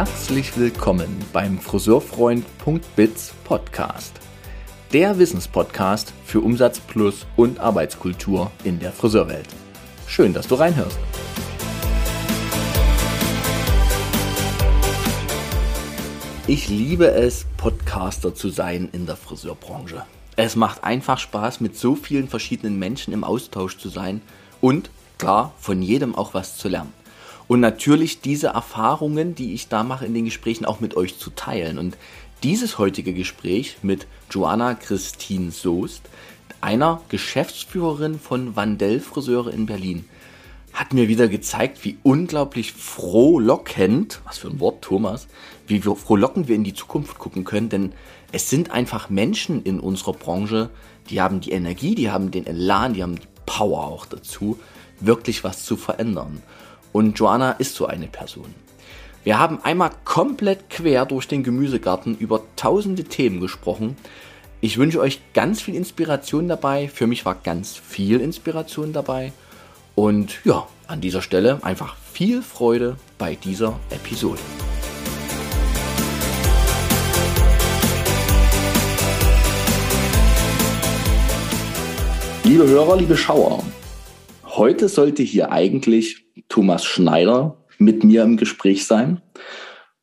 [0.00, 4.14] Herzlich willkommen beim Friseurfreund.biz Podcast.
[4.94, 9.46] Der Wissenspodcast für Umsatz plus und Arbeitskultur in der Friseurwelt.
[10.06, 10.98] Schön, dass du reinhörst.
[16.46, 20.06] Ich liebe es, Podcaster zu sein in der Friseurbranche.
[20.34, 24.22] Es macht einfach Spaß, mit so vielen verschiedenen Menschen im Austausch zu sein
[24.62, 26.94] und, klar, von jedem auch was zu lernen.
[27.50, 31.30] Und natürlich diese Erfahrungen, die ich da mache in den Gesprächen, auch mit euch zu
[31.30, 31.78] teilen.
[31.78, 31.96] Und
[32.44, 36.02] dieses heutige Gespräch mit Joanna Christine Soest,
[36.60, 40.04] einer Geschäftsführerin von Vandell Friseure in Berlin,
[40.72, 45.26] hat mir wieder gezeigt, wie unglaublich frohlockend, was für ein Wort, Thomas,
[45.66, 47.92] wie frohlockend wir in die Zukunft gucken können, denn
[48.30, 50.70] es sind einfach Menschen in unserer Branche,
[51.08, 54.56] die haben die Energie, die haben den Elan, die haben die Power auch dazu,
[55.00, 56.40] wirklich was zu verändern.
[56.92, 58.54] Und Joanna ist so eine Person.
[59.22, 63.96] Wir haben einmal komplett quer durch den Gemüsegarten über tausende Themen gesprochen.
[64.60, 66.88] Ich wünsche euch ganz viel Inspiration dabei.
[66.88, 69.32] Für mich war ganz viel Inspiration dabei.
[69.94, 74.40] Und ja, an dieser Stelle einfach viel Freude bei dieser Episode.
[82.42, 83.62] Liebe Hörer, liebe Schauer,
[84.60, 89.22] heute sollte hier eigentlich Thomas Schneider mit mir im Gespräch sein.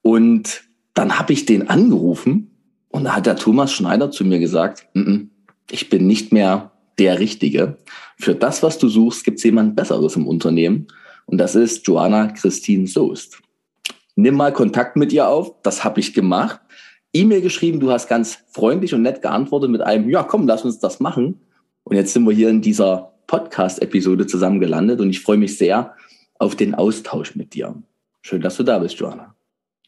[0.01, 0.63] Und
[0.95, 2.49] dann habe ich den angerufen
[2.89, 5.27] und da hat der Thomas Schneider zu mir gesagt, N -n,
[5.69, 7.77] ich bin nicht mehr der Richtige.
[8.17, 10.87] Für das, was du suchst, gibt es jemand Besseres im Unternehmen.
[11.27, 13.39] Und das ist Joanna Christine Soest.
[14.15, 15.53] Nimm mal Kontakt mit ihr auf.
[15.61, 16.59] Das habe ich gemacht.
[17.13, 20.79] E-Mail geschrieben, du hast ganz freundlich und nett geantwortet mit einem, ja, komm, lass uns
[20.79, 21.41] das machen.
[21.83, 25.93] Und jetzt sind wir hier in dieser Podcast-Episode zusammen gelandet und ich freue mich sehr
[26.39, 27.75] auf den Austausch mit dir.
[28.21, 29.35] Schön, dass du da bist, Joanna.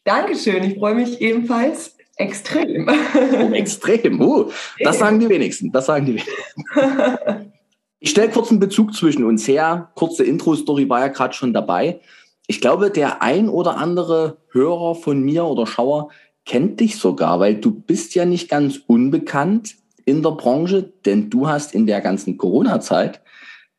[0.03, 2.87] Dankeschön, ich freue mich ebenfalls extrem.
[2.87, 7.51] Oh, extrem, uh, das sagen die wenigsten, das sagen die wenigsten.
[8.01, 9.91] Ich stelle kurz einen Bezug zwischen uns her.
[9.93, 11.99] Kurze Intro-Story war ja gerade schon dabei.
[12.47, 16.09] Ich glaube, der ein oder andere Hörer von mir oder Schauer
[16.45, 21.49] kennt dich sogar, weil du bist ja nicht ganz unbekannt in der Branche, denn du
[21.49, 23.21] hast in der ganzen Corona-Zeit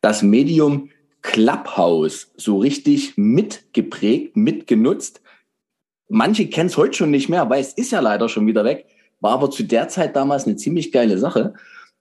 [0.01, 0.89] das Medium
[1.21, 5.21] Clubhouse so richtig mitgeprägt, mitgenutzt.
[6.09, 8.87] Manche kennen es heute schon nicht mehr, weil es ist ja leider schon wieder weg,
[9.19, 11.53] war aber zu der Zeit damals eine ziemlich geile Sache.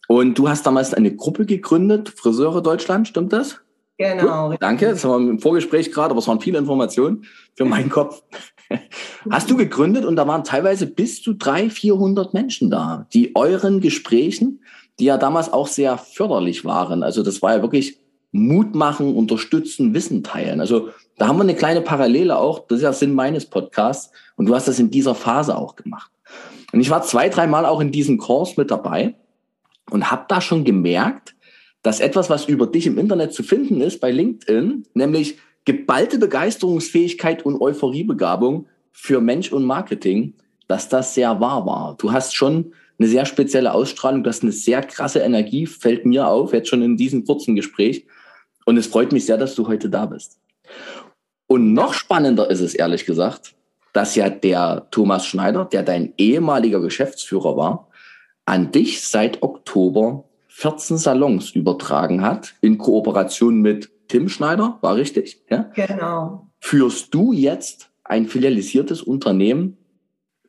[0.09, 3.61] Und du hast damals eine Gruppe gegründet, Friseure Deutschland, stimmt das?
[3.99, 4.49] Genau.
[4.51, 8.23] Gut, danke, das war im Vorgespräch gerade, aber es waren viele Informationen für meinen Kopf.
[9.29, 13.81] Hast du gegründet und da waren teilweise bis zu 300, 400 Menschen da, die euren
[13.81, 14.63] Gesprächen,
[15.01, 17.99] die ja damals auch sehr förderlich waren, also das war ja wirklich
[18.33, 20.61] Mut machen, unterstützen, Wissen teilen.
[20.61, 24.47] Also da haben wir eine kleine Parallele auch, das ist ja Sinn meines Podcasts und
[24.47, 26.13] du hast das in dieser Phase auch gemacht.
[26.73, 29.17] Und ich war zwei, dreimal auch in diesem Kurs mit dabei
[29.91, 31.35] und habe da schon gemerkt,
[31.83, 37.45] dass etwas, was über dich im Internet zu finden ist bei LinkedIn, nämlich geballte Begeisterungsfähigkeit
[37.45, 40.35] und Euphoriebegabung für Mensch und Marketing,
[40.69, 41.97] dass das sehr wahr war.
[41.99, 46.29] Du hast schon eine sehr spezielle Ausstrahlung, du hast eine sehr krasse Energie, fällt mir
[46.29, 48.07] auf, jetzt schon in diesem kurzen Gespräch.
[48.67, 50.39] Und es freut mich sehr, dass du heute da bist.
[51.47, 53.55] Und noch spannender ist es, ehrlich gesagt,
[53.95, 57.89] dass ja der Thomas Schneider, der dein ehemaliger Geschäftsführer war,
[58.45, 65.43] an dich seit Oktober 14 Salons übertragen hat, in Kooperation mit Tim Schneider, war richtig?
[65.49, 65.71] Ja?
[65.75, 66.49] Genau.
[66.61, 69.79] Führst du jetzt ein filialisiertes Unternehmen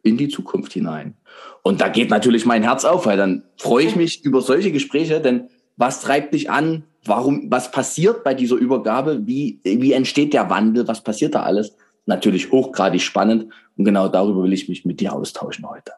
[0.04, 1.16] in die Zukunft hinein?
[1.64, 5.22] Und da geht natürlich mein Herz auf, weil dann freue ich mich über solche Gespräche,
[5.22, 6.84] denn was treibt dich an?
[7.06, 9.26] Warum, was passiert bei dieser Übergabe?
[9.26, 10.88] Wie, wie entsteht der Wandel?
[10.88, 11.76] Was passiert da alles?
[12.06, 15.94] Natürlich hochgradig spannend und genau darüber will ich mich mit dir austauschen heute.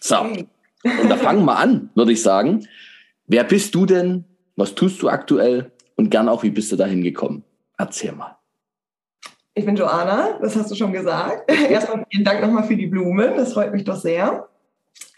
[0.00, 2.66] So, und da fangen wir an, würde ich sagen.
[3.26, 4.24] Wer bist du denn?
[4.56, 5.72] Was tust du aktuell?
[5.96, 7.44] Und gern auch, wie bist du dahin gekommen?
[7.78, 8.36] Erzähl mal.
[9.54, 11.50] Ich bin Joanna, das hast du schon gesagt.
[11.50, 14.49] Erstmal vielen Dank nochmal für die Blumen, das freut mich doch sehr.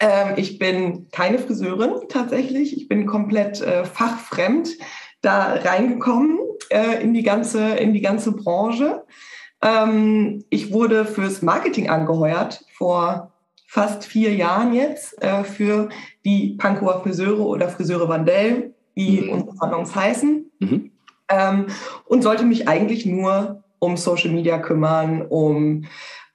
[0.00, 2.76] Ähm, ich bin keine Friseurin tatsächlich.
[2.76, 4.70] Ich bin komplett äh, fachfremd
[5.20, 6.38] da reingekommen
[6.70, 9.04] äh, in, die ganze, in die ganze Branche.
[9.62, 13.32] Ähm, ich wurde fürs Marketing angeheuert vor
[13.69, 15.88] fast vier Jahren jetzt äh, für
[16.24, 19.30] die Pankower Friseure oder Friseure Vandell, wie mhm.
[19.30, 20.50] unsere Salons heißen.
[20.58, 20.90] Mhm.
[21.28, 21.66] Ähm,
[22.04, 25.86] und sollte mich eigentlich nur um Social Media kümmern, um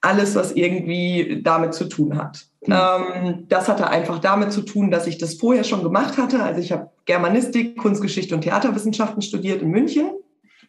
[0.01, 2.46] alles, was irgendwie damit zu tun hat.
[2.65, 2.73] Mhm.
[2.73, 6.41] Ähm, das hatte einfach damit zu tun, dass ich das vorher schon gemacht hatte.
[6.41, 10.11] Also ich habe Germanistik, Kunstgeschichte und Theaterwissenschaften studiert in München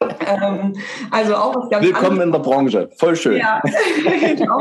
[0.01, 0.75] ähm,
[1.11, 2.27] also auch was ganz Willkommen anderes.
[2.27, 3.39] in der Branche, voll schön.
[3.39, 3.61] Ja,
[4.21, 4.61] genau.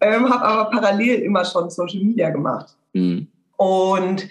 [0.00, 2.74] ähm, habe aber parallel immer schon Social Media gemacht.
[2.92, 3.28] Mhm.
[3.56, 4.28] Und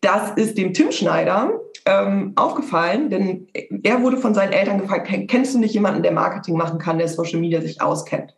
[0.00, 1.52] das ist dem Tim Schneider
[1.86, 3.46] ähm, aufgefallen, denn
[3.82, 7.08] er wurde von seinen Eltern gefragt, kennst du nicht jemanden, der Marketing machen kann, der
[7.08, 8.34] Social Media sich auskennt?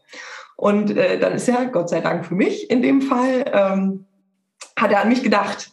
[0.56, 4.06] Und äh, dann ist er, Gott sei Dank für mich in dem Fall, ähm,
[4.78, 5.72] hat er an mich gedacht.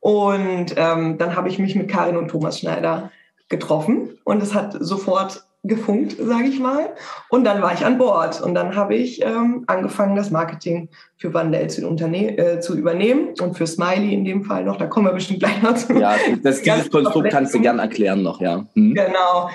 [0.00, 3.10] Und ähm, dann habe ich mich mit Karin und Thomas Schneider
[3.48, 6.90] getroffen und es hat sofort gefunkt, sage ich mal.
[7.28, 11.32] Und dann war ich an Bord und dann habe ich ähm, angefangen, das Marketing für
[11.34, 14.76] Wandel zu, äh, zu, übernehmen und für Smiley in dem Fall noch.
[14.76, 15.92] Da kommen wir bestimmt gleich noch zu.
[15.92, 18.66] Ja, das, dieses Konstrukt kannst du gern erklären noch, ja.
[18.74, 18.94] Hm.
[18.94, 19.50] Genau.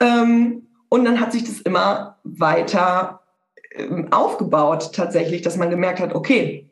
[0.00, 3.20] Ähm, und dann hat sich das immer weiter
[4.10, 6.68] aufgebaut, tatsächlich, dass man gemerkt hat, okay,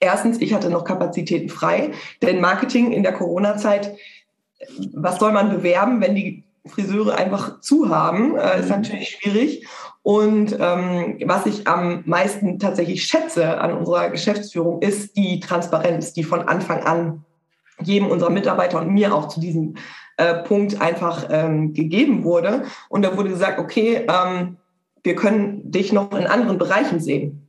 [0.00, 1.92] erstens, ich hatte noch Kapazitäten frei,
[2.22, 3.96] denn Marketing in der Corona-Zeit,
[4.94, 8.70] was soll man bewerben, wenn die Friseure einfach zu haben, äh, ist mhm.
[8.70, 9.66] natürlich schwierig.
[10.02, 16.24] Und ähm, was ich am meisten tatsächlich schätze an unserer Geschäftsführung, ist die Transparenz, die
[16.24, 17.24] von Anfang an
[17.82, 19.74] jedem unserer Mitarbeiter und mir auch zu diesem
[20.16, 22.64] äh, Punkt einfach ähm, gegeben wurde.
[22.88, 24.56] Und da wurde gesagt, okay, ähm,
[25.02, 27.46] wir können dich noch in anderen Bereichen sehen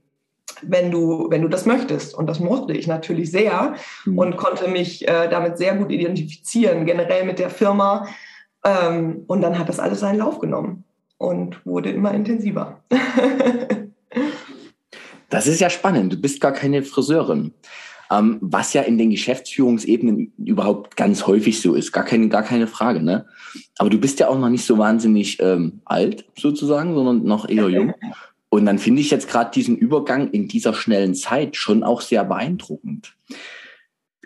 [0.64, 2.14] wenn du, wenn du das möchtest.
[2.14, 3.74] Und das mochte ich natürlich sehr
[4.06, 4.20] mhm.
[4.20, 8.06] und konnte mich äh, damit sehr gut identifizieren, generell mit der Firma,
[8.64, 10.84] ähm, und dann hat das alles seinen Lauf genommen
[11.18, 12.82] und wurde immer intensiver.
[15.30, 16.14] das ist ja spannend.
[16.14, 17.54] Du bist gar keine Friseurin.
[18.12, 21.94] Ähm, was ja in den Geschäftsführungsebenen überhaupt ganz häufig so ist.
[21.94, 23.02] Gar keine, gar keine Frage.
[23.02, 23.26] Ne?
[23.78, 27.70] Aber du bist ja auch noch nicht so wahnsinnig ähm, alt sozusagen, sondern noch eher
[27.70, 27.94] jung.
[28.50, 32.26] Und dann finde ich jetzt gerade diesen Übergang in dieser schnellen Zeit schon auch sehr
[32.26, 33.16] beeindruckend.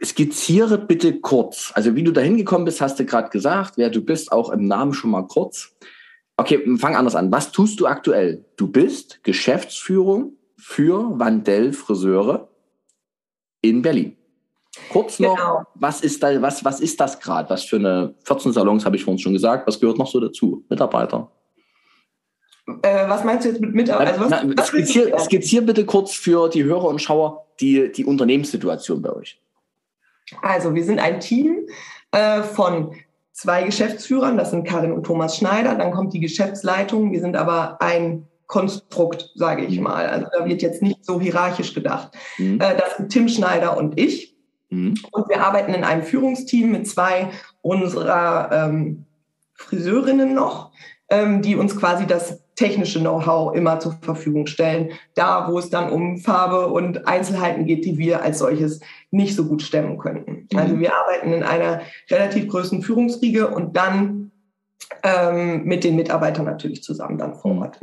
[0.03, 1.71] Skizziere bitte kurz.
[1.75, 4.65] Also wie du da hingekommen bist, hast du gerade gesagt, wer du bist, auch im
[4.65, 5.75] Namen schon mal kurz.
[6.37, 7.31] Okay, fang anders an.
[7.31, 8.43] Was tust du aktuell?
[8.57, 12.49] Du bist Geschäftsführung für Vandell Friseure
[13.69, 14.15] in Berlin.
[14.91, 15.63] Kurz noch, genau.
[15.75, 17.49] was ist da, was, was ist das gerade?
[17.49, 19.67] Was für eine 14 Salons habe ich vorhin schon gesagt?
[19.67, 20.65] Was gehört noch so dazu?
[20.69, 21.31] Mitarbeiter?
[22.81, 24.53] Äh, was meinst du jetzt mit Mitarbeitern?
[24.57, 29.39] Also skizzier, skizzier bitte kurz für die Hörer und Schauer die, die Unternehmenssituation bei euch.
[30.41, 31.67] Also wir sind ein Team
[32.11, 32.95] äh, von
[33.31, 37.81] zwei Geschäftsführern, das sind Karin und Thomas Schneider, dann kommt die Geschäftsleitung, wir sind aber
[37.81, 39.83] ein Konstrukt, sage ich mhm.
[39.83, 40.07] mal.
[40.07, 42.11] Also da wird jetzt nicht so hierarchisch gedacht.
[42.37, 42.59] Mhm.
[42.61, 44.35] Äh, das sind Tim Schneider und ich.
[44.69, 44.95] Mhm.
[45.11, 47.29] Und wir arbeiten in einem Führungsteam mit zwei
[47.61, 49.05] unserer ähm,
[49.53, 50.71] Friseurinnen noch,
[51.09, 55.89] ähm, die uns quasi das technische Know-how immer zur Verfügung stellen, da wo es dann
[55.89, 58.79] um Farbe und Einzelheiten geht, die wir als solches
[59.11, 60.47] nicht so gut stemmen könnten.
[60.51, 60.57] Mhm.
[60.57, 64.24] Also wir arbeiten in einer relativ größeren Führungsriege und dann
[65.03, 67.79] ähm, mit den Mitarbeitern natürlich zusammen dann vor Ort.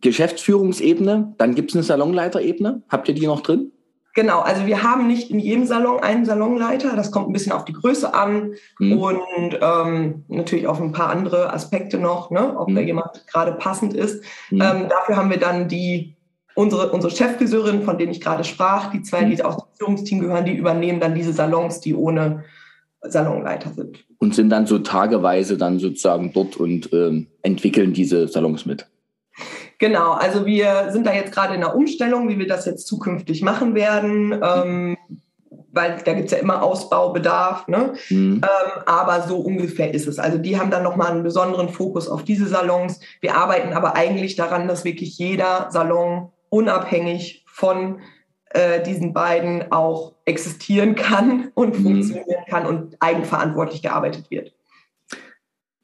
[0.00, 2.82] Geschäftsführungsebene, dann gibt es eine Salonleiterebene.
[2.88, 3.72] Habt ihr die noch drin?
[4.14, 6.94] Genau, also wir haben nicht in jedem Salon einen Salonleiter.
[6.94, 8.98] Das kommt ein bisschen auf die Größe an mhm.
[8.98, 12.76] und ähm, natürlich auf ein paar andere Aspekte noch, ne, ob mhm.
[12.76, 14.22] da jemand gerade passend ist.
[14.50, 14.62] Mhm.
[14.62, 16.14] Ähm, dafür haben wir dann die
[16.54, 19.40] unsere, unsere Cheffriseurin, von denen ich gerade sprach, die zwei, die mhm.
[19.40, 22.44] aus dem Führungsteam gehören, die übernehmen dann diese Salons, die ohne
[23.02, 24.06] Salonleiter sind.
[24.24, 28.86] Und sind dann so tageweise dann sozusagen dort und ähm, entwickeln diese Salons mit.
[29.78, 33.42] Genau, also wir sind da jetzt gerade in der Umstellung, wie wir das jetzt zukünftig
[33.42, 34.32] machen werden.
[34.42, 34.96] Ähm,
[35.72, 37.68] weil da gibt es ja immer Ausbaubedarf.
[37.68, 37.92] Ne?
[38.08, 38.40] Mhm.
[38.42, 40.18] Ähm, aber so ungefähr ist es.
[40.18, 43.00] Also die haben dann nochmal einen besonderen Fokus auf diese Salons.
[43.20, 48.00] Wir arbeiten aber eigentlich daran, dass wirklich jeder Salon unabhängig von
[48.54, 51.82] äh, diesen beiden auch existieren kann und mhm.
[51.82, 54.52] funktionieren kann und eigenverantwortlich gearbeitet wird.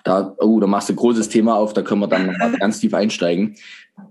[0.04, 2.94] Da, oh, da machst du ein großes Thema auf, da können wir dann ganz tief
[2.94, 3.56] einsteigen,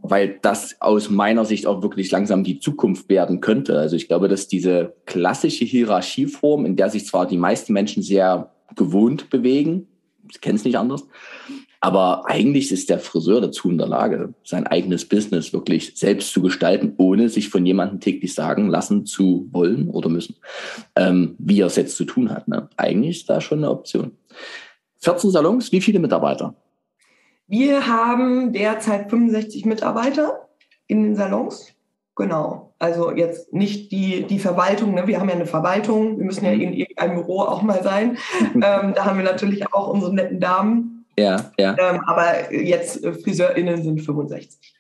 [0.02, 3.80] weil das aus meiner Sicht auch wirklich langsam die Zukunft werden könnte.
[3.80, 8.52] Also ich glaube, dass diese klassische Hierarchieform, in der sich zwar die meisten Menschen sehr
[8.76, 9.88] gewohnt bewegen,
[10.30, 11.08] ich kenne es nicht anders,
[11.82, 16.42] aber eigentlich ist der Friseur dazu in der Lage, sein eigenes Business wirklich selbst zu
[16.42, 20.36] gestalten, ohne sich von jemandem täglich sagen lassen zu wollen oder müssen,
[20.96, 22.48] ähm, wie er es jetzt zu tun hat.
[22.48, 22.70] Ne?
[22.76, 24.12] Eigentlich ist da schon eine Option.
[25.02, 26.54] 14 Salons, wie viele Mitarbeiter?
[27.48, 30.50] Wir haben derzeit 65 Mitarbeiter
[30.88, 31.74] in den Salons.
[32.16, 32.74] Genau.
[32.80, 34.94] Also jetzt nicht die, die Verwaltung.
[34.94, 35.08] Ne?
[35.08, 36.18] Wir haben ja eine Verwaltung.
[36.18, 36.62] Wir müssen ja mhm.
[36.62, 38.18] in irgendeinem Büro auch mal sein.
[38.56, 40.99] ähm, da haben wir natürlich auch unsere netten Damen.
[41.20, 41.76] Ja, ja.
[41.78, 44.76] Ähm, aber jetzt äh, FriseurInnen sind 65.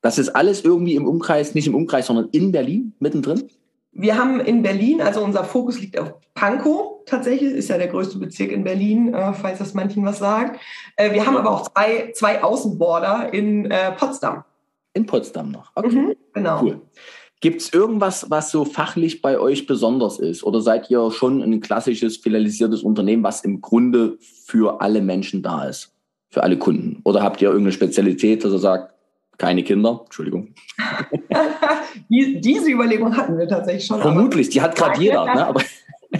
[0.00, 3.48] Das ist alles irgendwie im Umkreis, nicht im Umkreis, sondern in Berlin, mittendrin?
[3.94, 8.18] wir haben in Berlin, also unser Fokus liegt auf Pankow tatsächlich, ist ja der größte
[8.18, 10.60] Bezirk in Berlin, äh, falls das manchen was sagt.
[10.96, 14.44] Äh, wir haben aber auch zwei, zwei Außenborder in äh, Potsdam.
[14.94, 15.96] In Potsdam noch, okay.
[15.96, 16.62] Mhm, genau.
[16.62, 16.80] Cool.
[17.44, 20.44] Gibt es irgendwas, was so fachlich bei euch besonders ist?
[20.44, 25.64] Oder seid ihr schon ein klassisches filialisiertes Unternehmen, was im Grunde für alle Menschen da
[25.64, 25.92] ist?
[26.30, 27.02] Für alle Kunden?
[27.04, 28.94] Oder habt ihr irgendeine Spezialität, dass ihr sagt,
[29.36, 30.00] keine Kinder?
[30.04, 30.54] Entschuldigung.
[32.08, 34.00] Diese Überlegung hatten wir tatsächlich schon.
[34.00, 35.26] Vermutlich, die hat gerade jeder.
[35.26, 35.46] Ne?
[35.46, 35.60] Aber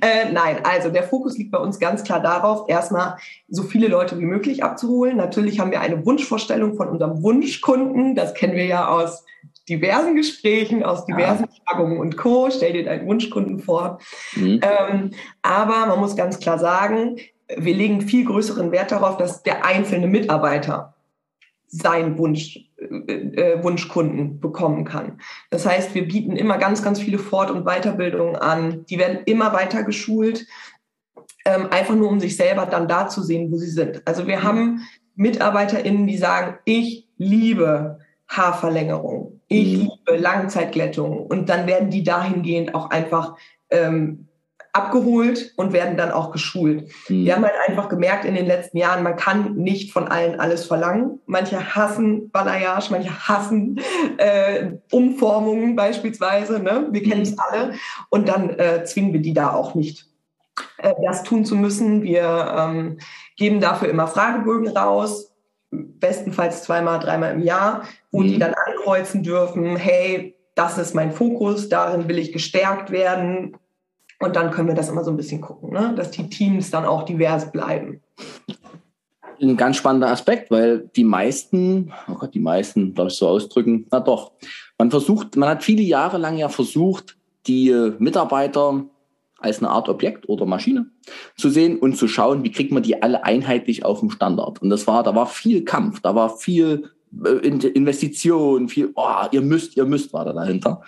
[0.00, 4.18] äh, nein, also der Fokus liegt bei uns ganz klar darauf, erstmal so viele Leute
[4.18, 5.16] wie möglich abzuholen.
[5.16, 8.16] Natürlich haben wir eine Wunschvorstellung von unserem Wunschkunden.
[8.16, 9.24] Das kennen wir ja aus
[9.70, 11.72] diversen Gesprächen, aus diversen ja.
[11.72, 12.50] Tagungen und Co.
[12.50, 14.00] Stell dir deinen Wunschkunden vor.
[14.34, 14.60] Mhm.
[14.62, 15.10] Ähm,
[15.42, 17.16] aber man muss ganz klar sagen,
[17.56, 20.94] wir legen viel größeren Wert darauf, dass der einzelne Mitarbeiter
[21.68, 25.20] seinen Wunsch, äh, äh, Wunschkunden bekommen kann.
[25.50, 28.84] Das heißt, wir bieten immer ganz, ganz viele Fort- und Weiterbildungen an.
[28.86, 30.46] Die werden immer weiter geschult,
[31.44, 34.02] ähm, einfach nur um sich selber dann da zu sehen, wo sie sind.
[34.04, 34.80] Also wir haben
[35.14, 39.90] MitarbeiterInnen, die sagen, ich liebe Haarverlängerung, ich mhm.
[40.06, 41.26] liebe Langzeitglättung.
[41.26, 43.36] Und dann werden die dahingehend auch einfach
[43.70, 44.28] ähm,
[44.72, 46.88] abgeholt und werden dann auch geschult.
[47.08, 47.24] Mhm.
[47.24, 50.64] Wir haben halt einfach gemerkt in den letzten Jahren, man kann nicht von allen alles
[50.64, 51.20] verlangen.
[51.26, 53.80] Manche hassen Balayage, manche hassen
[54.18, 56.60] äh, Umformungen beispielsweise.
[56.60, 56.86] Ne?
[56.92, 57.38] Wir kennen es mhm.
[57.40, 57.74] alle.
[58.08, 60.06] Und dann äh, zwingen wir die da auch nicht,
[60.78, 62.04] äh, das tun zu müssen.
[62.04, 62.98] Wir ähm,
[63.36, 65.29] geben dafür immer Fragebögen raus,
[65.70, 68.28] bestenfalls zweimal, dreimal im Jahr, wo mhm.
[68.28, 73.56] die dann ankreuzen dürfen, hey, das ist mein Fokus, darin will ich gestärkt werden
[74.18, 75.94] und dann können wir das immer so ein bisschen gucken, ne?
[75.96, 78.00] dass die Teams dann auch divers bleiben.
[79.40, 83.86] Ein ganz spannender Aspekt, weil die meisten, oh Gott, die meisten, darf ich so ausdrücken,
[83.90, 84.32] na doch,
[84.76, 88.84] man versucht, man hat viele Jahre lang ja versucht, die Mitarbeiter
[89.40, 90.86] als eine Art Objekt oder Maschine
[91.36, 94.62] zu sehen und zu schauen, wie kriegt man die alle einheitlich auf dem Standard.
[94.62, 96.90] Und das war, da war viel Kampf, da war viel
[97.24, 100.82] äh, Investition, viel, oh, ihr müsst, ihr müsst war da dahinter.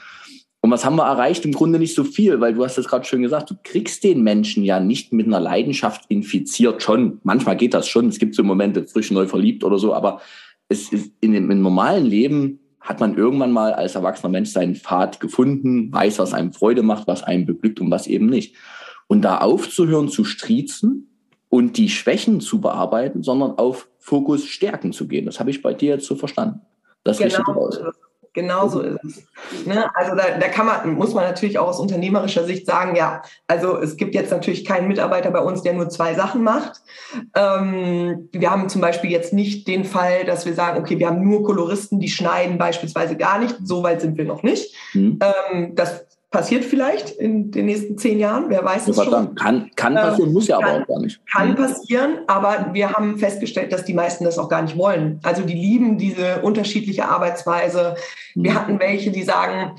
[0.61, 1.45] Und was haben wir erreicht?
[1.45, 4.23] Im Grunde nicht so viel, weil du hast das gerade schön gesagt, du kriegst den
[4.23, 7.19] Menschen ja nicht mit einer Leidenschaft infiziert schon.
[7.25, 8.07] Manchmal geht das schon.
[8.07, 10.21] Es gibt so Momente, frisch neu verliebt oder so, aber
[10.69, 14.75] es ist in dem, im normalen Leben hat man irgendwann mal als erwachsener Mensch seinen
[14.75, 18.57] Pfad gefunden, weiß, was einem Freude macht, was einem beglückt und was eben nicht.
[19.07, 21.09] Und da aufzuhören zu striezen
[21.49, 25.27] und die Schwächen zu bearbeiten, sondern auf Fokus Stärken zu gehen.
[25.27, 26.61] Das habe ich bei dir jetzt so verstanden.
[27.05, 27.29] Das genau.
[27.29, 27.81] richtig aus.
[28.35, 29.67] Genau so ist es.
[29.67, 29.95] Ne?
[29.95, 33.77] Also da, da kann man, muss man natürlich auch aus unternehmerischer Sicht sagen, ja, also
[33.77, 36.81] es gibt jetzt natürlich keinen Mitarbeiter bei uns, der nur zwei Sachen macht.
[37.37, 41.23] Ähm, wir haben zum Beispiel jetzt nicht den Fall, dass wir sagen, okay, wir haben
[41.23, 43.57] nur Koloristen, die schneiden beispielsweise gar nicht.
[43.65, 44.75] So weit sind wir noch nicht.
[44.95, 45.19] Mhm.
[45.21, 49.35] Ähm, das passiert vielleicht in den nächsten zehn Jahren, wer weiß es schon.
[49.37, 51.21] Kann, kann passieren, ähm, muss ja aber auch gar nicht.
[51.31, 51.55] Kann mhm.
[51.57, 55.21] passieren, aber wir haben festgestellt, dass die meisten das auch gar nicht wollen.
[55.23, 57.95] Also die lieben diese unterschiedliche Arbeitsweise.
[58.35, 58.45] Mhm.
[58.45, 59.77] Wir hatten welche, die sagen,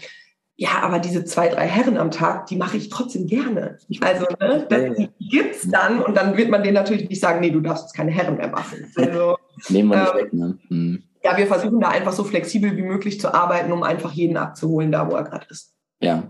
[0.55, 3.79] ja, aber diese zwei, drei Herren am Tag, die mache ich trotzdem gerne.
[4.01, 7.59] Also, ne, das, gibt's dann und dann wird man denen natürlich nicht sagen, nee, du
[7.59, 8.91] darfst jetzt keine Herren mehr machen.
[8.95, 9.37] Also,
[9.69, 10.59] Nehmen wir nicht ähm, weg, ne?
[10.69, 11.03] Mhm.
[11.23, 14.91] Ja, wir versuchen da einfach so flexibel wie möglich zu arbeiten, um einfach jeden abzuholen,
[14.91, 15.73] da wo er gerade ist.
[15.99, 16.23] Ja,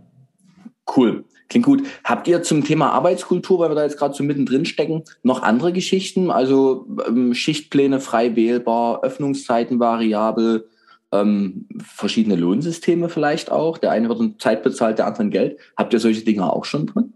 [0.96, 1.26] Cool.
[1.50, 1.84] Klingt gut.
[2.04, 5.72] Habt ihr zum Thema Arbeitskultur, weil wir da jetzt gerade so mittendrin stecken, noch andere
[5.72, 6.32] Geschichten?
[6.32, 10.68] Also ähm, Schichtpläne frei wählbar, Öffnungszeiten variabel,
[11.12, 13.78] ähm, verschiedene Lohnsysteme vielleicht auch.
[13.78, 15.60] Der eine wird in Zeit bezahlt, der andere in Geld.
[15.78, 17.14] Habt ihr solche Dinge auch schon drin?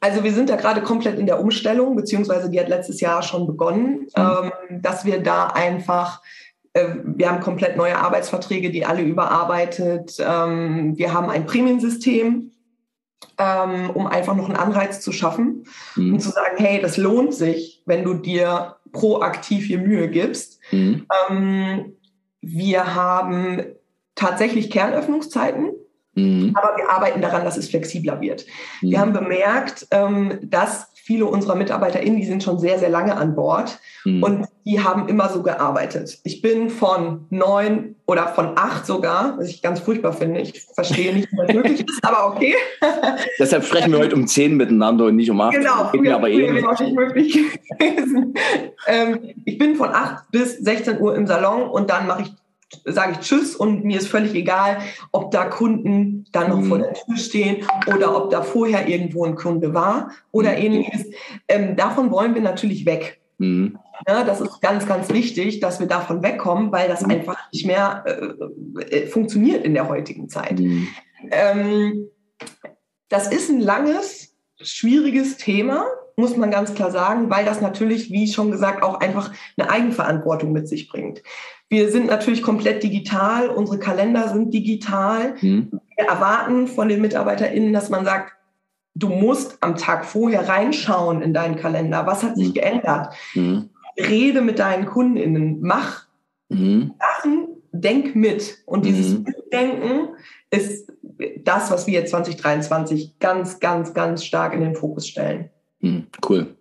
[0.00, 3.46] Also wir sind da gerade komplett in der Umstellung, beziehungsweise die hat letztes Jahr schon
[3.46, 4.52] begonnen, mhm.
[4.70, 6.20] ähm, dass wir da einfach
[6.72, 10.16] äh, wir haben komplett neue Arbeitsverträge, die alle überarbeitet.
[10.20, 12.52] Ähm, wir haben ein Prämiensystem,
[13.38, 15.64] ähm, um einfach noch einen Anreiz zu schaffen
[15.96, 16.14] mhm.
[16.14, 20.60] und zu sagen, hey, das lohnt sich, wenn du dir proaktiv hier Mühe gibst.
[20.70, 21.06] Mhm.
[21.28, 21.92] Ähm,
[22.40, 23.64] wir haben
[24.14, 25.72] tatsächlich Kernöffnungszeiten.
[26.14, 26.52] Mhm.
[26.54, 28.44] Aber wir arbeiten daran, dass es flexibler wird.
[28.80, 29.00] Wir mhm.
[29.00, 33.80] haben bemerkt, ähm, dass viele unserer MitarbeiterInnen, die sind schon sehr, sehr lange an Bord
[34.04, 34.22] mhm.
[34.22, 36.20] und die haben immer so gearbeitet.
[36.22, 40.38] Ich bin von neun oder von acht sogar, was ich ganz furchtbar finde.
[40.38, 42.54] Ich verstehe nicht, wie das möglich ist, aber okay.
[43.40, 45.52] Deshalb sprechen wir heute um zehn miteinander und nicht um acht.
[45.52, 48.34] Genau, früher, aber früher wäre auch nicht möglich gewesen.
[48.86, 52.30] ähm, ich bin von acht bis 16 Uhr im Salon und dann mache ich
[52.84, 54.78] sage ich Tschüss und mir ist völlig egal,
[55.12, 56.68] ob da Kunden dann noch mhm.
[56.68, 60.58] vor der Tür stehen oder ob da vorher irgendwo ein Kunde war oder mhm.
[60.58, 61.06] ähnliches.
[61.48, 63.20] Ähm, davon wollen wir natürlich weg.
[63.38, 63.78] Mhm.
[64.06, 67.10] Ja, das ist ganz, ganz wichtig, dass wir davon wegkommen, weil das mhm.
[67.10, 70.58] einfach nicht mehr äh, äh, funktioniert in der heutigen Zeit.
[70.58, 70.88] Mhm.
[71.30, 72.08] Ähm,
[73.08, 75.86] das ist ein langes, schwieriges Thema,
[76.20, 80.52] muss man ganz klar sagen, weil das natürlich, wie schon gesagt, auch einfach eine Eigenverantwortung
[80.52, 81.22] mit sich bringt.
[81.68, 85.34] Wir sind natürlich komplett digital, unsere Kalender sind digital.
[85.40, 85.70] Mhm.
[85.96, 88.32] Wir erwarten von den MitarbeiterInnen, dass man sagt,
[88.94, 92.06] du musst am Tag vorher reinschauen in deinen Kalender.
[92.06, 92.54] Was hat sich mhm.
[92.54, 93.14] geändert?
[93.34, 93.70] Mhm.
[93.98, 96.06] Rede mit deinen KundInnen, mach
[96.48, 96.94] mhm.
[96.98, 98.58] Sachen, denk mit.
[98.66, 99.24] Und dieses mhm.
[99.24, 100.08] Mitdenken
[100.50, 100.92] ist
[101.44, 105.50] das, was wir jetzt 2023 ganz, ganz, ganz stark in den Fokus stellen.
[105.80, 106.06] Mhm.
[106.28, 106.56] Cool.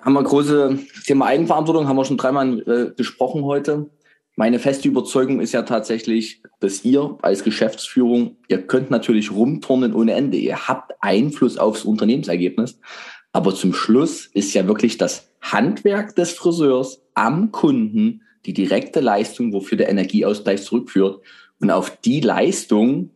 [0.00, 3.04] Haben wir große Thema Eigenverantwortung, haben wir schon dreimal äh,
[3.42, 3.90] heute.
[4.36, 10.12] Meine feste Überzeugung ist ja tatsächlich, dass ihr als Geschäftsführung, ihr könnt natürlich rumturnen ohne
[10.12, 10.36] Ende.
[10.36, 12.78] Ihr habt Einfluss aufs Unternehmensergebnis.
[13.32, 19.52] Aber zum Schluss ist ja wirklich das Handwerk des Friseurs am Kunden die direkte Leistung,
[19.52, 21.22] wofür der Energieausgleich zurückführt.
[21.60, 23.10] Und auf die Leistung,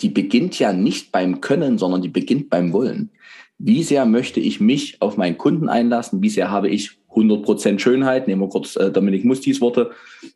[0.00, 3.10] die beginnt ja nicht beim Können, sondern die beginnt beim Wollen.
[3.58, 6.22] Wie sehr möchte ich mich auf meinen Kunden einlassen?
[6.22, 9.92] Wie sehr habe ich 100% Schönheit, nehmen wir kurz äh, Dominik Mustis Worte,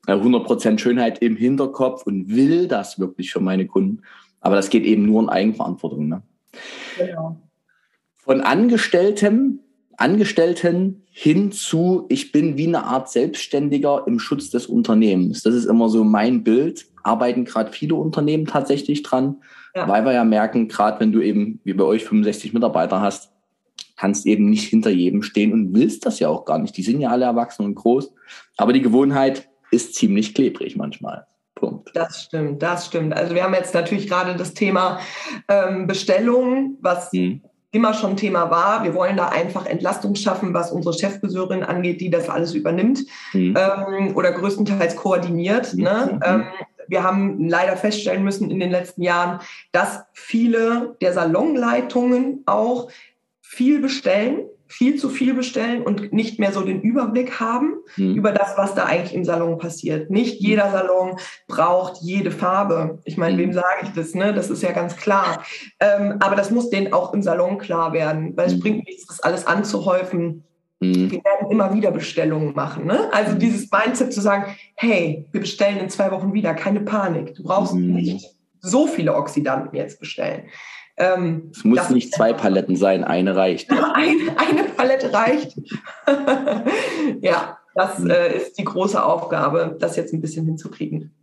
[0.06, 4.02] äh, 100% Schönheit im Hinterkopf und will das wirklich für meine Kunden.
[4.40, 6.08] Aber das geht eben nur in Eigenverantwortung.
[6.08, 6.22] Ne?
[6.96, 7.36] Genau.
[8.16, 9.60] Von Angestellten,
[9.98, 15.42] Angestellten hin zu, ich bin wie eine Art Selbstständiger im Schutz des Unternehmens.
[15.42, 16.86] Das ist immer so mein Bild.
[17.02, 19.36] Arbeiten gerade viele Unternehmen tatsächlich dran,
[19.74, 19.88] ja.
[19.88, 23.30] weil wir ja merken, gerade wenn du eben wie bei euch 65 Mitarbeiter hast,
[23.96, 26.76] kannst eben nicht hinter jedem stehen und willst das ja auch gar nicht.
[26.76, 28.12] Die sind ja alle erwachsen und groß.
[28.56, 31.26] Aber die Gewohnheit ist ziemlich klebrig manchmal.
[31.54, 31.90] Punkt.
[31.94, 33.14] Das stimmt, das stimmt.
[33.14, 34.98] Also wir haben jetzt natürlich gerade das Thema
[35.48, 37.42] ähm, Bestellung, was hm.
[37.70, 38.82] immer schon Thema war.
[38.82, 43.00] Wir wollen da einfach Entlastung schaffen, was unsere Cheffriseurin angeht, die das alles übernimmt
[43.32, 43.54] hm.
[43.56, 45.72] ähm, oder größtenteils koordiniert.
[45.72, 45.80] Hm.
[45.80, 46.10] Ne?
[46.12, 46.20] Mhm.
[46.24, 46.44] Ähm,
[46.90, 49.40] wir haben leider feststellen müssen in den letzten Jahren,
[49.72, 52.90] dass viele der Salonleitungen auch
[53.40, 58.14] viel bestellen, viel zu viel bestellen und nicht mehr so den Überblick haben mhm.
[58.14, 60.10] über das, was da eigentlich im Salon passiert.
[60.10, 61.16] Nicht jeder Salon
[61.48, 63.00] braucht jede Farbe.
[63.04, 63.38] Ich meine, mhm.
[63.38, 64.14] wem sage ich das?
[64.14, 64.32] Ne?
[64.32, 65.42] Das ist ja ganz klar.
[65.80, 68.60] Ähm, aber das muss denen auch im Salon klar werden, weil es mhm.
[68.60, 70.44] bringt nichts, das alles anzuhäufen.
[70.80, 71.10] Mhm.
[71.10, 72.86] Wir werden immer wieder Bestellungen machen.
[72.86, 73.12] Ne?
[73.12, 73.38] Also mhm.
[73.38, 77.34] dieses Mindset zu sagen, hey, wir bestellen in zwei Wochen wieder, keine Panik.
[77.34, 77.94] Du brauchst mhm.
[77.94, 78.26] nicht
[78.60, 80.44] so viele Oxidanten jetzt bestellen.
[80.96, 83.70] Ähm, es muss nicht zwei Paletten sein, eine reicht.
[83.94, 85.56] eine, eine Palette reicht.
[87.20, 88.10] ja, das hm.
[88.10, 91.14] äh, ist die große Aufgabe, das jetzt ein bisschen hinzukriegen.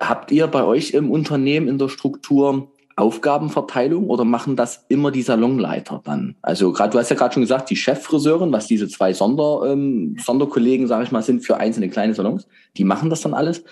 [0.00, 5.22] Habt ihr bei euch im Unternehmen in der Struktur Aufgabenverteilung oder machen das immer die
[5.22, 6.36] Salonleiter dann?
[6.42, 10.16] Also gerade, du hast ja gerade schon gesagt, die Cheffriseurin, was diese zwei Sonder, ähm,
[10.24, 13.64] Sonderkollegen, sage ich mal, sind für einzelne kleine Salons, die machen das dann alles.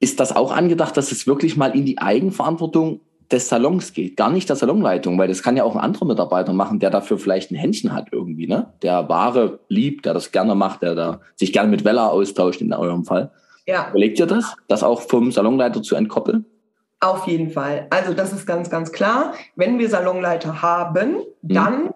[0.00, 4.30] Ist das auch angedacht, dass es wirklich mal in die Eigenverantwortung des Salons geht, gar
[4.30, 7.50] nicht der Salonleitung, weil das kann ja auch ein anderer Mitarbeiter machen, der dafür vielleicht
[7.50, 8.72] ein Händchen hat irgendwie, ne?
[8.82, 12.72] Der Ware liebt, der das gerne macht, der da sich gerne mit Wella austauscht in
[12.72, 13.30] eurem Fall.
[13.66, 13.88] Ja.
[13.90, 16.44] Überlegt ihr das, das auch vom Salonleiter zu entkoppeln?
[17.02, 17.88] Auf jeden Fall.
[17.90, 19.34] Also das ist ganz, ganz klar.
[19.56, 21.54] Wenn wir Salonleiter haben, mhm.
[21.54, 21.94] dann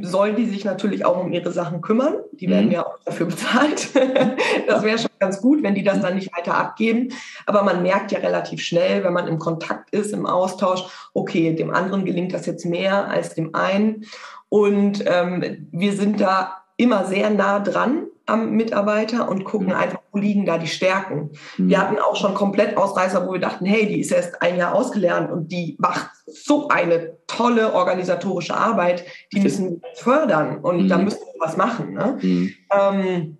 [0.00, 2.16] sollen die sich natürlich auch um ihre Sachen kümmern.
[2.32, 2.72] Die werden mhm.
[2.72, 3.90] ja auch dafür bezahlt.
[4.66, 7.10] das wäre schon ganz gut, wenn die das dann nicht weiter abgeben.
[7.46, 10.82] Aber man merkt ja relativ schnell, wenn man im Kontakt ist, im Austausch,
[11.14, 14.06] okay, dem anderen gelingt das jetzt mehr als dem einen.
[14.48, 19.74] Und ähm, wir sind da immer sehr nah dran am Mitarbeiter und gucken mhm.
[19.74, 21.30] einfach, wo liegen da die Stärken.
[21.56, 21.68] Mhm.
[21.68, 24.74] Wir hatten auch schon komplett Ausreißer, wo wir dachten, hey, die ist erst ein Jahr
[24.74, 30.88] ausgelernt und die macht so eine tolle organisatorische Arbeit, die müssen wir fördern und mhm.
[30.88, 31.94] da müssen wir was machen.
[31.94, 32.18] Ne?
[32.20, 32.54] Mhm.
[32.72, 33.38] Ähm,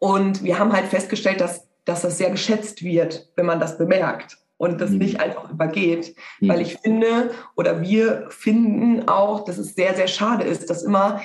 [0.00, 4.38] und wir haben halt festgestellt, dass, dass das sehr geschätzt wird, wenn man das bemerkt
[4.58, 4.98] und das mhm.
[4.98, 6.14] nicht einfach übergeht.
[6.40, 11.20] Weil ich finde oder wir finden auch, dass es sehr, sehr schade ist, dass immer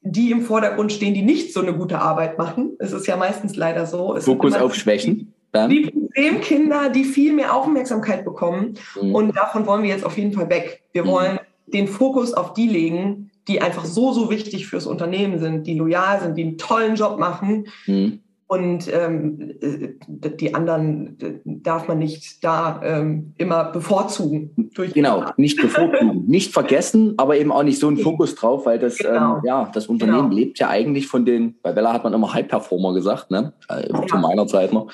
[0.00, 2.76] die im Vordergrund stehen, die nicht so eine gute Arbeit machen.
[2.78, 4.14] Es ist ja meistens leider so.
[4.14, 5.34] Es Fokus auf Schwächen.
[5.52, 5.70] Dann.
[5.70, 8.74] Die Problemkinder, die viel mehr Aufmerksamkeit bekommen.
[9.00, 9.14] Mhm.
[9.14, 10.82] Und davon wollen wir jetzt auf jeden Fall weg.
[10.92, 11.08] Wir mhm.
[11.08, 15.74] wollen den Fokus auf die legen, die einfach so, so wichtig fürs Unternehmen sind, die
[15.74, 17.68] loyal sind, die einen tollen Job machen.
[17.86, 18.20] Mhm.
[18.50, 24.70] Und ähm, äh, die anderen äh, darf man nicht da ähm, immer bevorzugen.
[24.94, 26.24] genau, nicht bevorzugen.
[26.26, 29.36] nicht vergessen, aber eben auch nicht so einen Fokus drauf, weil das, genau.
[29.36, 30.34] ähm, ja, das Unternehmen genau.
[30.34, 33.52] lebt ja eigentlich von den, bei Bella hat man immer High Performer gesagt, ne?
[33.68, 34.06] Äh, ja.
[34.06, 34.90] zu meiner Zeit noch.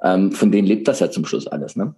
[0.00, 1.74] Ähm, von denen lebt das ja zum Schluss alles.
[1.74, 1.94] Ne?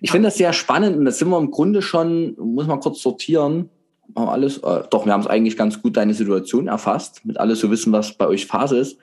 [0.00, 3.00] Ich finde das sehr spannend und das sind wir im Grunde schon, muss man kurz
[3.00, 3.68] sortieren,
[4.14, 7.70] alles, äh, doch, wir haben es eigentlich ganz gut deine Situation erfasst, mit alles zu
[7.70, 8.98] wissen, was bei euch Phase ist.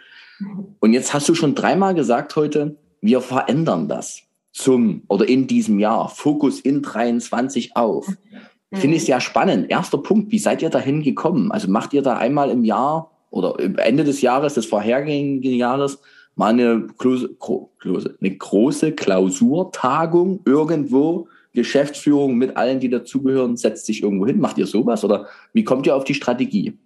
[0.79, 4.21] Und jetzt hast du schon dreimal gesagt heute, wir verändern das
[4.51, 6.09] zum oder in diesem Jahr.
[6.09, 8.07] Fokus in 23 auf.
[8.07, 8.77] Mhm.
[8.77, 9.69] Finde ich sehr spannend.
[9.69, 11.51] Erster Punkt, wie seid ihr dahin gekommen?
[11.51, 15.99] Also macht ihr da einmal im Jahr oder Ende des Jahres, des vorhergehenden Jahres,
[16.35, 17.35] mal eine, Klose,
[17.79, 24.39] Klose, eine große Klausurtagung irgendwo, Geschäftsführung mit allen, die dazugehören, setzt sich irgendwo hin.
[24.39, 26.77] Macht ihr sowas oder wie kommt ihr auf die Strategie?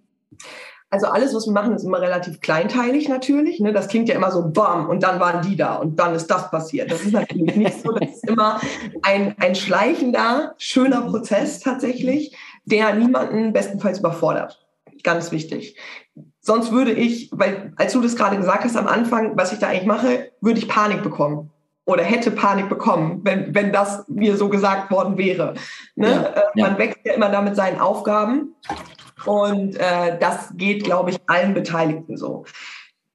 [0.92, 3.60] Also alles, was wir machen, ist immer relativ kleinteilig natürlich.
[3.60, 3.72] Ne?
[3.72, 6.50] Das klingt ja immer so, bam, und dann waren die da und dann ist das
[6.50, 6.90] passiert.
[6.90, 7.92] Das ist natürlich nicht so.
[7.92, 8.60] Das ist immer
[9.02, 14.66] ein, ein schleichender, schöner Prozess tatsächlich, der niemanden bestenfalls überfordert.
[15.04, 15.76] Ganz wichtig.
[16.40, 19.68] Sonst würde ich, weil als du das gerade gesagt hast am Anfang, was ich da
[19.68, 21.50] eigentlich mache, würde ich Panik bekommen
[21.84, 25.54] oder hätte Panik bekommen, wenn, wenn das mir so gesagt worden wäre.
[25.94, 26.10] Ne?
[26.10, 26.78] Ja, äh, Man ja.
[26.78, 28.54] wächst ja immer damit seinen Aufgaben
[29.26, 32.44] und äh, das geht, glaube ich, allen Beteiligten so.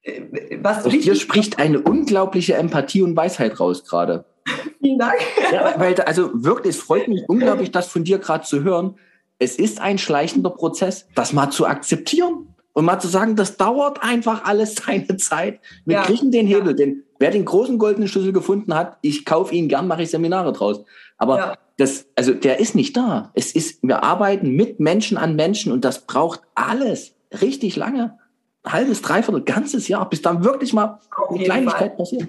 [0.02, 0.22] Äh,
[0.60, 4.24] was Aus dir spricht eine unglaubliche Empathie und Weisheit raus gerade.
[4.80, 5.16] Vielen Dank.
[5.52, 8.96] Ja, weil, also wirklich, es freut mich unglaublich, das von dir gerade zu hören.
[9.38, 14.02] Es ist ein schleichender Prozess, das mal zu akzeptieren und mal zu sagen, das dauert
[14.02, 15.60] einfach alles seine Zeit.
[15.84, 16.02] Wir ja.
[16.02, 16.72] kriegen den Hebel, ja.
[16.74, 20.52] den, wer den großen goldenen Schlüssel gefunden hat, ich kaufe ihn gern, mache ich Seminare
[20.52, 20.84] draus.
[21.18, 23.30] Aber ja das, also der ist nicht da.
[23.34, 28.18] Es ist, wir arbeiten mit Menschen an Menschen und das braucht alles richtig lange.
[28.62, 31.96] Ein halbes, dreiviertel, ganzes Jahr, bis dann wirklich mal eine Kleinigkeit Fall.
[31.96, 32.28] passiert.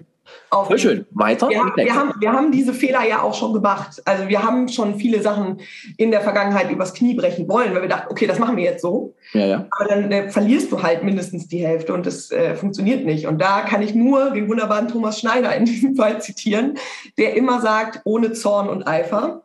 [0.49, 1.05] Auf Sehr schön.
[1.11, 1.49] Weiter.
[1.49, 4.01] Wir, wir, haben, wir haben diese Fehler ja auch schon gemacht.
[4.05, 5.59] Also wir haben schon viele Sachen
[5.97, 8.81] in der Vergangenheit übers Knie brechen wollen, weil wir dachten, okay, das machen wir jetzt
[8.81, 9.13] so.
[9.33, 9.67] Ja, ja.
[9.71, 13.27] Aber dann äh, verlierst du halt mindestens die Hälfte und das äh, funktioniert nicht.
[13.27, 16.75] Und da kann ich nur den wunderbaren Thomas Schneider in diesem Fall zitieren,
[17.17, 19.43] der immer sagt, ohne Zorn und Eifer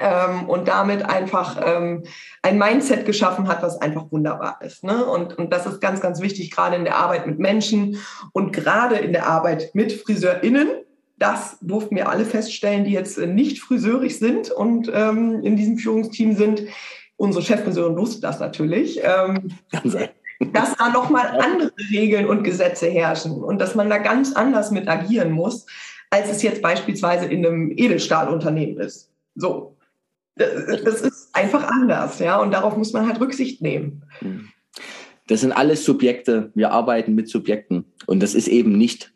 [0.00, 2.04] ähm, und damit einfach ähm,
[2.42, 4.84] ein Mindset geschaffen hat, was einfach wunderbar ist.
[4.84, 5.04] Ne?
[5.04, 7.98] Und, und das ist ganz, ganz wichtig, gerade in der Arbeit mit Menschen
[8.32, 10.68] und gerade in der Arbeit mit FriseurInnen.
[11.16, 16.34] Das durften wir alle feststellen, die jetzt nicht friseurig sind und ähm, in diesem Führungsteam
[16.34, 16.62] sind.
[17.16, 19.00] Unsere Cheffriseurin wusste das natürlich.
[19.02, 19.52] Ähm,
[20.52, 24.88] dass da nochmal andere Regeln und Gesetze herrschen und dass man da ganz anders mit
[24.88, 25.66] agieren muss,
[26.10, 29.10] als es jetzt beispielsweise in einem Edelstahlunternehmen ist.
[29.34, 29.73] So,
[30.36, 34.02] das ist einfach anders, ja, und darauf muss man halt Rücksicht nehmen.
[35.26, 36.50] Das sind alles Subjekte.
[36.54, 37.86] Wir arbeiten mit Subjekten.
[38.06, 39.12] Und das ist eben nicht,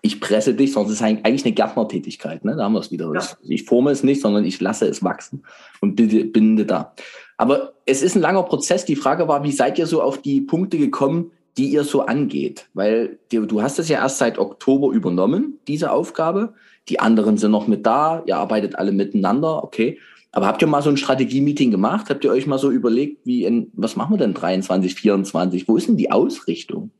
[0.00, 2.44] ich presse dich, sondern es ist eigentlich eine Gärtnertätigkeit.
[2.44, 2.56] Ne?
[2.56, 3.12] Da haben wir es wieder.
[3.14, 3.22] Ja.
[3.42, 5.44] Ich forme es nicht, sondern ich lasse es wachsen
[5.80, 6.94] und binde da.
[7.36, 8.84] Aber es ist ein langer Prozess.
[8.84, 12.66] Die Frage war, wie seid ihr so auf die Punkte gekommen, die ihr so angeht?
[12.74, 16.54] Weil du hast es ja erst seit Oktober übernommen, diese Aufgabe.
[16.88, 18.24] Die anderen sind noch mit da.
[18.26, 19.62] Ihr arbeitet alle miteinander.
[19.62, 20.00] Okay.
[20.32, 22.08] Aber habt ihr mal so ein Strategie-Meeting gemacht?
[22.08, 25.68] Habt ihr euch mal so überlegt, wie in, was machen wir denn 23, 24?
[25.68, 26.90] Wo ist denn die Ausrichtung?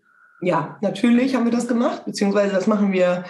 [0.42, 3.24] Ja, natürlich haben wir das gemacht, beziehungsweise das machen wir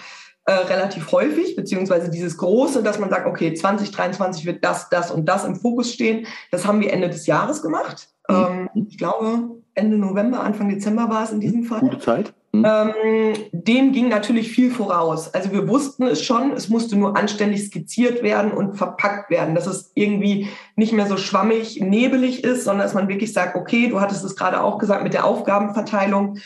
[0.45, 5.25] äh, relativ häufig, beziehungsweise dieses Große, dass man sagt, okay, 2023 wird das, das und
[5.29, 6.27] das im Fokus stehen.
[6.51, 8.09] Das haben wir Ende des Jahres gemacht.
[8.27, 8.35] Mhm.
[8.35, 11.79] Ähm, ich glaube, Ende November, Anfang Dezember war es in diesem Fall.
[11.79, 12.33] Gute Zeit.
[12.55, 12.65] Mhm.
[12.65, 15.33] Ähm, dem ging natürlich viel voraus.
[15.33, 19.65] Also wir wussten es schon, es musste nur anständig skizziert werden und verpackt werden, dass
[19.65, 23.99] es irgendwie nicht mehr so schwammig, nebelig ist, sondern dass man wirklich sagt, okay, du
[23.99, 26.37] hattest es gerade auch gesagt mit der Aufgabenverteilung.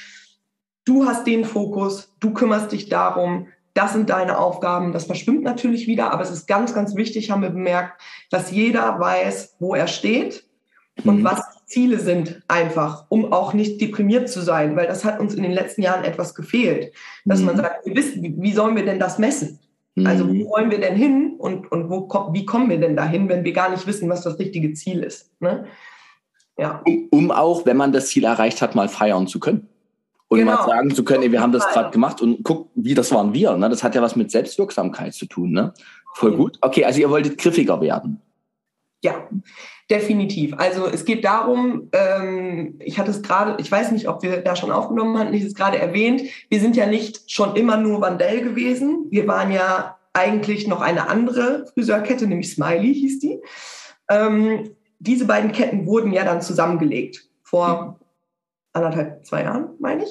[0.86, 4.94] Du hast den Fokus, du kümmerst dich darum, das sind deine Aufgaben.
[4.94, 8.98] Das verschwimmt natürlich wieder, aber es ist ganz, ganz wichtig, haben wir bemerkt, dass jeder
[8.98, 10.46] weiß, wo er steht
[11.04, 11.24] und mhm.
[11.26, 15.44] was Ziele sind einfach, um auch nicht deprimiert zu sein, weil das hat uns in
[15.44, 16.94] den letzten Jahren etwas gefehlt,
[17.26, 17.46] dass mhm.
[17.48, 19.60] man sagt, wir wissen, wie, wie sollen wir denn das messen?
[19.96, 20.08] Mhm.
[20.08, 23.44] Also wo wollen wir denn hin und, und wo, wie kommen wir denn dahin, wenn
[23.44, 25.30] wir gar nicht wissen, was das richtige Ziel ist?
[25.42, 25.66] Ne?
[26.58, 26.82] Ja.
[26.86, 29.68] Um, um auch, wenn man das Ziel erreicht hat, mal feiern zu können.
[30.30, 30.56] Und genau.
[30.56, 33.34] mal sagen zu können, ey, wir haben das gerade gemacht und guck, wie das waren
[33.34, 33.56] wir.
[33.58, 33.70] Ne?
[33.70, 35.52] Das hat ja was mit Selbstwirksamkeit zu tun.
[35.52, 35.74] Ne?
[36.16, 36.58] Voll gut.
[36.62, 38.22] Okay, also ihr wolltet griffiger werden.
[39.04, 39.28] Ja,
[39.90, 40.56] definitiv.
[40.58, 44.56] Also es geht darum, ähm, ich hatte es gerade, ich weiß nicht, ob wir da
[44.56, 48.42] schon aufgenommen hatten, ich es gerade erwähnt, wir sind ja nicht schon immer nur Vandell
[48.42, 49.06] gewesen.
[49.10, 53.40] Wir waren ja eigentlich noch eine andere Friseurkette, nämlich Smiley hieß die.
[54.10, 58.00] Ähm, diese beiden Ketten wurden ja dann zusammengelegt vor
[58.74, 60.10] anderthalb, zwei Jahren, meine ich.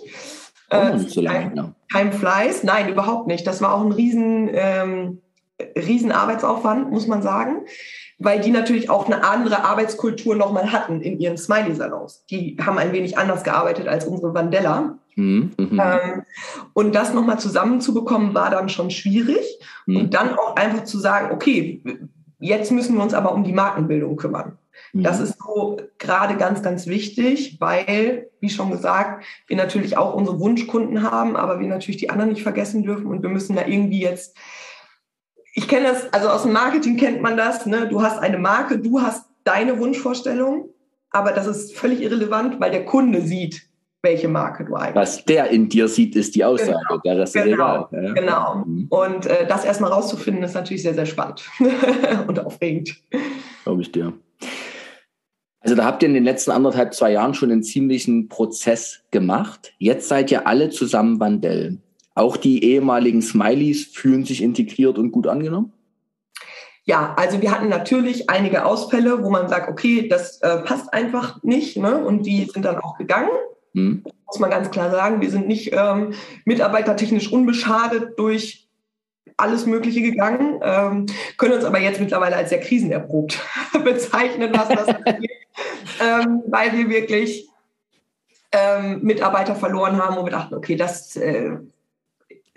[0.71, 3.47] Oh, äh, so lange, kein, kein Fleiß, nein, überhaupt nicht.
[3.47, 5.23] Das war auch ein riesen, ähm,
[5.77, 7.67] riesen Arbeitsaufwand, muss man sagen
[8.19, 12.25] weil die natürlich auch eine andere Arbeitskultur nochmal hatten in ihren Smiley-Salons.
[12.31, 14.99] Die haben ein wenig anders gearbeitet als unsere Vandella.
[15.17, 15.53] Mhm.
[15.59, 15.81] mhm.
[15.83, 16.23] Ähm,
[16.73, 19.59] und das nochmal zusammenzubekommen, war dann schon schwierig.
[19.87, 19.97] Mhm.
[19.97, 21.83] Und dann auch einfach zu sagen, okay,
[22.39, 24.59] jetzt müssen wir uns aber um die Markenbildung kümmern.
[24.93, 25.03] Mhm.
[25.03, 30.41] Das ist so gerade ganz, ganz wichtig, weil, wie schon gesagt, wir natürlich auch unsere
[30.41, 34.01] Wunschkunden haben, aber wir natürlich die anderen nicht vergessen dürfen und wir müssen da irgendwie
[34.01, 34.37] jetzt
[35.57, 37.89] ich kenne das, also aus dem Marketing kennt man das, ne?
[37.89, 40.69] du hast eine Marke, du hast deine Wunschvorstellung,
[41.11, 43.63] aber das ist völlig irrelevant, weil der Kunde sieht,
[44.03, 46.79] welche Marke du eigentlich Was der in dir sieht, ist die Aussage.
[46.89, 47.01] Genau.
[47.01, 47.47] Der Rest genau.
[47.47, 48.05] ist egal.
[48.05, 48.13] Ja?
[48.13, 48.65] Genau.
[48.67, 48.87] Mhm.
[48.91, 51.49] Und äh, das erstmal rauszufinden, ist natürlich sehr, sehr spannend
[52.29, 52.95] und aufregend.
[53.65, 54.13] Glaube ich dir.
[55.61, 59.73] Also da habt ihr in den letzten anderthalb, zwei Jahren schon einen ziemlichen Prozess gemacht.
[59.79, 61.79] Jetzt seid ihr alle zusammen Bandell.
[62.17, 65.73] Auch die ehemaligen Smileys fühlen sich integriert und gut angenommen?
[66.85, 71.43] Ja, also wir hatten natürlich einige Ausfälle, wo man sagt, okay, das äh, passt einfach
[71.43, 71.77] nicht.
[71.77, 71.99] Ne?
[71.99, 73.29] Und die sind dann auch gegangen.
[73.75, 74.03] Mhm.
[74.25, 76.15] Muss man ganz klar sagen, wir sind nicht ähm,
[76.47, 78.67] mitarbeitertechnisch unbeschadet durch
[79.37, 83.39] alles Mögliche gegangen, ähm, können uns aber jetzt mittlerweile als sehr krisenerprobt
[83.85, 85.31] bezeichnen, was das angeht,
[86.01, 87.47] ähm, weil wir wirklich
[88.53, 91.59] ähm, Mitarbeiter verloren haben, wo wir dachten, okay, das äh,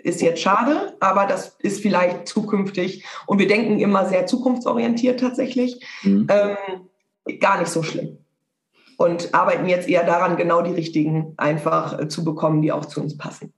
[0.02, 3.04] ist jetzt schade, aber das ist vielleicht zukünftig.
[3.26, 5.84] Und wir denken immer sehr zukunftsorientiert tatsächlich.
[6.02, 6.26] Mhm.
[6.28, 8.18] Ähm, gar nicht so schlimm.
[8.96, 13.00] Und arbeiten jetzt eher daran, genau die richtigen einfach äh, zu bekommen, die auch zu
[13.00, 13.52] uns passen.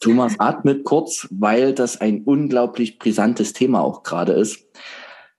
[0.00, 4.66] Thomas atmet kurz, weil das ein unglaublich brisantes Thema auch gerade ist.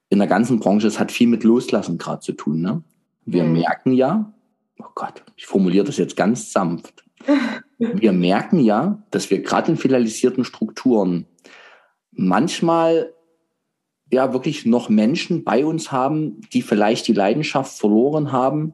[0.10, 2.62] In der ganzen Branche, es hat viel mit Loslassen gerade zu tun.
[2.62, 2.84] Ne?
[3.26, 3.54] Wir mhm.
[3.54, 4.34] merken ja,
[4.80, 7.06] oh Gott, ich formuliere das jetzt ganz sanft,
[7.78, 11.26] wir merken ja, dass wir gerade in filialisierten Strukturen
[12.12, 13.14] manchmal
[14.12, 18.74] ja wirklich noch Menschen bei uns haben, die vielleicht die Leidenschaft verloren haben,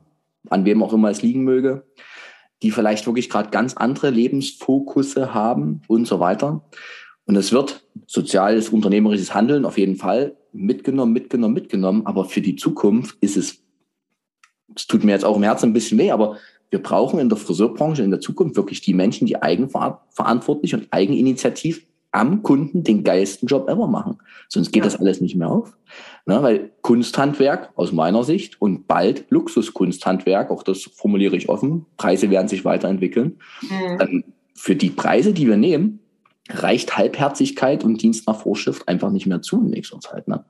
[0.49, 1.86] an wem auch immer es liegen möge,
[2.62, 6.63] die vielleicht wirklich gerade ganz andere Lebensfokusse haben und so weiter.
[7.25, 12.06] Und es wird soziales, unternehmerisches Handeln auf jeden Fall mitgenommen, mitgenommen, mitgenommen.
[12.06, 13.63] Aber für die Zukunft ist es,
[14.75, 16.38] es tut mir jetzt auch im Herzen ein bisschen weh, aber
[16.73, 21.86] wir brauchen in der Friseurbranche in der Zukunft wirklich die Menschen, die eigenverantwortlich und eigeninitiativ
[22.12, 24.17] am Kunden den geilsten Job ever machen.
[24.49, 24.89] Sonst geht ja.
[24.89, 25.77] das alles nicht mehr auf.
[26.25, 32.31] Ne, weil Kunsthandwerk aus meiner Sicht und bald Luxuskunsthandwerk, auch das formuliere ich offen, Preise
[32.31, 33.39] werden sich weiterentwickeln.
[33.62, 33.97] Mhm.
[33.99, 34.23] Dann
[34.55, 35.99] für die Preise, die wir nehmen,
[36.49, 40.27] reicht Halbherzigkeit und Dienst nach Vorschrift einfach nicht mehr zu in nächster Zeit.
[40.27, 40.43] Ne?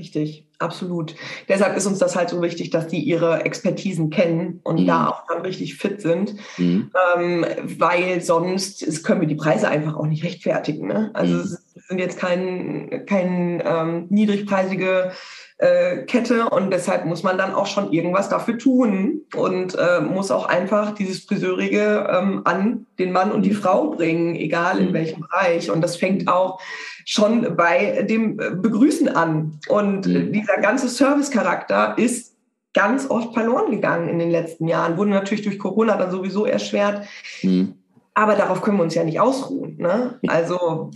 [0.00, 1.14] Richtig, absolut.
[1.46, 4.86] Deshalb ist uns das halt so wichtig, dass die ihre Expertisen kennen und mhm.
[4.86, 6.90] da auch dann richtig fit sind, mhm.
[7.18, 10.88] ähm, weil sonst können wir die Preise einfach auch nicht rechtfertigen.
[10.88, 11.10] Ne?
[11.12, 11.40] Also mhm.
[11.40, 15.12] es sind jetzt kein, kein ähm, niedrigpreisige
[15.60, 20.30] äh, Kette und deshalb muss man dann auch schon irgendwas dafür tun und äh, muss
[20.30, 23.56] auch einfach dieses Friseurige ähm, an den Mann und die mhm.
[23.56, 24.94] Frau bringen, egal in mhm.
[24.94, 25.70] welchem Bereich.
[25.70, 26.60] Und das fängt auch
[27.04, 29.60] schon bei dem Begrüßen an.
[29.68, 30.32] Und mhm.
[30.32, 32.36] dieser ganze Service-Charakter ist
[32.72, 37.06] ganz oft verloren gegangen in den letzten Jahren, wurde natürlich durch Corona dann sowieso erschwert.
[37.42, 37.74] Mhm.
[38.14, 39.76] Aber darauf können wir uns ja nicht ausruhen.
[39.76, 40.18] Ne?
[40.26, 40.90] Also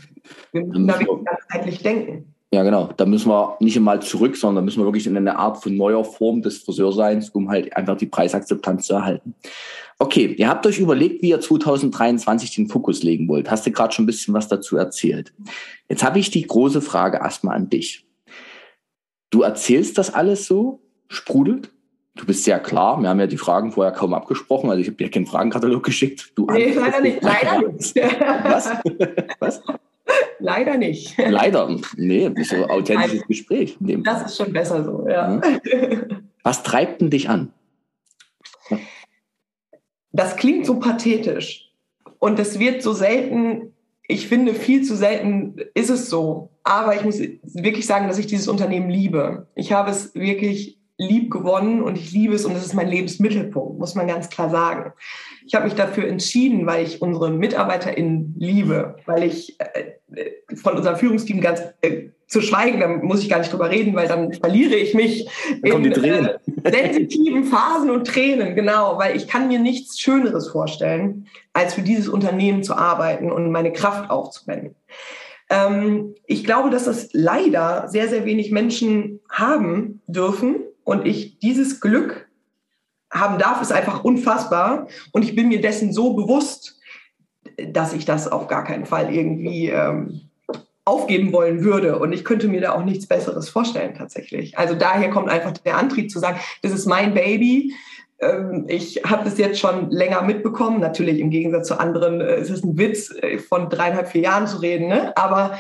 [0.53, 2.34] wir müssen da wirklich ganzheitlich denken.
[2.55, 2.89] Ja, genau.
[2.97, 5.77] Da müssen wir nicht einmal zurück, sondern da müssen wir wirklich in eine Art von
[5.77, 9.35] neuer Form des Friseurseins, um halt einfach die Preisakzeptanz zu erhalten.
[9.99, 13.51] Okay, ihr habt euch überlegt, wie ihr 2023 den Fokus legen wollt.
[13.51, 15.35] Hast du gerade schon ein bisschen was dazu erzählt.
[15.89, 18.07] Jetzt habe ich die große Frage erstmal an dich.
[19.31, 21.73] Du erzählst das alles so, sprudelt?
[22.15, 23.01] Du bist sehr klar.
[23.01, 24.71] Wir haben ja die Fragen vorher kaum abgesprochen.
[24.71, 26.31] Also ich habe dir keinen Fragenkatalog geschickt.
[26.37, 27.21] Du nee, leider nicht.
[27.21, 27.97] Leider nicht.
[28.45, 28.71] Was?
[29.41, 29.61] Was?
[30.39, 31.17] Leider nicht.
[31.19, 31.75] Leider.
[31.97, 33.77] Nee, das ist so ein authentisches Nein, Gespräch.
[33.81, 35.41] das ist schon besser so, ja.
[36.43, 37.53] Was treibt denn dich an?
[40.13, 41.73] Das klingt so pathetisch.
[42.19, 43.75] Und es wird so selten,
[44.07, 46.51] ich finde, viel zu selten ist es so.
[46.63, 49.49] Aber ich muss wirklich sagen, dass ich dieses Unternehmen liebe.
[49.55, 53.79] Ich habe es wirklich lieb gewonnen und ich liebe es und es ist mein Lebensmittelpunkt,
[53.79, 54.93] muss man ganz klar sagen.
[55.47, 60.97] Ich habe mich dafür entschieden, weil ich unsere MitarbeiterInnen liebe, weil ich äh, von unserem
[60.97, 64.77] Führungsteam ganz äh, zu schweigen, da muss ich gar nicht drüber reden, weil dann verliere
[64.77, 65.29] ich mich
[65.63, 71.75] in äh, sensitiven Phasen und Tränen, genau, weil ich kann mir nichts Schöneres vorstellen, als
[71.75, 74.77] für dieses Unternehmen zu arbeiten und meine Kraft aufzuwenden.
[75.51, 81.81] Ähm, ich glaube, dass das leider sehr, sehr wenig Menschen haben dürfen und ich dieses
[81.81, 82.29] Glück
[83.11, 84.89] haben darf, ist einfach unfassbar.
[85.13, 86.79] Und ich bin mir dessen so bewusst,
[87.69, 90.23] dass ich das auf gar keinen Fall irgendwie ähm,
[90.85, 91.99] aufgeben wollen würde.
[91.99, 94.59] Und ich könnte mir da auch nichts Besseres vorstellen tatsächlich.
[94.59, 97.73] Also daher kommt einfach der Antrieb zu sagen, das ist mein Baby.
[98.19, 100.81] Ähm, ich habe das jetzt schon länger mitbekommen.
[100.81, 104.47] Natürlich im Gegensatz zu anderen äh, ist es ein Witz, äh, von dreieinhalb, vier Jahren
[104.47, 104.89] zu reden.
[104.89, 105.17] Ne?
[105.17, 105.59] Aber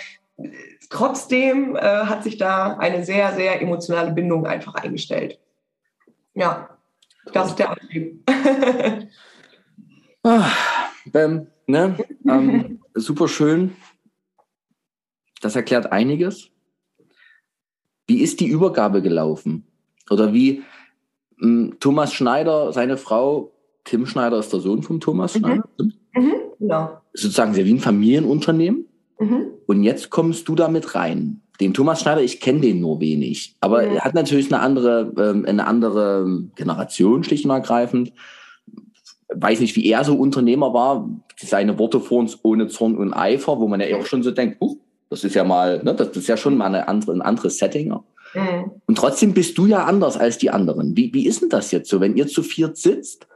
[0.95, 5.41] trotzdem äh, hat sich da eine sehr, sehr emotionale Bindung einfach eingestellt.
[6.35, 6.79] Ja,
[7.33, 8.23] das ist der Antrieb.
[10.23, 10.51] ah,
[11.07, 11.99] Bam, ne?
[12.29, 13.75] ähm, super schön.
[15.43, 16.51] Das erklärt einiges.
[18.07, 19.67] Wie ist die Übergabe gelaufen?
[20.11, 20.63] Oder wie
[21.39, 23.53] mh, hm, Thomas Schneider, seine Frau,
[23.83, 25.39] Tim Schneider ist der Sohn von Thomas mhm.
[25.41, 25.69] Schneider.
[25.79, 26.35] Mhm.
[26.61, 27.01] Genau.
[27.13, 28.87] Sozusagen sehr wie ein Familienunternehmen.
[29.19, 29.47] Mhm.
[29.67, 31.41] Und jetzt kommst du damit rein.
[31.61, 33.97] Den Thomas Schneider, ich kenne den nur wenig, aber mhm.
[33.97, 38.13] er hat natürlich eine andere, ähm, eine andere Generation schlicht und ergreifend.
[39.33, 41.09] Weiß nicht, wie er so Unternehmer war.
[41.41, 44.59] Seine Worte vor uns ohne Zorn und Eifer, wo man ja auch schon so denkt,
[44.61, 44.79] uh,
[45.11, 47.89] das ist ja mal, ne, das ist ja schon mal eine andere, ein anderes Setting.
[48.35, 48.71] Mhm.
[48.87, 50.97] Und trotzdem bist du ja anders als die anderen.
[50.97, 53.27] Wie, wie ist denn das jetzt so, wenn ihr zu viert sitzt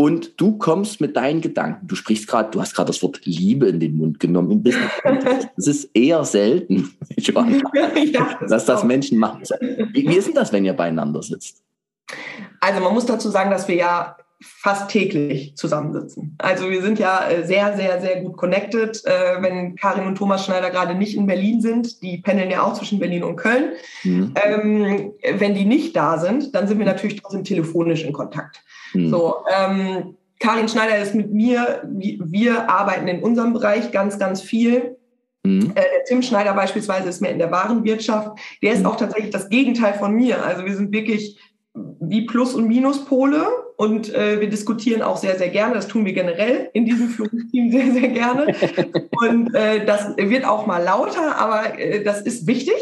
[0.00, 1.86] und du kommst mit deinen Gedanken?
[1.86, 4.64] Du sprichst gerade, du hast gerade das Wort Liebe in den Mund genommen.
[5.56, 9.42] Das ist eher selten, ja, das dass das Menschen machen.
[9.92, 11.62] Wie, wie ist denn das, wenn ihr beieinander sitzt?
[12.60, 16.34] Also man muss dazu sagen, dass wir ja fast täglich zusammensitzen.
[16.38, 19.04] Also wir sind ja äh, sehr, sehr, sehr gut connected.
[19.04, 22.72] Äh, wenn Karin und Thomas Schneider gerade nicht in Berlin sind, die pendeln ja auch
[22.72, 23.72] zwischen Berlin und Köln.
[24.02, 24.34] Mhm.
[24.34, 28.62] Ähm, wenn die nicht da sind, dann sind wir natürlich trotzdem telefonisch in Kontakt.
[28.94, 29.10] Mhm.
[29.10, 34.96] So, ähm, Karin Schneider ist mit mir, wir arbeiten in unserem Bereich ganz, ganz viel.
[35.44, 35.72] Mhm.
[35.74, 38.38] Äh, der Tim Schneider beispielsweise ist mehr in der Warenwirtschaft.
[38.62, 38.86] Der ist mhm.
[38.86, 40.44] auch tatsächlich das Gegenteil von mir.
[40.44, 41.38] Also wir sind wirklich
[41.74, 45.74] wie Plus- und Minuspole und äh, wir diskutieren auch sehr, sehr gerne.
[45.74, 48.54] Das tun wir generell in diesem Führungsteam sehr, sehr gerne.
[49.22, 52.74] Und äh, das wird auch mal lauter, aber äh, das ist wichtig,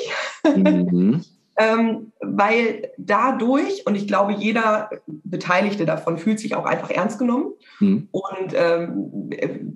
[0.57, 1.23] mhm.
[1.59, 7.53] Ähm, weil dadurch, und ich glaube, jeder Beteiligte davon fühlt sich auch einfach ernst genommen.
[7.81, 8.09] Mhm.
[8.13, 9.31] Und ähm,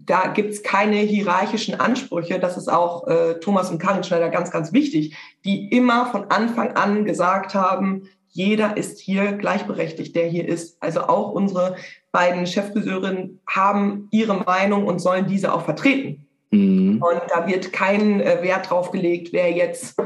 [0.06, 2.38] da gibt es keine hierarchischen Ansprüche.
[2.38, 6.72] Das ist auch äh, Thomas und Karin Schneider ganz, ganz wichtig, die immer von Anfang
[6.76, 10.82] an gesagt haben, jeder ist hier gleichberechtigt, der hier ist.
[10.82, 11.76] Also auch unsere
[12.12, 16.26] beiden Chefbeseurinnen haben ihre Meinung und sollen diese auch vertreten.
[16.50, 17.02] Mhm.
[17.02, 19.96] Und da wird kein äh, Wert drauf gelegt, wer jetzt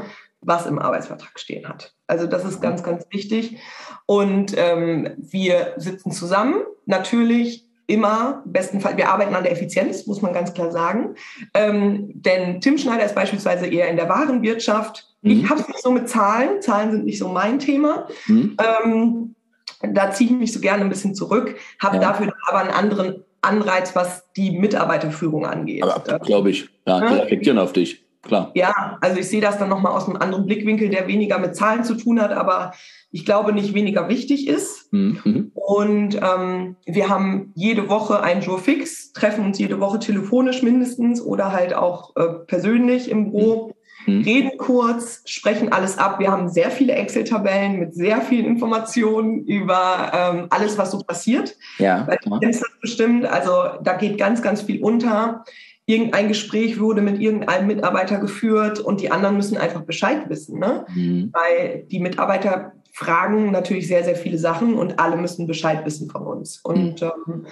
[0.47, 1.93] was im Arbeitsvertrag stehen hat.
[2.07, 3.57] Also das ist ganz, ganz wichtig.
[4.05, 10.33] Und ähm, wir sitzen zusammen, natürlich immer, bestenfalls, wir arbeiten an der Effizienz, muss man
[10.33, 11.15] ganz klar sagen.
[11.53, 15.05] Ähm, denn Tim Schneider ist beispielsweise eher in der Warenwirtschaft.
[15.21, 15.31] Mhm.
[15.31, 16.61] Ich habe es nicht so mit Zahlen.
[16.61, 18.07] Zahlen sind nicht so mein Thema.
[18.27, 18.57] Mhm.
[18.83, 19.35] Ähm,
[19.81, 22.01] da ziehe ich mich so gerne ein bisschen zurück, habe ja.
[22.01, 25.83] dafür aber einen anderen Anreiz, was die Mitarbeiterführung angeht.
[25.83, 28.06] Aber glaube ich, ja, die reflektieren auf dich.
[28.27, 28.51] Klar.
[28.55, 31.83] Ja, also ich sehe das dann nochmal aus einem anderen Blickwinkel, der weniger mit Zahlen
[31.83, 32.73] zu tun hat, aber
[33.09, 34.91] ich glaube nicht weniger wichtig ist.
[34.91, 35.51] Mhm.
[35.53, 41.21] Und ähm, wir haben jede Woche ein Jour fix, treffen uns jede Woche telefonisch mindestens
[41.21, 43.73] oder halt auch äh, persönlich im Büro.
[44.05, 44.21] Mhm.
[44.21, 46.19] Reden kurz, sprechen alles ab.
[46.19, 51.55] Wir haben sehr viele Excel-Tabellen mit sehr vielen Informationen über ähm, alles, was so passiert.
[51.77, 52.07] Ja.
[52.07, 53.25] Weil du kennst das bestimmt.
[53.25, 53.51] Also
[53.83, 55.43] da geht ganz, ganz viel unter
[55.87, 60.59] irgendein Gespräch wurde mit irgendeinem Mitarbeiter geführt und die anderen müssen einfach Bescheid wissen.
[60.59, 60.85] Ne?
[60.93, 61.31] Mhm.
[61.33, 66.23] Weil die Mitarbeiter fragen natürlich sehr, sehr viele Sachen und alle müssen Bescheid wissen von
[66.23, 66.59] uns.
[66.59, 67.11] Und mhm.
[67.27, 67.47] ähm,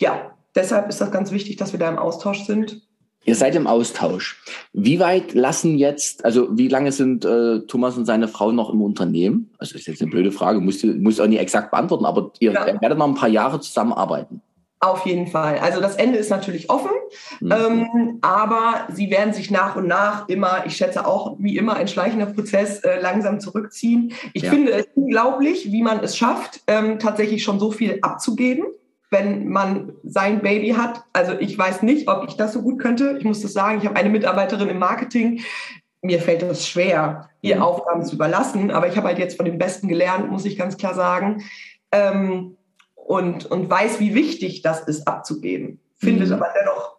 [0.00, 2.80] ja, deshalb ist das ganz wichtig, dass wir da im Austausch sind.
[3.26, 4.42] Ihr seid im Austausch.
[4.72, 8.80] Wie weit lassen jetzt, also wie lange sind äh, Thomas und seine Frau noch im
[8.80, 9.50] Unternehmen?
[9.58, 12.52] Also das ist jetzt eine blöde Frage, muss, muss auch nicht exakt beantworten, aber ihr
[12.52, 12.80] ja.
[12.80, 14.40] werdet noch ein paar Jahre zusammenarbeiten.
[14.80, 15.58] Auf jeden Fall.
[15.58, 16.92] Also das Ende ist natürlich offen,
[17.40, 17.52] mhm.
[17.52, 21.88] ähm, aber sie werden sich nach und nach immer, ich schätze auch wie immer ein
[21.88, 24.12] schleichender Prozess, äh, langsam zurückziehen.
[24.34, 24.50] Ich ja.
[24.50, 28.66] finde es unglaublich, wie man es schafft, ähm, tatsächlich schon so viel abzugeben,
[29.10, 31.02] wenn man sein Baby hat.
[31.12, 33.16] Also ich weiß nicht, ob ich das so gut könnte.
[33.18, 35.40] Ich muss das sagen, ich habe eine Mitarbeiterin im Marketing.
[36.02, 37.62] Mir fällt es schwer, ihr mhm.
[37.62, 40.76] Aufgaben zu überlassen, aber ich habe halt jetzt von den Besten gelernt, muss ich ganz
[40.76, 41.42] klar sagen.
[41.90, 42.57] Ähm,
[43.08, 45.80] und, und weiß, wie wichtig das ist, abzugeben.
[45.96, 46.34] Findet mhm.
[46.34, 46.98] aber dennoch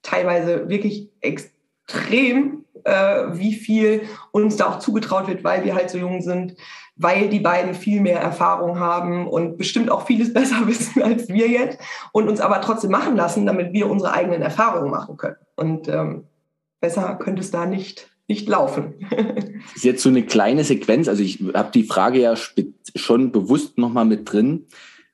[0.00, 5.98] teilweise wirklich extrem, äh, wie viel uns da auch zugetraut wird, weil wir halt so
[5.98, 6.56] jung sind,
[6.96, 11.48] weil die beiden viel mehr Erfahrung haben und bestimmt auch vieles besser wissen als wir
[11.48, 11.78] jetzt
[12.12, 15.36] und uns aber trotzdem machen lassen, damit wir unsere eigenen Erfahrungen machen können.
[15.54, 16.24] Und ähm,
[16.80, 18.94] besser könnte es da nicht nicht laufen.
[19.10, 19.44] das
[19.76, 21.08] ist jetzt so eine kleine Sequenz.
[21.08, 24.66] Also ich habe die Frage ja schon bewusst nochmal mit drin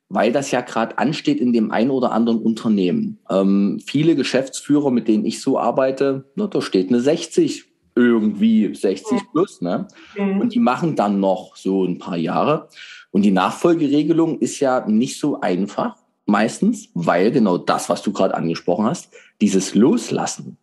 [0.09, 3.18] weil das ja gerade ansteht in dem einen oder anderen Unternehmen.
[3.28, 9.20] Ähm, viele Geschäftsführer, mit denen ich so arbeite, na, da steht eine 60 irgendwie 60
[9.32, 9.88] plus, ne?
[10.16, 10.40] Mhm.
[10.40, 12.68] Und die machen dann noch so ein paar Jahre.
[13.11, 18.34] Und die Nachfolgeregelung ist ja nicht so einfach meistens, weil genau das, was du gerade
[18.34, 20.59] angesprochen hast, dieses Loslassen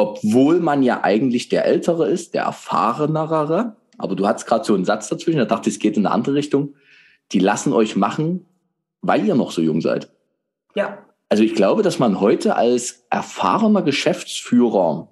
[0.00, 3.76] obwohl man ja eigentlich der Ältere ist, der Erfahrenere.
[3.98, 6.14] Aber du hattest gerade so einen Satz dazwischen, da dachte ich, es geht in eine
[6.14, 6.74] andere Richtung.
[7.32, 8.46] Die lassen euch machen,
[9.02, 10.10] weil ihr noch so jung seid.
[10.74, 10.98] Ja.
[11.28, 15.08] Also ich glaube, dass man heute als erfahrener Geschäftsführer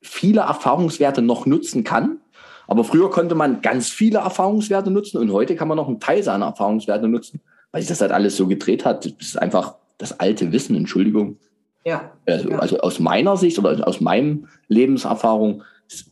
[0.00, 2.18] viele Erfahrungswerte noch nutzen kann.
[2.66, 6.22] Aber früher konnte man ganz viele Erfahrungswerte nutzen und heute kann man noch einen Teil
[6.22, 9.04] seiner Erfahrungswerte nutzen, weil sich das halt alles so gedreht hat.
[9.04, 11.38] Das ist einfach das alte Wissen, Entschuldigung.
[11.84, 12.12] Ja.
[12.26, 12.58] Also, ja.
[12.58, 15.62] also aus meiner Sicht oder aus meinem Lebenserfahrung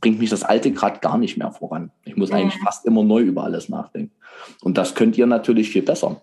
[0.01, 1.91] bringt mich das alte gerade gar nicht mehr voran.
[2.05, 2.65] Ich muss eigentlich Mhm.
[2.65, 4.13] fast immer neu über alles nachdenken.
[4.63, 6.21] Und das könnt ihr natürlich viel besser.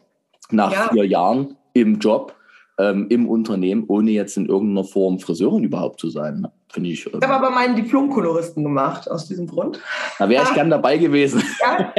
[0.52, 0.90] Nach Ja.
[0.92, 2.34] vier Jahren im Job,
[2.80, 6.42] ähm, im Unternehmen, ohne jetzt in irgendeiner Form Friseurin überhaupt zu sein.
[6.42, 6.52] ne?
[6.70, 7.06] Finde ich.
[7.06, 9.80] Ähm, Ich habe aber meinen Diplom-Koloristen gemacht aus diesem Grund.
[10.20, 11.42] da wäre ich gern dabei gewesen.
[11.62, 11.94] Ja.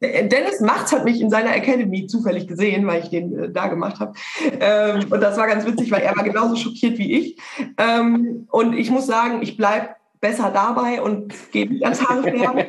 [0.00, 3.98] Dennis Machts hat mich in seiner Academy zufällig gesehen, weil ich den äh, da gemacht
[3.98, 4.12] habe.
[4.60, 7.36] Ähm, und das war ganz witzig, weil er war genauso schockiert wie ich.
[7.78, 9.88] Ähm, und ich muss sagen, ich bleibe
[10.20, 12.64] besser dabei und gehe nicht ans Haare färben.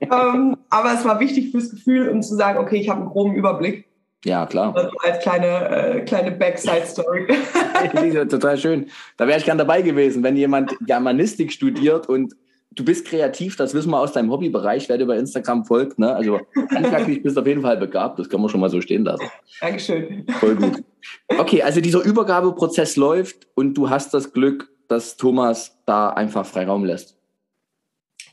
[0.00, 3.34] ähm, aber es war wichtig fürs Gefühl, um zu sagen, okay, ich habe einen groben
[3.34, 3.86] Überblick.
[4.24, 4.74] Ja, klar.
[4.76, 7.26] Also als kleine, äh, kleine Backside-Story.
[8.28, 8.86] Total schön.
[9.16, 12.34] Da wäre ich gern dabei gewesen, wenn jemand Germanistik studiert und
[12.70, 15.98] du bist kreativ, das wissen wir aus deinem Hobbybereich, wer dir bei Instagram folgt.
[15.98, 16.14] Ne?
[16.14, 19.04] Also handwerklich bist du auf jeden Fall begabt, das kann man schon mal so stehen
[19.04, 19.26] lassen.
[19.60, 20.24] Dankeschön.
[20.38, 20.84] Voll gut.
[21.26, 26.84] Okay, also dieser Übergabeprozess läuft und du hast das Glück, dass Thomas da einfach Freiraum
[26.84, 27.16] lässt.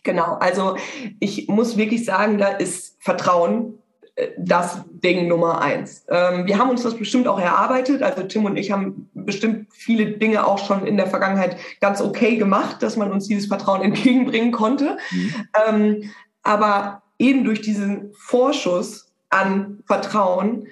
[0.04, 0.78] Genau, also
[1.20, 3.80] ich muss wirklich sagen, da ist Vertrauen
[4.16, 6.06] äh, das Ding Nummer eins.
[6.10, 8.02] Ähm, wir haben uns das bestimmt auch erarbeitet.
[8.02, 12.38] Also Tim und ich haben bestimmt viele Dinge auch schon in der Vergangenheit ganz okay
[12.38, 14.97] gemacht, dass man uns dieses Vertrauen entgegenbringen konnte.
[15.12, 15.34] Mhm.
[15.68, 16.12] Ähm,
[16.43, 20.68] aber eben durch diesen Vorschuss an Vertrauen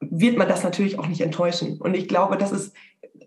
[0.00, 1.78] wird man das natürlich auch nicht enttäuschen.
[1.78, 2.74] Und ich glaube, das ist,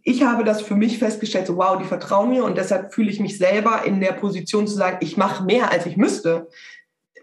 [0.04, 3.20] ich habe das für mich festgestellt, so wow, die vertrauen mir und deshalb fühle ich
[3.20, 6.50] mich selber in der Position zu sagen, ich mache mehr, als ich müsste,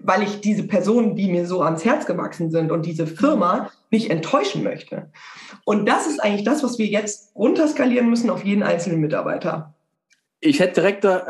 [0.01, 4.11] weil ich diese Personen, die mir so ans Herz gewachsen sind und diese Firma nicht
[4.11, 5.11] enttäuschen möchte.
[5.67, 9.75] Und das ist eigentlich das, was wir jetzt runterskalieren müssen auf jeden einzelnen Mitarbeiter.
[10.41, 11.21] Ich hätte direkt äh,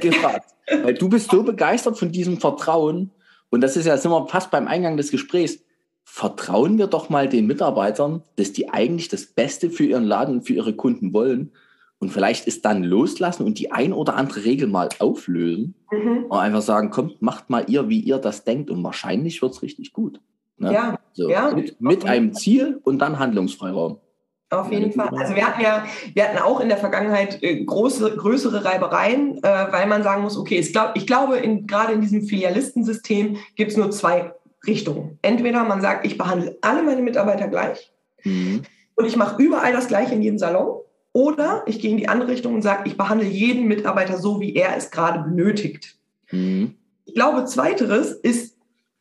[0.00, 0.50] gefragt,
[0.82, 3.12] weil du bist so begeistert von diesem Vertrauen
[3.50, 5.60] und das ist ja, sind wir fast beim Eingang des Gesprächs.
[6.10, 10.46] Vertrauen wir doch mal den Mitarbeitern, dass die eigentlich das Beste für ihren Laden und
[10.46, 11.52] für ihre Kunden wollen
[12.00, 16.26] und vielleicht ist dann loslassen und die ein oder andere Regel mal auflösen Mhm.
[16.28, 19.92] und einfach sagen, kommt, macht mal ihr, wie ihr das denkt und wahrscheinlich wird's richtig
[19.92, 20.20] gut.
[20.58, 20.72] Ne?
[20.72, 21.54] Ja, so, ja.
[21.54, 23.98] Mit, mit einem Ziel und dann Handlungsfreiraum.
[24.50, 25.10] Auf jeden Fall.
[25.10, 25.84] Also wir hatten ja,
[26.14, 30.38] wir hatten auch in der Vergangenheit äh, große, größere Reibereien, äh, weil man sagen muss,
[30.38, 34.32] okay, es glaub, ich glaube, in, gerade in diesem Filialistensystem gibt es nur zwei
[34.66, 35.18] Richtungen.
[35.22, 37.92] Entweder man sagt, ich behandle alle meine Mitarbeiter gleich
[38.24, 38.62] Mhm.
[38.96, 40.80] und ich mache überall das Gleiche in jedem Salon.
[41.12, 44.54] Oder ich gehe in die andere Richtung und sage, ich behandle jeden Mitarbeiter so, wie
[44.54, 45.96] er es gerade benötigt.
[46.30, 46.74] Mhm.
[47.06, 48.56] Ich glaube, zweiteres ist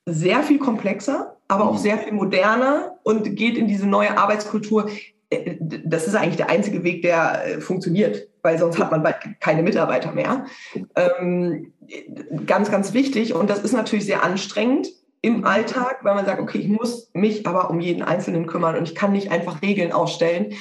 [0.06, 1.80] sehr viel komplexer, aber auch Mhm.
[1.80, 4.90] sehr viel moderner und geht in diese neue Arbeitskultur.
[5.30, 9.18] Äh, Das ist eigentlich der einzige Weg, der äh, funktioniert, weil sonst hat man bald
[9.42, 10.46] keine Mitarbeiter mehr.
[10.96, 11.74] Ähm,
[12.46, 13.34] ganz, ganz wichtig.
[13.34, 14.88] Und das ist natürlich sehr anstrengend
[15.22, 18.88] im Alltag, weil man sagt, okay, ich muss mich aber um jeden Einzelnen kümmern und
[18.88, 20.54] ich kann nicht einfach Regeln ausstellen,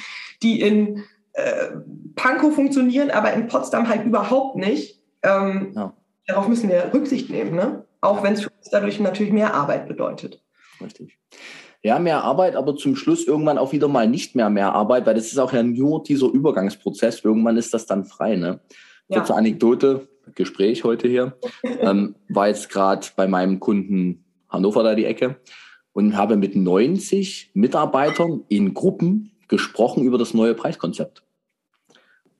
[0.43, 1.03] die in
[1.33, 1.69] äh,
[2.15, 5.01] Pankow funktionieren, aber in Potsdam halt überhaupt nicht.
[5.23, 5.93] Ähm, Ja.
[6.27, 7.85] Darauf müssen wir Rücksicht nehmen, ne?
[8.01, 10.43] auch wenn es für uns dadurch natürlich mehr Arbeit bedeutet.
[10.81, 11.17] Richtig.
[11.83, 15.15] Ja, mehr Arbeit, aber zum Schluss irgendwann auch wieder mal nicht mehr mehr Arbeit, weil
[15.15, 17.23] das ist auch ja nur dieser Übergangsprozess.
[17.23, 18.35] Irgendwann ist das dann frei.
[18.35, 18.59] Ne?
[19.07, 19.19] Ja.
[19.19, 21.37] Kurze Anekdote, Gespräch heute hier.
[21.63, 25.39] ähm, war jetzt gerade bei meinem Kunden Hannover da die Ecke
[25.93, 31.23] und habe mit 90 Mitarbeitern in Gruppen gesprochen über das neue Preiskonzept.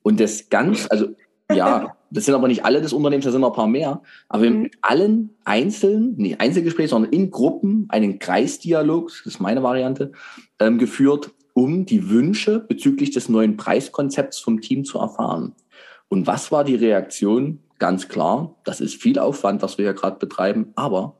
[0.03, 1.07] Und das ganz, also
[1.51, 4.43] ja, das sind aber nicht alle des Unternehmens, da sind noch ein paar mehr, aber
[4.43, 4.63] wir haben Mhm.
[4.63, 10.11] mit allen einzeln, nicht Einzelgespräche, sondern in Gruppen einen Kreisdialog, das ist meine Variante,
[10.59, 15.55] ähm, geführt, um die Wünsche bezüglich des neuen Preiskonzepts vom Team zu erfahren.
[16.09, 17.59] Und was war die Reaktion?
[17.79, 21.16] Ganz klar, das ist viel Aufwand, was wir hier gerade betreiben, aber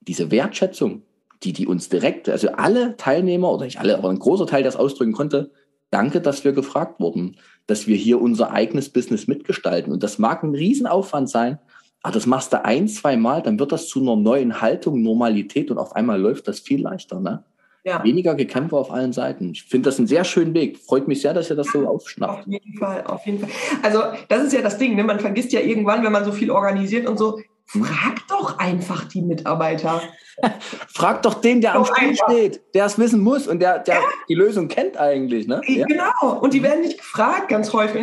[0.00, 1.02] diese Wertschätzung,
[1.42, 4.70] die die uns direkt, also alle Teilnehmer oder nicht alle, aber ein großer Teil, der
[4.70, 5.50] es ausdrücken konnte,
[5.90, 7.36] danke, dass wir gefragt wurden,
[7.66, 9.92] dass wir hier unser eigenes Business mitgestalten.
[9.92, 11.58] Und das mag ein Riesenaufwand sein,
[12.02, 15.70] aber das machst du ein, zwei Mal, dann wird das zu einer neuen Haltung, Normalität
[15.70, 17.20] und auf einmal läuft das viel leichter.
[17.20, 17.44] Ne?
[17.84, 19.50] Ja, Weniger Gekämpfe auf allen Seiten.
[19.50, 20.78] Ich finde das einen sehr schönen Weg.
[20.78, 22.40] Freut mich sehr, dass ihr das so aufschnappt.
[22.40, 23.50] auf jeden Fall, auf jeden Fall.
[23.82, 25.04] Also das ist ja das Ding, ne?
[25.04, 27.38] man vergisst ja irgendwann, wenn man so viel organisiert und so?
[27.72, 30.02] Frag doch einfach die Mitarbeiter.
[30.88, 33.96] Frag doch den, der doch am Stuhl steht, der es wissen muss und der, der
[33.96, 34.00] ja.
[34.28, 35.46] die Lösung kennt eigentlich.
[35.46, 35.60] Ne?
[35.66, 35.86] Ja.
[35.86, 36.40] Genau.
[36.40, 38.00] Und die werden nicht gefragt, ganz häufig.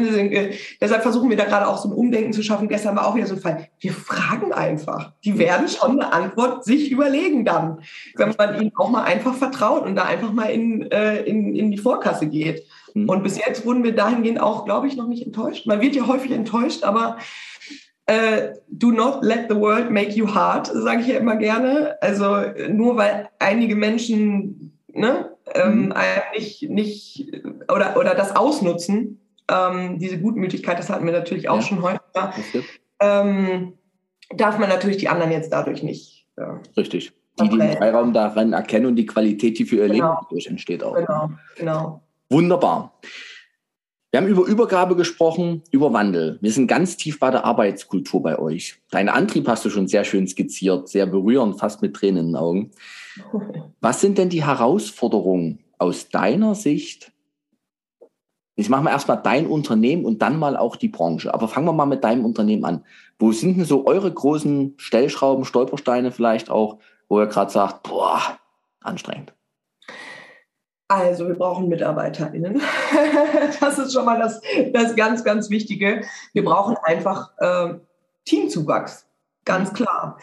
[0.79, 2.69] Deshalb versuchen wir da gerade auch so ein Umdenken zu schaffen.
[2.69, 3.67] Gestern war auch wieder so ein Fall.
[3.79, 5.11] Wir fragen einfach.
[5.25, 7.81] Die werden schon eine Antwort sich überlegen dann,
[8.15, 11.71] wenn man ihnen auch mal einfach vertraut und da einfach mal in, äh, in, in
[11.71, 12.63] die Vorkasse geht.
[12.93, 13.09] Hm.
[13.09, 15.67] Und bis jetzt wurden wir dahingehend auch, glaube ich, noch nicht enttäuscht.
[15.67, 17.17] Man wird ja häufig enttäuscht, aber
[18.09, 21.97] Uh, do not let the world make you hard, sage ich ja immer gerne.
[22.01, 22.37] Also
[22.69, 25.93] nur weil einige Menschen ne, ähm, mhm.
[26.33, 27.31] nicht, nicht
[27.69, 31.61] oder, oder das ausnutzen, ähm, diese Gutmütigkeit, das hatten wir natürlich auch ja.
[31.61, 32.33] schon häufiger,
[32.99, 33.73] ähm,
[34.35, 36.25] darf man natürlich die anderen jetzt dadurch nicht.
[36.37, 37.13] Ja, Richtig.
[37.39, 39.93] Die, die den Freiraum daran erkennen und die Qualität, die für ihr genau.
[39.93, 40.95] Leben dadurch entsteht auch.
[40.95, 42.01] Genau, genau.
[42.29, 42.93] Wunderbar.
[44.09, 46.37] Wir haben über Übergabe gesprochen, über Wandel.
[46.41, 48.81] Wir sind ganz tief bei der Arbeitskultur bei euch.
[48.89, 52.35] Deinen Antrieb hast du schon sehr schön skizziert, sehr berührend, fast mit Tränen in den
[52.37, 52.71] Augen.
[53.81, 57.11] Was sind denn die Herausforderungen aus deiner Sicht?
[58.55, 61.33] Ich mache mal erstmal dein Unternehmen und dann mal auch die Branche.
[61.33, 62.85] Aber fangen wir mal mit deinem Unternehmen an.
[63.19, 66.79] Wo sind denn so eure großen Stellschrauben, Stolpersteine vielleicht auch,
[67.09, 68.21] wo ihr gerade sagt, boah,
[68.79, 69.36] anstrengend?
[70.87, 72.61] Also wir brauchen MitarbeiterInnen.
[73.59, 76.03] das ist schon mal das, das ganz, ganz Wichtige.
[76.33, 77.73] Wir brauchen einfach äh,
[78.25, 79.05] Teamzuwachs,
[79.43, 80.17] ganz klar.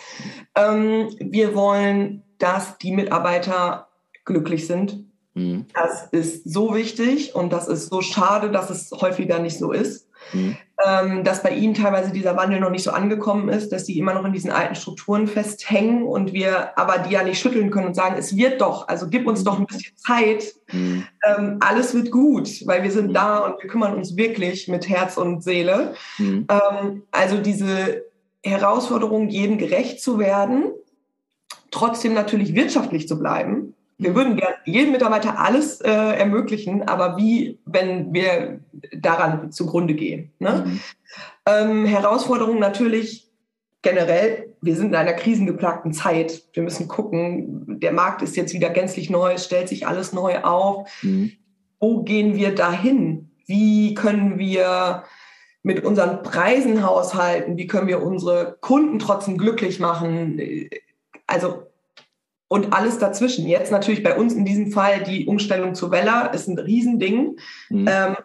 [0.55, 3.89] Ähm, wir wollen, dass die Mitarbeiter
[4.25, 5.05] glücklich sind.
[5.35, 5.67] Mhm.
[5.75, 10.09] Das ist so wichtig und das ist so schade, dass es häufiger nicht so ist.
[10.33, 10.57] Mhm.
[10.85, 14.13] Ähm, dass bei ihnen teilweise dieser Wandel noch nicht so angekommen ist, dass sie immer
[14.13, 17.95] noch in diesen alten Strukturen festhängen und wir aber die ja nicht schütteln können und
[17.95, 21.05] sagen, es wird doch, also gib uns doch ein bisschen Zeit, mhm.
[21.25, 23.15] ähm, alles wird gut, weil wir sind mhm.
[23.15, 25.95] da und wir kümmern uns wirklich mit Herz und Seele.
[26.19, 26.49] Mhm.
[26.49, 28.03] Ähm, also diese
[28.43, 30.73] Herausforderung, jedem gerecht zu werden,
[31.71, 38.13] trotzdem natürlich wirtschaftlich zu bleiben, wir würden jedem Mitarbeiter alles äh, ermöglichen, aber wie, wenn
[38.13, 38.61] wir
[38.93, 40.31] daran zugrunde gehen?
[40.39, 40.65] Ne?
[40.67, 40.81] Mhm.
[41.47, 43.31] Ähm, Herausforderung natürlich
[43.81, 46.43] generell, wir sind in einer krisengeplagten Zeit.
[46.53, 50.43] Wir müssen gucken, der Markt ist jetzt wieder gänzlich neu, es stellt sich alles neu
[50.43, 50.89] auf.
[51.03, 51.33] Mhm.
[51.81, 53.31] Wo gehen wir dahin?
[53.47, 55.05] Wie können wir
[55.63, 57.57] mit unseren Preisen haushalten?
[57.57, 60.69] Wie können wir unsere Kunden trotzdem glücklich machen?
[61.27, 61.65] Also
[62.55, 63.49] und alles dazwischen.
[63.49, 67.37] Jetzt natürlich bei uns in diesem Fall die Umstellung zu Vella ist ein Riesending.
[67.69, 67.89] Mhm.
[67.89, 68.17] Ähm,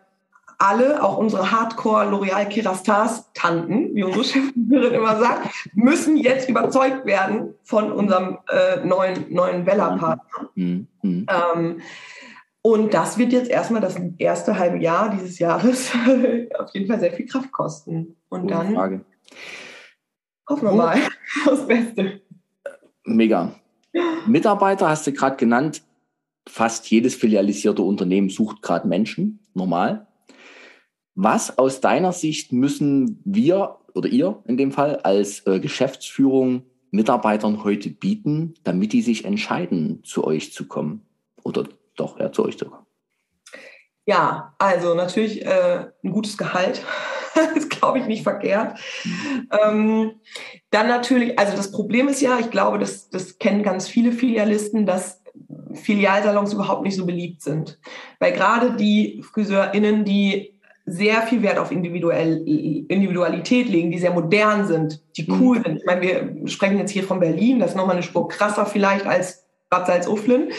[0.60, 7.08] alle, auch unsere Hardcore L'Oreal Kerastase Tanten, wie unsere Chefin immer sagt, müssen jetzt überzeugt
[7.08, 10.50] werden von unserem äh, neuen, neuen Vella-Partner.
[10.54, 10.88] Mhm.
[11.02, 11.26] Mhm.
[11.28, 11.82] Ähm,
[12.62, 15.92] und das wird jetzt erstmal das erste halbe Jahr dieses Jahres
[16.60, 18.16] auf jeden Fall sehr viel Kraft kosten.
[18.30, 19.06] Und Gute dann Frage.
[20.48, 21.00] hoffen wir mal
[21.48, 22.22] aufs Beste.
[23.06, 23.56] Mega.
[24.28, 25.84] Mitarbeiter hast du gerade genannt.
[26.48, 30.08] Fast jedes filialisierte Unternehmen sucht gerade Menschen, normal.
[31.16, 37.64] Was aus deiner Sicht müssen wir oder ihr in dem Fall als äh, Geschäftsführung Mitarbeitern
[37.64, 41.06] heute bieten, damit die sich entscheiden, zu euch zu kommen?
[41.44, 41.66] Oder
[41.96, 42.86] doch, ja, zu euch zu kommen?
[44.06, 46.84] Ja, also natürlich äh, ein gutes Gehalt.
[47.56, 48.80] ist, glaube ich, nicht verkehrt.
[49.64, 50.14] Ähm,
[50.72, 54.86] dann natürlich, also das Problem ist ja, ich glaube, das, das kennen ganz viele Filialisten,
[54.86, 55.22] dass
[55.74, 57.80] Filialsalons überhaupt nicht so beliebt sind.
[58.20, 60.54] Weil gerade die FriseurInnen, die
[60.86, 65.42] sehr viel Wert auf Individuell, Individualität legen, die sehr modern sind, die mhm.
[65.42, 65.78] cool sind.
[65.78, 69.06] Ich meine, wir sprechen jetzt hier von Berlin, das ist nochmal eine Spur krasser vielleicht
[69.06, 70.50] als Bad Salzuflen.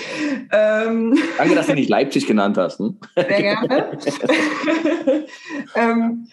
[0.52, 2.78] Ähm, Danke, dass du nicht Leipzig genannt hast.
[2.78, 2.96] Hm?
[3.16, 3.98] Sehr gerne.
[5.74, 6.28] ähm,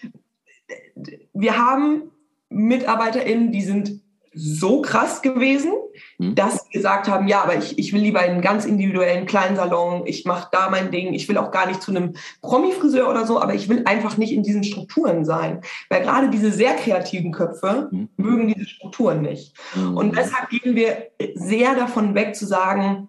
[1.32, 2.10] wir haben
[2.50, 4.00] MitarbeiterInnen, die sind
[4.34, 5.72] so krass gewesen,
[6.18, 6.34] mhm.
[6.34, 10.02] dass sie gesagt haben, ja, aber ich, ich will lieber einen ganz individuellen kleinen Salon,
[10.06, 13.40] ich mache da mein Ding, ich will auch gar nicht zu einem Promi-Friseur oder so,
[13.40, 15.62] aber ich will einfach nicht in diesen Strukturen sein.
[15.88, 18.08] Weil gerade diese sehr kreativen Köpfe mhm.
[18.16, 19.54] mögen diese Strukturen nicht.
[19.74, 19.96] Mhm.
[19.96, 23.08] Und deshalb gehen wir sehr davon weg zu sagen,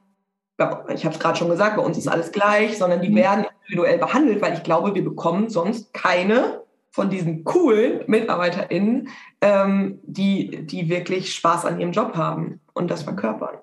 [0.94, 3.16] ich habe es gerade schon gesagt, bei uns ist alles gleich, sondern die mhm.
[3.16, 6.62] werden individuell behandelt, weil ich glaube, wir bekommen sonst keine
[6.92, 9.10] von diesen coolen MitarbeiterInnen,
[9.42, 13.58] ähm, die, die wirklich Spaß an ihrem Job haben und das verkörpern.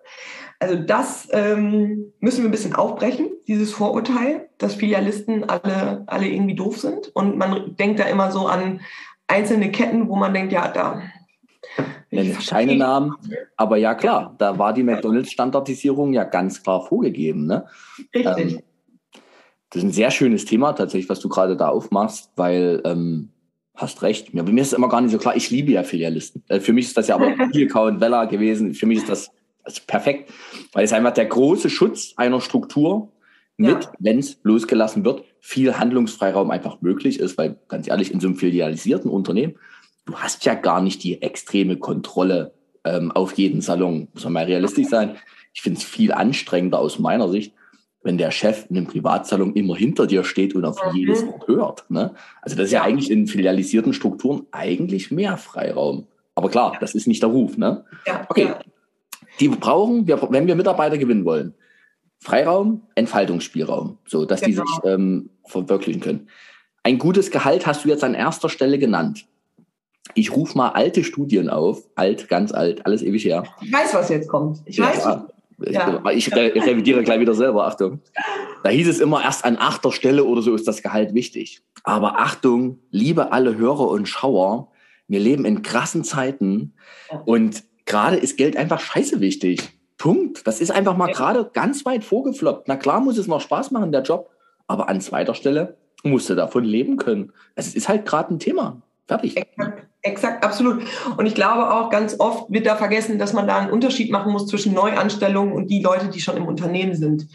[0.58, 6.54] Also das ähm, müssen wir ein bisschen aufbrechen, dieses Vorurteil, dass Filialisten alle, alle irgendwie
[6.54, 7.08] doof sind.
[7.14, 8.80] Und man denkt da immer so an
[9.26, 11.02] einzelne Ketten, wo man denkt, ja, da.
[12.48, 13.16] keine Namen,
[13.56, 17.46] aber ja klar, da war die McDonalds-Standardisierung ja ganz klar vorgegeben.
[17.46, 17.66] Ne?
[18.14, 18.54] Richtig.
[18.54, 18.62] Ähm,
[19.70, 23.30] das ist ein sehr schönes Thema tatsächlich, was du gerade da aufmachst, weil ähm,
[23.74, 24.32] hast recht.
[24.34, 26.42] Mir, mir ist immer gar nicht so klar, ich liebe ja Filialisten.
[26.48, 28.74] Äh, für mich ist das ja aber Kielkau und Vella gewesen.
[28.74, 29.30] Für mich ist das,
[29.64, 30.32] das perfekt,
[30.72, 33.12] weil es einfach der große Schutz einer Struktur
[33.56, 33.92] mit, ja.
[33.98, 38.36] wenn es losgelassen wird, viel Handlungsfreiraum einfach möglich ist, weil ganz ehrlich, in so einem
[38.36, 39.56] filialisierten Unternehmen,
[40.04, 42.52] du hast ja gar nicht die extreme Kontrolle
[42.84, 44.08] ähm, auf jeden Salon.
[44.12, 45.16] Muss man mal realistisch sein.
[45.52, 47.54] Ich finde es viel anstrengender aus meiner Sicht,
[48.06, 50.96] wenn der Chef in einem Privatsalon immer hinter dir steht und auf mhm.
[50.96, 51.90] jedes Wort hört.
[51.90, 52.14] Ne?
[52.40, 52.78] Also das ist ja.
[52.78, 52.84] ja.
[52.84, 56.06] eigentlich in filialisierten Strukturen eigentlich mehr Freiraum.
[56.36, 56.78] Aber klar, ja.
[56.78, 57.58] das ist nicht der Ruf.
[57.58, 57.84] Ne?
[58.06, 58.24] Ja.
[58.28, 58.54] Okay.
[59.40, 61.54] Die brauchen, wir, wenn wir Mitarbeiter gewinnen wollen,
[62.20, 64.62] Freiraum, Entfaltungsspielraum, so dass genau.
[64.62, 66.28] die sich ähm, verwirklichen können.
[66.84, 69.26] Ein gutes Gehalt hast du jetzt an erster Stelle genannt.
[70.14, 73.42] Ich rufe mal alte Studien auf, alt, ganz alt, alles ewig her.
[73.60, 74.62] Ich weiß, was jetzt kommt.
[74.64, 75.04] Ich weiß.
[75.04, 75.26] Ja.
[75.58, 76.02] Ja.
[76.10, 78.00] Ich, revidiere gleich wieder selber, Achtung.
[78.62, 81.62] Da hieß es immer, erst an achter Stelle oder so ist das Gehalt wichtig.
[81.82, 84.70] Aber Achtung, liebe alle Hörer und Schauer,
[85.08, 86.74] wir leben in krassen Zeiten
[87.24, 89.78] und gerade ist Geld einfach scheiße wichtig.
[89.98, 90.46] Punkt.
[90.46, 92.68] Das ist einfach mal gerade ganz weit vorgefloppt.
[92.68, 94.30] Na klar muss es noch Spaß machen, der Job,
[94.66, 97.32] aber an zweiter Stelle musst du davon leben können.
[97.54, 98.82] Es ist halt gerade ein Thema.
[99.06, 99.36] Fertig.
[99.36, 100.82] Exakt, exakt, absolut.
[101.16, 104.32] Und ich glaube auch, ganz oft wird da vergessen, dass man da einen Unterschied machen
[104.32, 107.28] muss zwischen Neuanstellungen und die Leute, die schon im Unternehmen sind.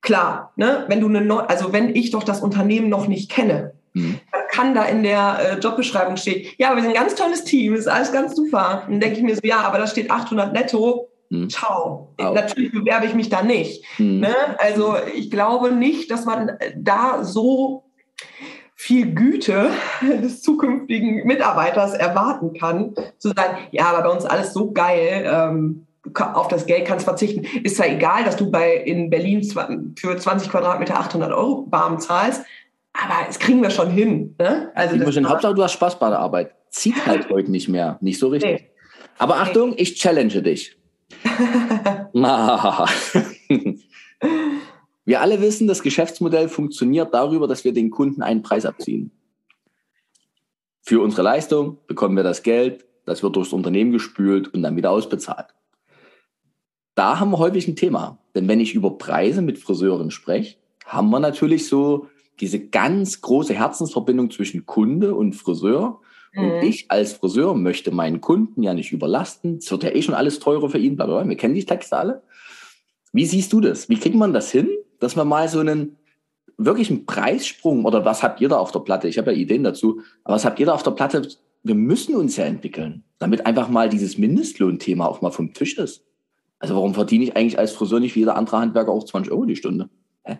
[0.00, 3.74] Klar, ne, wenn du eine Neu also wenn ich doch das Unternehmen noch nicht kenne,
[3.94, 4.20] mhm.
[4.32, 7.74] dann kann da in der äh, Jobbeschreibung stehen, ja, wir sind ein ganz tolles Team,
[7.74, 8.84] ist alles ganz super.
[8.88, 11.50] Dann denke ich mir so, ja, aber da steht 800 netto, hm.
[11.50, 12.14] Ciao.
[12.18, 12.34] Auch.
[12.34, 13.84] Natürlich bewerbe ich mich da nicht.
[13.96, 14.20] Hm.
[14.20, 14.34] Ne?
[14.58, 17.84] Also ich glaube nicht, dass man da so
[18.74, 19.70] viel Güte
[20.02, 25.86] des zukünftigen Mitarbeiters erwarten kann, zu sagen, ja, aber bei uns alles so geil, ähm,
[26.18, 27.44] auf das Geld kannst verzichten.
[27.62, 29.42] Ist zwar egal, dass du bei in Berlin
[29.96, 32.42] für 20 Quadratmeter 800 Euro warm zahlst,
[32.92, 34.34] aber es kriegen wir schon hin.
[34.38, 34.70] Ne?
[34.74, 35.28] Also das hin.
[35.28, 36.54] Hauptsache, du hast Spaß bei der Arbeit.
[36.70, 38.62] Zieht halt heute nicht mehr, nicht so richtig.
[38.62, 38.70] Nee.
[39.18, 39.76] Aber Achtung, nee.
[39.78, 40.76] ich challenge dich.
[45.04, 49.10] Wir alle wissen, das Geschäftsmodell funktioniert darüber, dass wir den Kunden einen Preis abziehen.
[50.80, 54.90] Für unsere Leistung bekommen wir das Geld, das wird durchs Unternehmen gespült und dann wieder
[54.90, 55.48] ausbezahlt.
[56.94, 58.18] Da haben wir häufig ein Thema.
[58.34, 62.08] Denn wenn ich über Preise mit Friseuren spreche, haben wir natürlich so
[62.40, 66.00] diese ganz große Herzensverbindung zwischen Kunde und Friseur.
[66.36, 66.62] Und mhm.
[66.62, 69.58] ich als Friseur möchte meinen Kunden ja nicht überlasten.
[69.58, 72.22] Es wird ja eh schon alles teurer für ihn, bla, Wir kennen die Texte alle.
[73.12, 73.88] Wie siehst du das?
[73.88, 74.68] Wie kriegt man das hin,
[75.04, 75.96] dass man mal so einen
[76.56, 79.08] wirklichen Preissprung oder was habt ihr da auf der Platte?
[79.08, 81.28] Ich habe ja Ideen dazu, aber was habt ihr da auf der Platte?
[81.62, 86.04] Wir müssen uns ja entwickeln, damit einfach mal dieses Mindestlohnthema auch mal vom Tisch ist.
[86.58, 89.44] Also warum verdiene ich eigentlich als Friseur nicht wie jeder andere Handwerker auch 20 Euro
[89.44, 89.90] die Stunde?
[90.22, 90.38] Hä?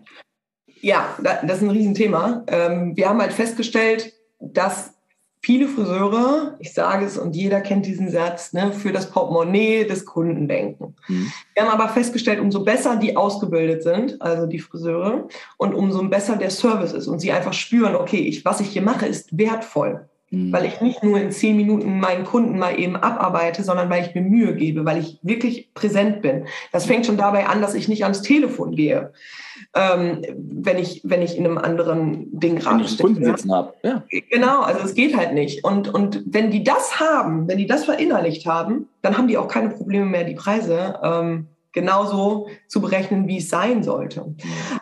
[0.80, 2.44] Ja, das ist ein Riesenthema.
[2.46, 4.93] Ähm, wir haben halt festgestellt, dass
[5.44, 10.06] viele Friseure, ich sage es und jeder kennt diesen Satz, ne, für das Portemonnaie des
[10.06, 10.96] Kunden denken.
[11.06, 11.30] Mhm.
[11.52, 15.28] Wir haben aber festgestellt, umso besser die ausgebildet sind, also die Friseure,
[15.58, 18.80] und umso besser der Service ist und sie einfach spüren, okay, ich, was ich hier
[18.80, 20.08] mache, ist wertvoll.
[20.30, 20.50] Mhm.
[20.50, 24.14] Weil ich nicht nur in zehn Minuten meinen Kunden mal eben abarbeite, sondern weil ich
[24.14, 26.46] mir Mühe gebe, weil ich wirklich präsent bin.
[26.72, 29.12] Das fängt schon dabei an, dass ich nicht ans Telefon gehe
[29.74, 33.74] ähm, wenn, ich, wenn ich in einem anderen Ding gerade ich Kunden sitzen habe.
[33.82, 34.02] Ja.
[34.30, 35.64] Genau, also es geht halt nicht.
[35.64, 39.48] Und, und wenn die das haben, wenn die das verinnerlicht haben, dann haben die auch
[39.48, 44.34] keine Probleme mehr, die Preise ähm, genauso zu berechnen, wie es sein sollte.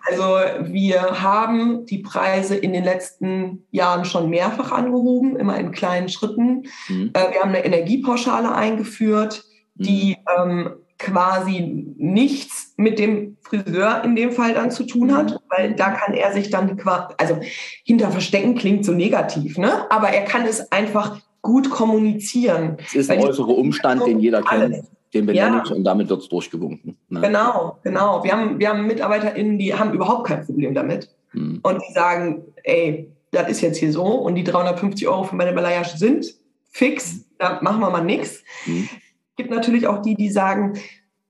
[0.09, 0.25] Also
[0.71, 6.67] wir haben die Preise in den letzten Jahren schon mehrfach angehoben, immer in kleinen Schritten.
[6.89, 7.11] Mhm.
[7.15, 9.45] Äh, wir haben eine Energiepauschale eingeführt,
[9.75, 10.51] die mhm.
[10.51, 15.37] ähm, quasi nichts mit dem Friseur in dem Fall dann zu tun hat, mhm.
[15.49, 17.39] weil da kann er sich dann quasi, also
[17.85, 19.91] hinter Verstecken klingt so negativ, ne?
[19.91, 22.79] aber er kann es einfach gut kommunizieren.
[22.79, 24.85] Es ist ein äußerer Umstand, den jeder kennt.
[25.13, 25.63] Den benenne ja.
[25.63, 26.97] ich und damit wird es durchgewunken.
[27.11, 27.21] Ne?
[27.21, 28.25] Genau, genau.
[28.25, 31.11] Wir haben, wir haben MitarbeiterInnen, die haben überhaupt kein Problem damit.
[31.33, 31.61] Hm.
[31.63, 35.53] Und die sagen, ey, das ist jetzt hier so und die 350 Euro für meine
[35.53, 36.35] Balayage sind
[36.71, 38.43] fix, da machen wir mal nichts.
[38.65, 38.89] Hm
[39.37, 40.75] gibt natürlich auch die, die sagen,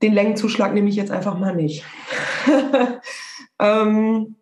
[0.03, 1.85] den Längenzuschlag nehme ich jetzt einfach mal nicht.
[3.59, 4.37] ähm,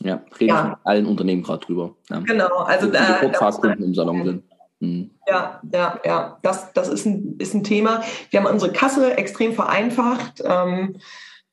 [0.00, 0.64] ja, rede ja.
[0.64, 1.94] mit allen Unternehmen gerade drüber.
[2.10, 2.20] Ja.
[2.20, 4.44] Genau, also da, Kurzfahrkunden im Salon sind.
[4.80, 5.10] Mhm.
[5.26, 8.02] Ja, ja, ja, das, das ist, ein, ist ein Thema.
[8.30, 10.42] Wir haben unsere Kasse extrem vereinfacht.
[10.44, 10.96] Ähm,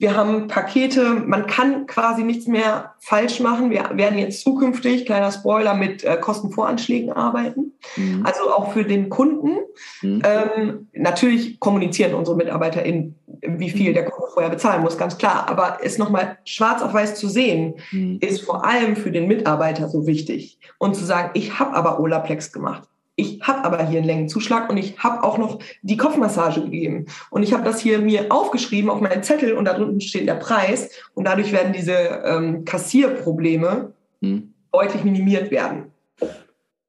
[0.01, 3.69] wir haben Pakete, man kann quasi nichts mehr falsch machen.
[3.69, 7.73] Wir werden jetzt zukünftig, kleiner Spoiler, mit äh, Kostenvoranschlägen arbeiten.
[7.95, 8.25] Mhm.
[8.25, 9.59] Also auch für den Kunden.
[10.01, 10.23] Mhm.
[10.25, 15.47] Ähm, natürlich kommunizieren unsere MitarbeiterInnen wie viel der Kunde vorher bezahlen muss, ganz klar.
[15.47, 18.17] Aber es nochmal schwarz auf weiß zu sehen, mhm.
[18.21, 20.57] ist vor allem für den Mitarbeiter so wichtig.
[20.79, 22.87] Und zu sagen, ich habe aber Olaplex gemacht.
[23.21, 27.05] Ich habe aber hier einen Längenzuschlag und ich habe auch noch die Kopfmassage gegeben.
[27.29, 30.35] Und ich habe das hier mir aufgeschrieben auf meinen Zettel und da drunten steht der
[30.35, 30.89] Preis.
[31.13, 34.53] Und dadurch werden diese ähm, Kassierprobleme mhm.
[34.71, 35.91] deutlich minimiert werden.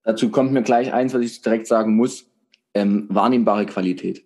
[0.04, 2.24] Dazu kommt mir gleich eins, was ich direkt sagen muss.
[2.72, 4.24] Ähm, wahrnehmbare Qualität.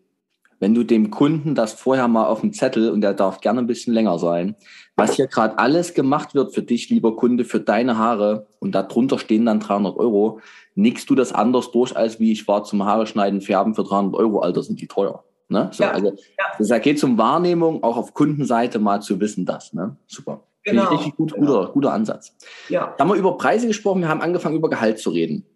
[0.60, 3.66] Wenn du dem Kunden das vorher mal auf dem Zettel, und der darf gerne ein
[3.66, 4.54] bisschen länger sein,
[4.94, 9.18] was hier gerade alles gemacht wird für dich, lieber Kunde, für deine Haare, und darunter
[9.18, 10.40] stehen dann 300 Euro,
[10.76, 14.14] nickst du das anders durch, als wie ich war zum Haare schneiden, färben für 300
[14.14, 15.24] Euro, Alter, sind die teuer.
[15.48, 15.70] Ne?
[15.72, 16.44] So, ja, also, ja.
[16.58, 19.72] das geht um Wahrnehmung, auch auf Kundenseite mal zu wissen, das.
[19.72, 19.96] Ne?
[20.06, 20.42] Super.
[20.62, 20.82] Genau.
[20.82, 21.46] Finde ich richtig gut, genau.
[21.46, 22.36] guter, guter Ansatz.
[22.68, 22.94] Ja.
[22.96, 25.46] Da haben wir über Preise gesprochen, wir haben angefangen, über Gehalt zu reden.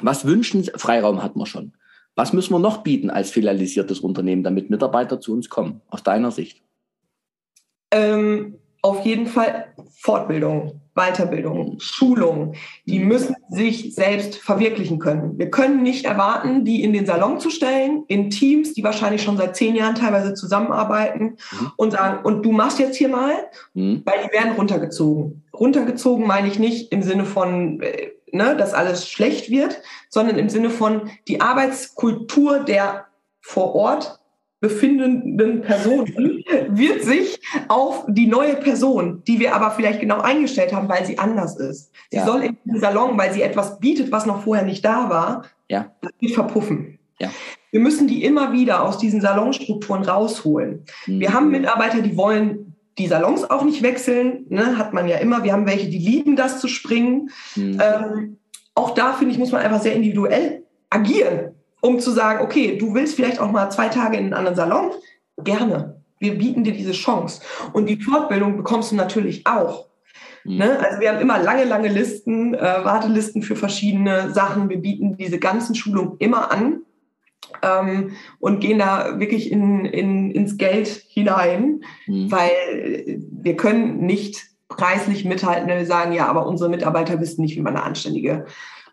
[0.00, 1.72] Was wünschen, Freiraum hatten wir schon.
[2.14, 6.30] Was müssen wir noch bieten als filialisiertes Unternehmen, damit Mitarbeiter zu uns kommen, aus deiner
[6.30, 6.62] Sicht?
[7.90, 12.54] Ähm, auf jeden Fall Fortbildung, Weiterbildung, Schulung.
[12.86, 15.38] Die müssen sich selbst verwirklichen können.
[15.38, 19.36] Wir können nicht erwarten, die in den Salon zu stellen, in Teams, die wahrscheinlich schon
[19.36, 21.72] seit zehn Jahren teilweise zusammenarbeiten mhm.
[21.76, 23.34] und sagen, und du machst jetzt hier mal,
[23.74, 24.02] mhm.
[24.04, 25.44] weil die werden runtergezogen.
[25.52, 30.48] Runtergezogen meine ich nicht im Sinne von, äh, ne, dass alles schlecht wird, sondern im
[30.48, 33.06] Sinne von die Arbeitskultur der
[33.40, 34.18] vor Ort
[34.60, 40.88] befindenden Personen wird sich auf die neue Person, die wir aber vielleicht genau eingestellt haben,
[40.88, 41.92] weil sie anders ist.
[42.10, 42.24] Sie ja.
[42.24, 45.92] soll in den Salon, weil sie etwas bietet, was noch vorher nicht da war, ja.
[46.20, 46.98] nicht verpuffen.
[47.18, 47.30] Ja.
[47.70, 50.84] Wir müssen die immer wieder aus diesen Salonstrukturen rausholen.
[51.06, 51.20] Mhm.
[51.20, 55.44] Wir haben Mitarbeiter, die wollen die Salons auch nicht wechseln, ne, hat man ja immer.
[55.44, 57.30] Wir haben welche, die lieben das zu springen.
[57.54, 57.78] Mhm.
[57.80, 58.38] Ähm,
[58.74, 62.94] auch da, finde ich, muss man einfach sehr individuell agieren, um zu sagen, okay, du
[62.94, 64.90] willst vielleicht auch mal zwei Tage in einen anderen Salon?
[65.38, 66.02] Gerne.
[66.18, 67.42] Wir bieten dir diese Chance.
[67.72, 69.86] Und die Fortbildung bekommst du natürlich auch.
[70.44, 70.56] Mhm.
[70.56, 70.78] Ne?
[70.78, 74.68] Also wir haben immer lange, lange Listen, äh, Wartelisten für verschiedene Sachen.
[74.68, 76.80] Wir bieten diese ganzen Schulungen immer an
[77.62, 82.30] ähm, und gehen da wirklich in, in, ins Geld hinein, mhm.
[82.30, 87.56] weil wir können nicht preislich mithalten, wenn wir sagen, ja, aber unsere Mitarbeiter wissen nicht,
[87.56, 88.46] wie man eine anständige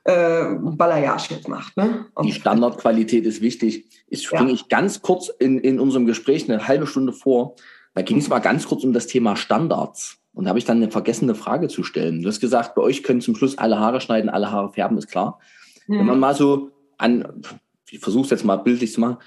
[0.05, 1.77] äh, Balayage jetzt macht.
[1.77, 2.05] Ne?
[2.23, 3.85] Die Standardqualität ist wichtig.
[4.07, 4.55] Ich springe ja.
[4.55, 7.55] ich ganz kurz in, in unserem Gespräch eine halbe Stunde vor.
[7.95, 10.17] Da ging es mal ganz kurz um das Thema Standards.
[10.33, 12.21] Und da habe ich dann eine vergessene Frage zu stellen.
[12.21, 15.09] Du hast gesagt, bei euch können zum Schluss alle Haare schneiden, alle Haare färben, ist
[15.09, 15.39] klar.
[15.87, 15.99] Mhm.
[15.99, 17.43] Wenn man mal so an,
[17.89, 19.17] ich versuche es jetzt mal bildlich zu machen,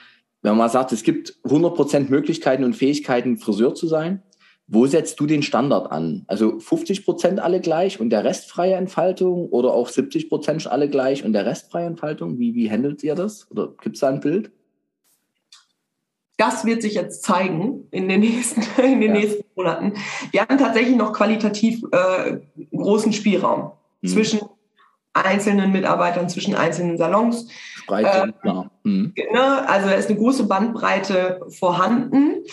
[0.42, 4.22] wenn man mal sagt, es gibt 100% Möglichkeiten und Fähigkeiten, Friseur zu sein,
[4.68, 6.24] wo setzt du den Standard an?
[6.26, 10.88] Also 50 Prozent alle gleich und der Rest freie Entfaltung oder auch 70 Prozent alle
[10.88, 12.38] gleich und der Rest freie Entfaltung?
[12.38, 13.48] Wie, wie handelt ihr das?
[13.50, 14.50] Oder gibt es da ein Bild?
[16.36, 19.20] Das wird sich jetzt zeigen in den nächsten, in den ja.
[19.20, 19.94] nächsten Monaten.
[20.32, 22.38] Wir haben tatsächlich noch qualitativ äh,
[22.74, 23.70] großen Spielraum
[24.02, 24.08] hm.
[24.10, 24.40] zwischen
[25.12, 27.48] einzelnen Mitarbeitern, zwischen einzelnen Salons.
[27.86, 28.70] Breite, äh, klar.
[28.84, 29.14] Hm.
[29.32, 32.44] Ne, also da ist eine große Bandbreite vorhanden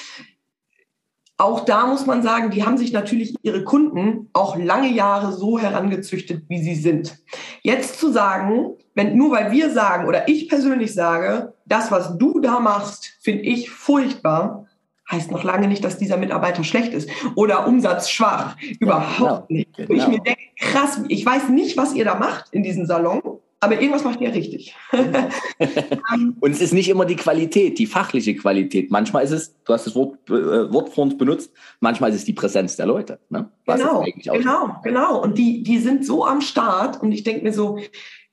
[1.43, 5.59] auch da muss man sagen, die haben sich natürlich ihre Kunden auch lange Jahre so
[5.59, 7.17] herangezüchtet, wie sie sind.
[7.61, 12.39] Jetzt zu sagen, wenn nur weil wir sagen oder ich persönlich sage, das, was du
[12.39, 14.67] da machst, finde ich furchtbar,
[15.11, 18.55] heißt noch lange nicht, dass dieser Mitarbeiter schlecht ist oder umsatzschwach.
[18.79, 19.75] Überhaupt genau, nicht.
[19.75, 19.93] Genau.
[19.93, 23.21] Ich mir denke, krass, ich weiß nicht, was ihr da macht in diesem Salon.
[23.63, 24.75] Aber irgendwas macht ihr richtig.
[24.91, 28.91] und es ist nicht immer die Qualität, die fachliche Qualität.
[28.91, 31.49] Manchmal ist es, du hast das Wort, äh, uns benutzt,
[31.79, 33.19] manchmal ist es die Präsenz der Leute.
[33.29, 33.49] Ne?
[33.65, 35.23] genau, genau, genau.
[35.23, 37.79] Und die, die sind so am Start und ich denke mir so,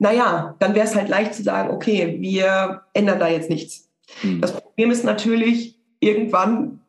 [0.01, 3.89] naja, dann wäre es halt leicht zu sagen, okay, wir ändern da jetzt nichts.
[4.23, 4.41] Hm.
[4.41, 6.81] Das Problem ist natürlich, irgendwann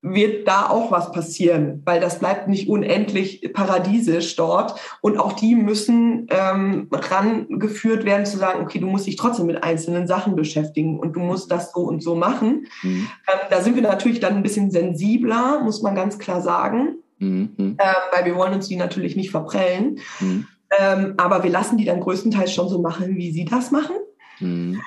[0.00, 4.78] wird da auch was passieren, weil das bleibt nicht unendlich paradiesisch dort.
[5.00, 9.64] Und auch die müssen ähm, rangeführt werden zu sagen, okay, du musst dich trotzdem mit
[9.64, 12.66] einzelnen Sachen beschäftigen und du musst das so und so machen.
[12.82, 13.08] Mhm.
[13.26, 17.50] Ähm, da sind wir natürlich dann ein bisschen sensibler, muss man ganz klar sagen, mhm.
[17.58, 17.76] ähm,
[18.12, 19.98] weil wir wollen uns die natürlich nicht verprellen.
[20.20, 20.46] Mhm.
[20.78, 23.96] Ähm, aber wir lassen die dann größtenteils schon so machen, wie sie das machen.
[24.38, 24.80] Mhm.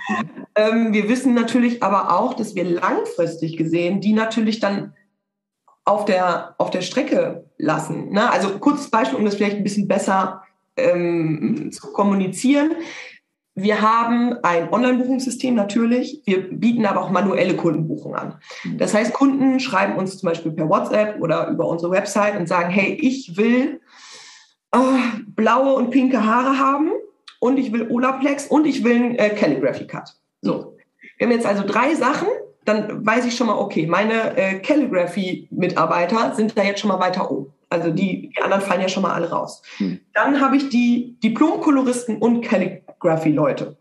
[0.56, 4.94] Ähm, wir wissen natürlich aber auch, dass wir langfristig gesehen die natürlich dann
[5.86, 8.12] auf der, auf der Strecke lassen.
[8.12, 8.30] Ne?
[8.32, 10.44] Also kurzes Beispiel, um das vielleicht ein bisschen besser
[10.78, 12.76] ähm, zu kommunizieren.
[13.54, 16.22] Wir haben ein Online-Buchungssystem natürlich.
[16.26, 18.40] Wir bieten aber auch manuelle Kundenbuchungen an.
[18.64, 18.78] Mhm.
[18.78, 22.70] Das heißt, Kunden schreiben uns zum Beispiel per WhatsApp oder über unsere Website und sagen,
[22.70, 23.82] hey, ich will
[24.72, 24.78] äh,
[25.28, 26.92] blaue und pinke Haare haben
[27.40, 30.16] und ich will Olaplex und ich will einen äh, Calligraphy Cut.
[30.42, 30.78] So.
[31.18, 32.28] Wir haben jetzt also drei Sachen
[32.66, 37.32] dann weiß ich schon mal, okay, meine äh, Calligraphy-Mitarbeiter sind da jetzt schon mal weiter
[37.32, 37.54] oben.
[37.70, 39.62] Also die, die anderen fallen ja schon mal alle raus.
[39.78, 40.00] Hm.
[40.14, 43.78] Dann habe ich die Diplom-Koloristen und Calligraphy-Leute.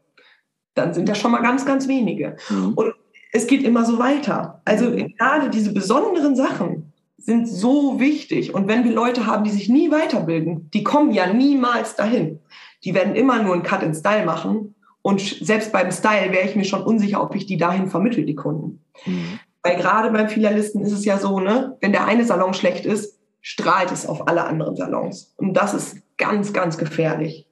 [0.74, 2.36] Dann sind das schon mal ganz, ganz wenige.
[2.46, 2.74] Hm.
[2.74, 2.94] Und
[3.32, 4.62] es geht immer so weiter.
[4.64, 5.14] Also hm.
[5.18, 8.54] gerade diese besonderen Sachen sind so wichtig.
[8.54, 12.38] Und wenn wir Leute haben, die sich nie weiterbilden, die kommen ja niemals dahin.
[12.84, 14.74] Die werden immer nur einen Cut in Style machen.
[15.02, 18.34] Und selbst beim Style wäre ich mir schon unsicher, ob ich die dahin vermittle, die
[18.34, 18.84] Kunden.
[19.06, 19.40] Mhm.
[19.62, 23.18] Weil gerade beim Filalisten ist es ja so, ne, wenn der eine Salon schlecht ist,
[23.40, 25.34] strahlt es auf alle anderen Salons.
[25.36, 27.46] Und das ist ganz, ganz gefährlich.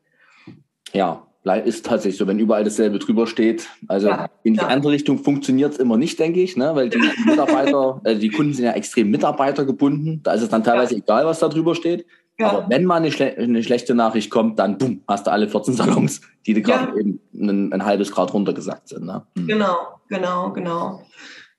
[0.92, 3.68] Ja, ist tatsächlich so, wenn überall dasselbe drüber steht.
[3.86, 4.66] Also ja, in die ja.
[4.66, 6.74] andere Richtung funktioniert es immer nicht, denke ich, ne?
[6.74, 10.22] weil die Mitarbeiter, äh, die Kunden sind ja extrem mitarbeitergebunden.
[10.22, 10.98] Da ist es dann teilweise ja.
[10.98, 12.04] egal, was da drüber steht.
[12.40, 15.74] Aber wenn mal eine, schle eine, schlechte Nachricht kommt, dann bumm, hast du alle 14
[15.74, 19.06] Salons, die dir gerade eben ein, ein, halbes Grad runtergesagt sind.
[19.06, 19.26] Ne?
[19.36, 19.46] Hm.
[19.46, 19.76] Genau,
[20.08, 21.02] genau, genau.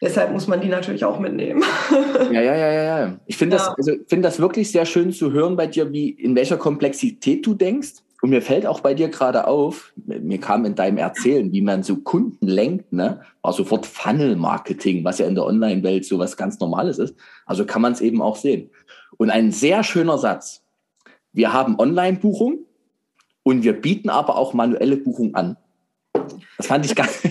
[0.01, 1.61] Deshalb muss man die natürlich auch mitnehmen.
[2.31, 3.19] ja, ja, ja, ja, ja.
[3.25, 3.65] Ich finde ja.
[3.65, 7.45] das, also, find das wirklich sehr schön zu hören bei dir, wie in welcher Komplexität
[7.45, 7.95] du denkst.
[8.21, 11.83] Und mir fällt auch bei dir gerade auf, mir kam in deinem Erzählen, wie man
[11.83, 16.59] so Kunden lenkt, ne, war sofort Funnel-Marketing, was ja in der Online-Welt so was ganz
[16.59, 17.15] Normales ist.
[17.45, 18.71] Also kann man es eben auch sehen.
[19.17, 20.63] Und ein sehr schöner Satz.
[21.31, 22.59] Wir haben Online-Buchung
[23.43, 25.57] und wir bieten aber auch manuelle Buchung an.
[26.57, 27.21] Das fand ich ganz,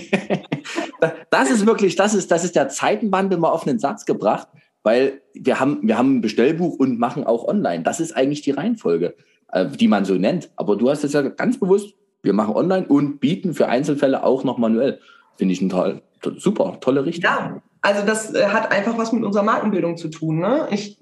[1.31, 4.49] das ist wirklich, das ist, das ist der Zeitenwandel mal auf einen Satz gebracht,
[4.83, 7.83] weil wir haben, wir haben ein Bestellbuch und machen auch online.
[7.83, 9.15] Das ist eigentlich die Reihenfolge,
[9.53, 10.51] äh, die man so nennt.
[10.57, 14.45] Aber du hast es ja ganz bewusst, wir machen online und bieten für Einzelfälle auch
[14.45, 15.01] noch manuell.
[15.37, 16.03] Finde ich ein toll,
[16.37, 17.25] super, tolle Richtung.
[17.25, 20.41] Ja, also das äh, hat einfach was mit unserer Markenbildung zu tun.
[20.41, 20.69] Ne?
[20.71, 20.99] Ich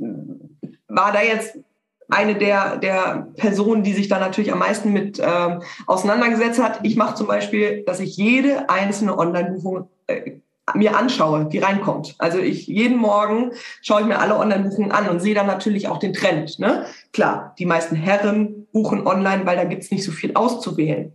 [0.88, 1.58] war da jetzt
[2.08, 6.80] eine der, der Personen, die sich da natürlich am meisten mit ähm, auseinandergesetzt hat.
[6.82, 10.32] Ich mache zum Beispiel, dass ich jede einzelne Online-Buchung äh,
[10.74, 12.16] mir anschaue, die reinkommt.
[12.18, 13.52] Also ich jeden Morgen
[13.82, 16.58] schaue ich mir alle Online-Buchungen an und sehe dann natürlich auch den Trend.
[16.58, 16.86] Ne?
[17.12, 21.12] Klar, die meisten Herren buchen online, weil da gibt's nicht so viel auszuwählen.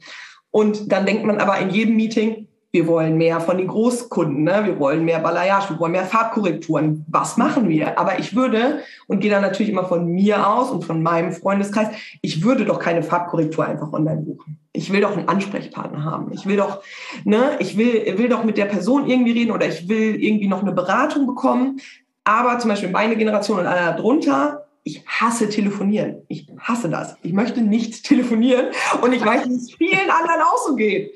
[0.52, 4.62] Und dann denkt man aber in jedem Meeting, wir wollen mehr von den Großkunden, ne?
[4.64, 7.06] wir wollen mehr Balayage, wir wollen mehr Farbkorrekturen.
[7.10, 8.00] Was machen wir?
[8.00, 11.90] Aber ich würde, und gehe dann natürlich immer von mir aus und von meinem Freundeskreis,
[12.22, 14.58] ich würde doch keine Farbkorrektur einfach online buchen.
[14.74, 16.32] Ich will doch einen Ansprechpartner haben.
[16.32, 16.82] Ich will doch,
[17.26, 20.62] ne, ich will, will doch mit der Person irgendwie reden oder ich will irgendwie noch
[20.62, 21.82] eine Beratung bekommen.
[22.24, 26.24] Aber zum Beispiel meine Generation und alle darunter, ich hasse telefonieren.
[26.28, 27.16] Ich hasse das.
[27.22, 28.68] Ich möchte nicht telefonieren
[29.02, 31.16] und ich weiß, wie es vielen anderen auch so geht.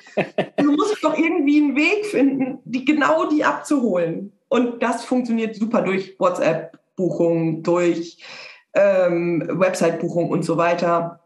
[0.58, 4.34] Du musst doch irgendwie einen Weg finden, die genau die abzuholen.
[4.50, 8.24] Und das funktioniert super durch WhatsApp-Buchungen, durch
[8.74, 11.20] ähm, Website-Buchungen und so weiter.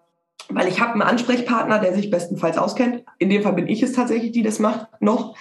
[0.48, 3.04] Weil ich habe einen Ansprechpartner, der sich bestenfalls auskennt.
[3.18, 5.36] In dem Fall bin ich es tatsächlich, die das macht, noch.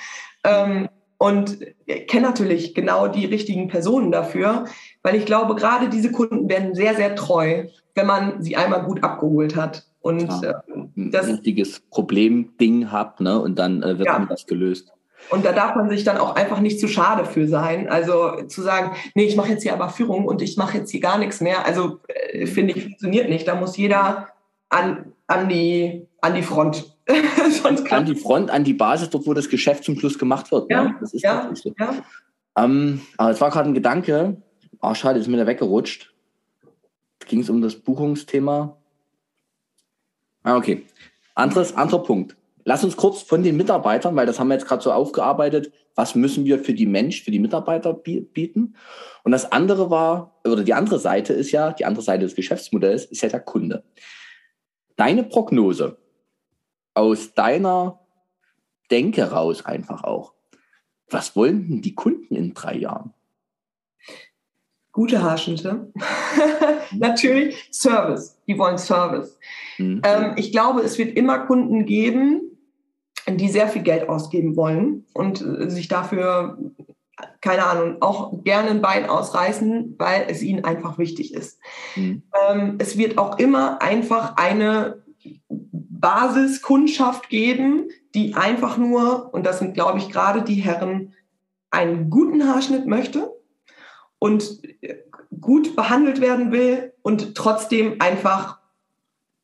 [0.44, 0.88] Ähm,
[1.18, 1.58] und
[2.06, 4.64] kenne natürlich genau die richtigen Personen dafür,
[5.02, 9.02] weil ich glaube, gerade diese Kunden werden sehr, sehr treu, wenn man sie einmal gut
[9.02, 9.84] abgeholt hat.
[10.00, 13.40] Und ja, äh, das ein richtiges Problem-Ding hat, ne?
[13.40, 14.26] Und dann äh, wird ja.
[14.28, 14.92] das gelöst.
[15.30, 17.88] Und da darf man sich dann auch einfach nicht zu schade für sein.
[17.88, 21.00] Also zu sagen, nee, ich mache jetzt hier aber Führung und ich mache jetzt hier
[21.00, 21.66] gar nichts mehr.
[21.66, 23.48] Also äh, finde ich, funktioniert nicht.
[23.48, 24.28] Da muss jeder
[24.68, 26.96] an, an, die, an die Front.
[27.62, 30.70] Sonst an die Front, an die Basis, dort wo das Geschäft zum Schluss gemacht wird.
[30.70, 30.96] Ja, ne?
[31.00, 31.74] das ist ja, so.
[31.78, 31.94] ja.
[32.56, 34.42] Ähm, aber es war gerade ein Gedanke,
[34.80, 36.12] ah, schade, ist mir da weggerutscht.
[37.26, 38.76] Ging es um das Buchungsthema?
[40.42, 40.86] Ah, okay.
[41.34, 42.36] Anderes, anderer Punkt.
[42.64, 46.14] Lass uns kurz von den Mitarbeitern, weil das haben wir jetzt gerade so aufgearbeitet, was
[46.14, 48.76] müssen wir für die Mensch, für die Mitarbeiter bieten?
[49.24, 53.06] Und das andere war, oder die andere Seite ist ja, die andere Seite des Geschäftsmodells
[53.06, 53.84] ist ja der Kunde.
[54.96, 55.98] Deine Prognose
[56.98, 58.00] aus deiner
[58.90, 60.34] Denke raus einfach auch.
[61.08, 63.14] Was wollen denn die Kunden in drei Jahren?
[64.90, 65.92] Gute Haarschnitte.
[66.90, 68.36] Natürlich Service.
[68.48, 69.38] Die wollen Service.
[69.78, 70.02] Mhm.
[70.04, 72.58] Ähm, ich glaube, es wird immer Kunden geben,
[73.28, 76.58] die sehr viel Geld ausgeben wollen und äh, sich dafür,
[77.40, 81.60] keine Ahnung, auch gerne ein Bein ausreißen, weil es ihnen einfach wichtig ist.
[81.94, 82.24] Mhm.
[82.48, 85.04] Ähm, es wird auch immer einfach eine
[86.00, 91.14] Basiskundschaft geben, die einfach nur, und das sind, glaube ich, gerade die Herren,
[91.70, 93.32] einen guten Haarschnitt möchte
[94.18, 94.60] und
[95.40, 98.58] gut behandelt werden will und trotzdem einfach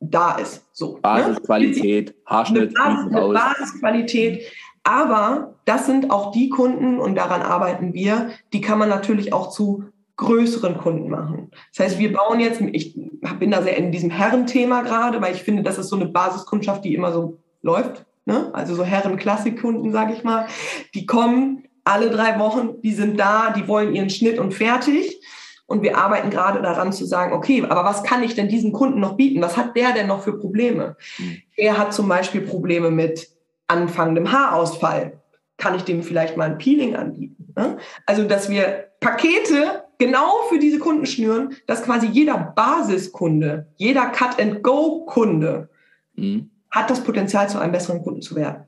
[0.00, 0.64] da ist.
[0.72, 1.00] So, ne?
[1.02, 2.14] Basisqualität, ne?
[2.26, 2.78] Haarschnitt.
[2.78, 4.42] Eine, Basis, eine Basisqualität.
[4.84, 9.50] Aber das sind auch die Kunden, und daran arbeiten wir, die kann man natürlich auch
[9.50, 9.84] zu
[10.16, 11.50] größeren Kunden machen.
[11.74, 12.94] Das heißt, wir bauen jetzt, ich
[13.38, 16.84] bin da sehr in diesem Herrenthema gerade, weil ich finde, das ist so eine Basiskundschaft,
[16.84, 18.04] die immer so läuft.
[18.26, 18.50] Ne?
[18.52, 20.46] Also so Herren-Klassikkunden, sage ich mal,
[20.94, 25.20] die kommen alle drei Wochen, die sind da, die wollen ihren Schnitt und fertig.
[25.66, 29.00] Und wir arbeiten gerade daran zu sagen, okay, aber was kann ich denn diesem Kunden
[29.00, 29.40] noch bieten?
[29.42, 30.96] Was hat der denn noch für Probleme?
[31.18, 31.38] Mhm.
[31.56, 33.30] Er hat zum Beispiel Probleme mit
[33.66, 35.20] anfangendem Haarausfall.
[35.56, 37.54] Kann ich dem vielleicht mal ein Peeling anbieten?
[37.56, 37.78] Ne?
[38.04, 45.68] Also, dass wir Pakete genau für diese Kunden schnüren, dass quasi jeder Basiskunde, jeder Cut-and-Go-Kunde
[46.14, 46.50] mhm.
[46.70, 48.64] hat das Potenzial, zu einem besseren Kunden zu werden.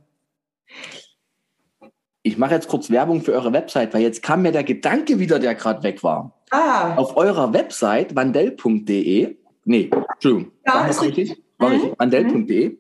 [2.23, 5.39] Ich mache jetzt kurz Werbung für eure Website, weil jetzt kam mir der Gedanke wieder,
[5.39, 6.43] der gerade weg war.
[6.51, 6.97] Ah.
[6.97, 11.31] Auf eurer Website vandell.de, nee, Entschuldigung, ja, ist richtig.
[11.31, 11.45] richtig?
[11.59, 11.95] War mhm.
[11.97, 12.79] vandell.de,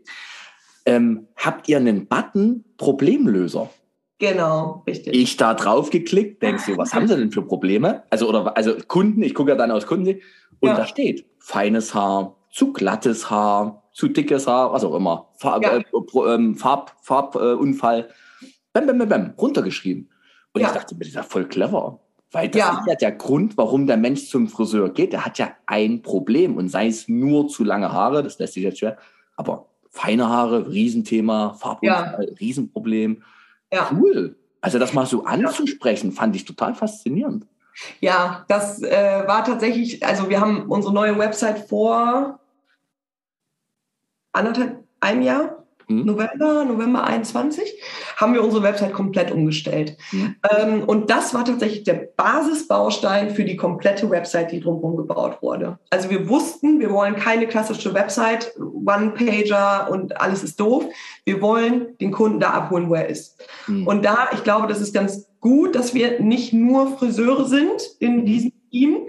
[0.84, 3.70] ähm, habt ihr einen Button Problemlöser.
[4.18, 5.14] Genau, richtig.
[5.14, 8.04] Ich da drauf geklickt, denkst du, was haben sie denn für Probleme?
[8.08, 10.20] Also, oder, also Kunden, ich gucke ja dann aus Kunden,
[10.60, 10.76] und ja.
[10.76, 15.76] da steht feines Haar, zu glattes Haar, zu dickes Haar, was auch immer, Farb, ja.
[15.76, 20.10] äh, ähm, Farb, Farbunfall, äh, bam, bam, bam, bam, runtergeschrieben.
[20.54, 20.68] Und ja.
[20.68, 22.00] ich dachte mir, das ist ja voll clever.
[22.32, 25.12] Weil das ist ja der Grund, warum der Mensch zum Friseur geht.
[25.12, 28.64] Der hat ja ein Problem und sei es nur zu lange Haare, das lässt sich
[28.64, 28.98] jetzt schwer,
[29.36, 33.22] aber feine Haare, Riesenthema, Farbunfall, Riesenproblem.
[33.72, 33.90] Ja.
[33.92, 34.36] Cool.
[34.60, 37.46] Also das mal so anzusprechen, fand ich total faszinierend.
[38.00, 42.40] Ja, das äh, war tatsächlich, also wir haben unsere neue Website vor
[44.32, 46.04] anderthalb, einem Jahr hm?
[46.04, 47.80] November, November 21,
[48.16, 49.96] haben wir unsere Website komplett umgestellt.
[50.10, 50.34] Hm.
[50.56, 55.78] Ähm, und das war tatsächlich der Basisbaustein für die komplette Website, die drumherum gebaut wurde.
[55.90, 60.84] Also wir wussten, wir wollen keine klassische Website, One-Pager und alles ist doof.
[61.24, 63.36] Wir wollen den Kunden da abholen, wo er ist.
[63.66, 63.86] Hm.
[63.86, 68.26] Und da, ich glaube, das ist ganz gut, dass wir nicht nur Friseure sind in
[68.26, 69.06] diesem Team,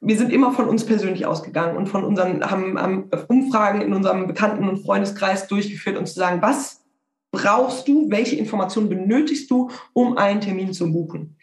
[0.00, 4.26] wir sind immer von uns persönlich ausgegangen und von unseren, haben, haben Umfragen in unserem
[4.26, 6.84] Bekannten- und Freundeskreis durchgeführt und zu sagen, was
[7.32, 11.36] brauchst du, welche Informationen benötigst du, um einen Termin zu buchen?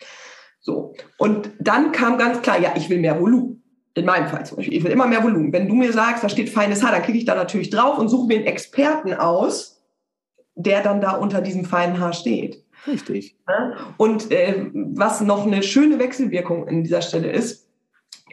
[0.60, 0.95] So.
[1.18, 3.60] Und dann kam ganz klar, ja, ich will mehr Volumen.
[3.95, 4.76] In meinem Fall zum Beispiel.
[4.76, 5.54] Ich will immer mehr Volumen.
[5.54, 8.08] Wenn du mir sagst, da steht feines Haar, dann klicke ich da natürlich drauf und
[8.08, 9.84] suche mir einen Experten aus,
[10.56, 12.64] der dann da unter diesem feinen Haar steht.
[12.88, 13.38] Richtig.
[13.97, 17.70] Und äh, was noch eine schöne Wechselwirkung in dieser Stelle ist,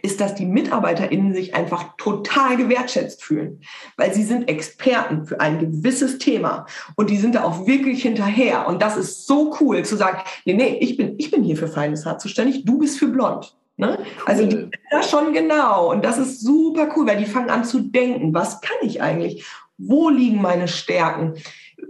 [0.03, 3.61] ist, dass die MitarbeiterInnen sich einfach total gewertschätzt fühlen,
[3.97, 6.67] weil sie sind Experten für ein gewisses Thema
[6.97, 8.67] und die sind da auch wirklich hinterher.
[8.67, 11.69] Und das ist so cool zu sagen, nee, nee, ich bin, ich bin hier für
[11.69, 13.55] feines Haar zuständig, du bist für blond.
[13.77, 13.99] Ne?
[13.99, 14.07] Cool.
[14.27, 17.65] Also die sind da schon genau und das ist super cool, weil die fangen an
[17.65, 19.45] zu denken, was kann ich eigentlich?
[19.79, 21.35] Wo liegen meine Stärken?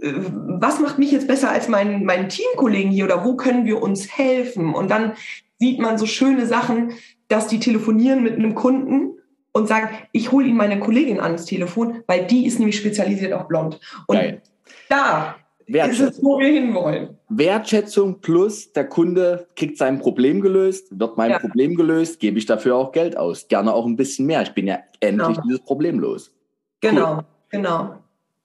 [0.01, 3.81] Äh, was macht mich jetzt besser als meinen, meinen Teamkollegen hier oder wo können wir
[3.81, 4.73] uns helfen?
[4.73, 5.13] Und dann
[5.59, 6.93] sieht man so schöne Sachen,
[7.31, 9.17] dass die telefonieren mit einem Kunden
[9.53, 13.47] und sagen, ich hole Ihnen meine Kollegin ans Telefon, weil die ist nämlich spezialisiert auf
[13.47, 13.79] Blond.
[14.07, 14.41] Und Geil.
[14.89, 17.17] da ist es, wo wir hinwollen.
[17.29, 21.39] Wertschätzung plus der Kunde kriegt sein Problem gelöst, wird mein ja.
[21.39, 23.47] Problem gelöst, gebe ich dafür auch Geld aus.
[23.47, 24.41] Gerne auch ein bisschen mehr.
[24.41, 25.41] Ich bin ja endlich genau.
[25.43, 26.33] dieses Problem los.
[26.81, 27.25] Genau, cool.
[27.49, 27.95] genau.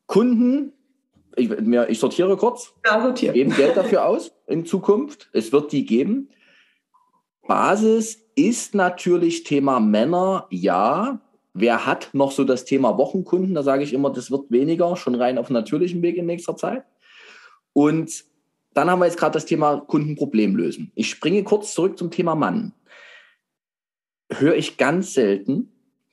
[0.07, 0.73] Kunden,
[1.35, 3.33] ich, ich sortiere kurz, ja, sortiere.
[3.33, 5.29] geben Geld dafür aus in Zukunft.
[5.33, 6.29] Es wird die geben.
[7.49, 11.21] Basis ist natürlich Thema Männer, ja.
[11.55, 13.55] Wer hat noch so das Thema Wochenkunden?
[13.55, 16.85] Da sage ich immer, das wird weniger, schon rein auf natürlichem Weg in nächster Zeit.
[17.73, 18.25] Und
[18.75, 20.93] dann haben wir jetzt gerade das Thema Kundenproblem lösen.
[20.95, 22.75] Ich springe kurz zurück zum Thema Mann.
[24.31, 25.73] Höre ich ganz selten,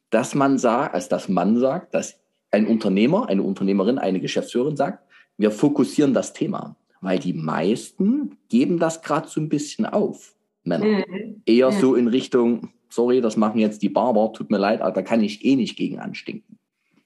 [0.09, 2.19] dass man sagt, als das Mann sagt, dass
[2.51, 5.03] ein Unternehmer, eine Unternehmerin, eine Geschäftsführerin sagt,
[5.38, 10.36] wir fokussieren das Thema, weil die meisten geben das gerade so ein bisschen auf.
[10.63, 10.86] Männer.
[10.86, 11.32] Mhm.
[11.45, 11.79] Eher mhm.
[11.79, 15.21] so in Richtung, sorry, das machen jetzt die Barber, tut mir leid, aber da kann
[15.21, 16.57] ich eh nicht gegen anstinken.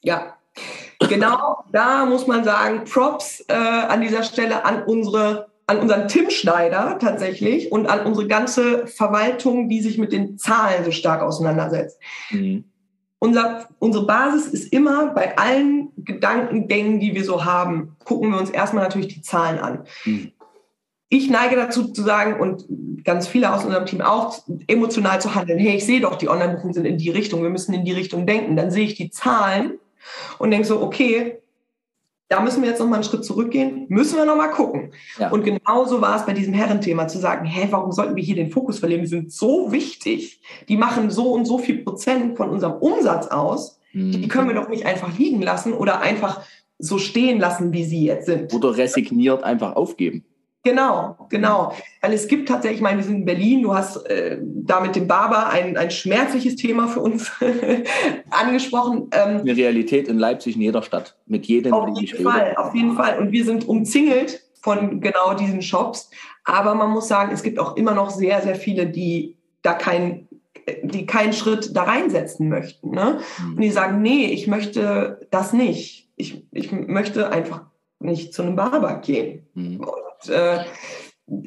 [0.01, 0.35] Ja,
[0.99, 6.29] genau, da muss man sagen, Props äh, an dieser Stelle an unsere an unseren Tim
[6.29, 11.99] Schneider tatsächlich und an unsere ganze Verwaltung, die sich mit den Zahlen so stark auseinandersetzt.
[12.29, 12.63] Mhm.
[13.19, 18.49] Unser, unsere Basis ist immer bei allen Gedankengängen, die wir so haben, gucken wir uns
[18.49, 19.83] erstmal natürlich die Zahlen an.
[20.05, 20.31] Mhm
[21.09, 22.65] ich neige dazu zu sagen und
[23.03, 25.59] ganz viele aus unserem Team auch, emotional zu handeln.
[25.59, 28.25] Hey, ich sehe doch, die Online-Buchungen sind in die Richtung, wir müssen in die Richtung
[28.25, 28.57] denken.
[28.57, 29.79] Dann sehe ich die Zahlen
[30.37, 31.39] und denke so, okay,
[32.29, 34.91] da müssen wir jetzt noch mal einen Schritt zurückgehen, müssen wir noch mal gucken.
[35.17, 35.31] Ja.
[35.31, 38.51] Und genauso war es bei diesem Herrenthema, zu sagen, hä, warum sollten wir hier den
[38.51, 39.03] Fokus verlieren?
[39.03, 43.79] Die sind so wichtig, die machen so und so viel Prozent von unserem Umsatz aus,
[43.93, 44.11] mhm.
[44.11, 46.41] die können wir doch nicht einfach liegen lassen oder einfach
[46.79, 48.53] so stehen lassen, wie sie jetzt sind.
[48.53, 50.25] Oder resigniert einfach aufgeben.
[50.67, 51.73] Genau, genau.
[52.01, 54.97] Weil es gibt tatsächlich, ich meine, wir sind in Berlin, du hast äh, da mit
[54.97, 57.31] dem Barber ein, ein schmerzliches Thema für uns
[58.29, 59.07] angesprochen.
[59.11, 62.95] Ähm, Eine Realität in Leipzig, in jeder Stadt, mit jedem, Auf jeden Fall, auf jeden
[62.97, 63.17] Fall.
[63.17, 66.09] Und wir sind umzingelt von genau diesen Shops.
[66.43, 70.27] Aber man muss sagen, es gibt auch immer noch sehr, sehr viele, die da keinen
[70.83, 72.89] die keinen Schritt da reinsetzen möchten.
[72.91, 73.21] Ne?
[73.39, 73.53] Mhm.
[73.53, 76.09] Und die sagen, nee, ich möchte das nicht.
[76.17, 77.61] Ich, ich möchte einfach
[77.99, 79.47] nicht zu einem Barber gehen.
[79.53, 79.85] Mhm.
[80.23, 80.59] Und äh,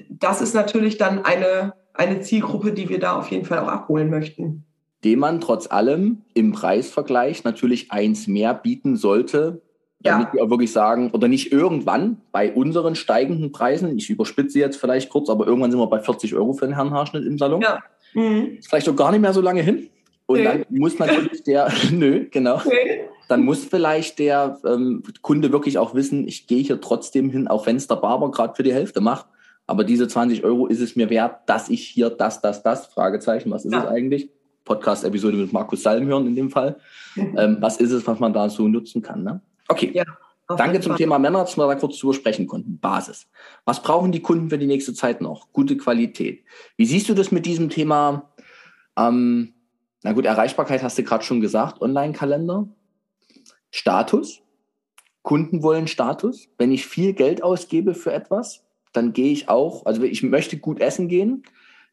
[0.08, 4.10] das ist natürlich dann eine, eine Zielgruppe, die wir da auf jeden Fall auch abholen
[4.10, 4.64] möchten.
[5.04, 9.62] Dem man trotz allem im Preisvergleich natürlich eins mehr bieten sollte,
[10.02, 10.32] damit ja.
[10.34, 15.10] wir auch wirklich sagen, oder nicht irgendwann bei unseren steigenden Preisen, ich überspitze jetzt vielleicht
[15.10, 17.60] kurz, aber irgendwann sind wir bei 40 Euro für einen Herrenhaarschnitt im Salon.
[17.60, 17.82] Ja.
[18.14, 18.58] Mhm.
[18.66, 19.88] Vielleicht auch gar nicht mehr so lange hin.
[20.26, 20.44] Und nee.
[20.44, 22.60] dann muss natürlich der, nö, genau.
[22.64, 22.99] Nee.
[23.30, 27.64] Dann muss vielleicht der ähm, Kunde wirklich auch wissen, ich gehe hier trotzdem hin, auch
[27.66, 29.26] wenn es der Barber gerade für die Hälfte macht.
[29.68, 33.48] Aber diese 20 Euro ist es mir wert, dass ich hier das, das, das, Fragezeichen,
[33.52, 33.84] was ist ja.
[33.84, 34.30] es eigentlich?
[34.64, 36.78] Podcast-Episode mit Markus Salm hören in dem Fall.
[37.14, 37.38] Mhm.
[37.38, 39.22] Ähm, was ist es, was man da so nutzen kann?
[39.22, 39.40] Ne?
[39.68, 39.92] Okay.
[39.94, 40.04] Ja,
[40.56, 40.98] Danke zum Fall.
[40.98, 42.80] Thema Männer, dass wir da kurz drüber sprechen konnten.
[42.80, 43.28] Basis.
[43.64, 45.52] Was brauchen die Kunden für die nächste Zeit noch?
[45.52, 46.42] Gute Qualität.
[46.76, 48.32] Wie siehst du das mit diesem Thema?
[48.96, 49.54] Ähm,
[50.02, 52.66] na gut, Erreichbarkeit hast du gerade schon gesagt, Online-Kalender.
[53.70, 54.42] Status.
[55.22, 56.48] Kunden wollen Status.
[56.58, 60.80] Wenn ich viel Geld ausgebe für etwas, dann gehe ich auch, also ich möchte gut
[60.80, 61.44] essen gehen,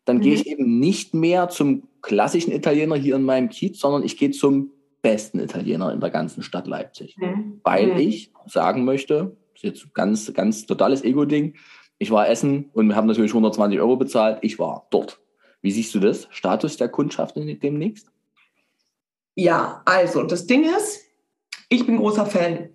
[0.06, 0.22] dann mhm.
[0.22, 4.32] gehe ich eben nicht mehr zum klassischen Italiener hier in meinem Kiez, sondern ich gehe
[4.32, 4.72] zum
[5.02, 7.16] besten Italiener in der ganzen Stadt Leipzig.
[7.18, 7.62] Mhm.
[7.64, 8.00] Weil mhm.
[8.00, 11.56] ich sagen möchte, das ist jetzt ganz, ganz totales Ego-Ding,
[12.00, 15.20] ich war essen und wir haben natürlich 120 Euro bezahlt, ich war dort.
[15.62, 16.28] Wie siehst du das?
[16.30, 18.12] Status der Kundschaft demnächst?
[19.36, 21.07] Ja, also das Ding ist,
[21.70, 22.70] ich bin großer Fan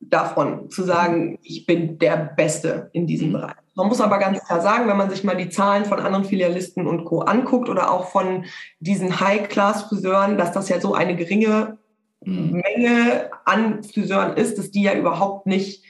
[0.00, 3.32] davon, zu sagen, ich bin der Beste in diesem mhm.
[3.32, 3.54] Bereich.
[3.74, 6.86] Man muss aber ganz klar sagen, wenn man sich mal die Zahlen von anderen Filialisten
[6.86, 7.20] und Co.
[7.20, 8.44] anguckt oder auch von
[8.80, 11.76] diesen High-Class-Friseuren, dass das ja so eine geringe
[12.24, 12.62] mhm.
[12.62, 15.84] Menge an Friseuren ist, dass die ja überhaupt nicht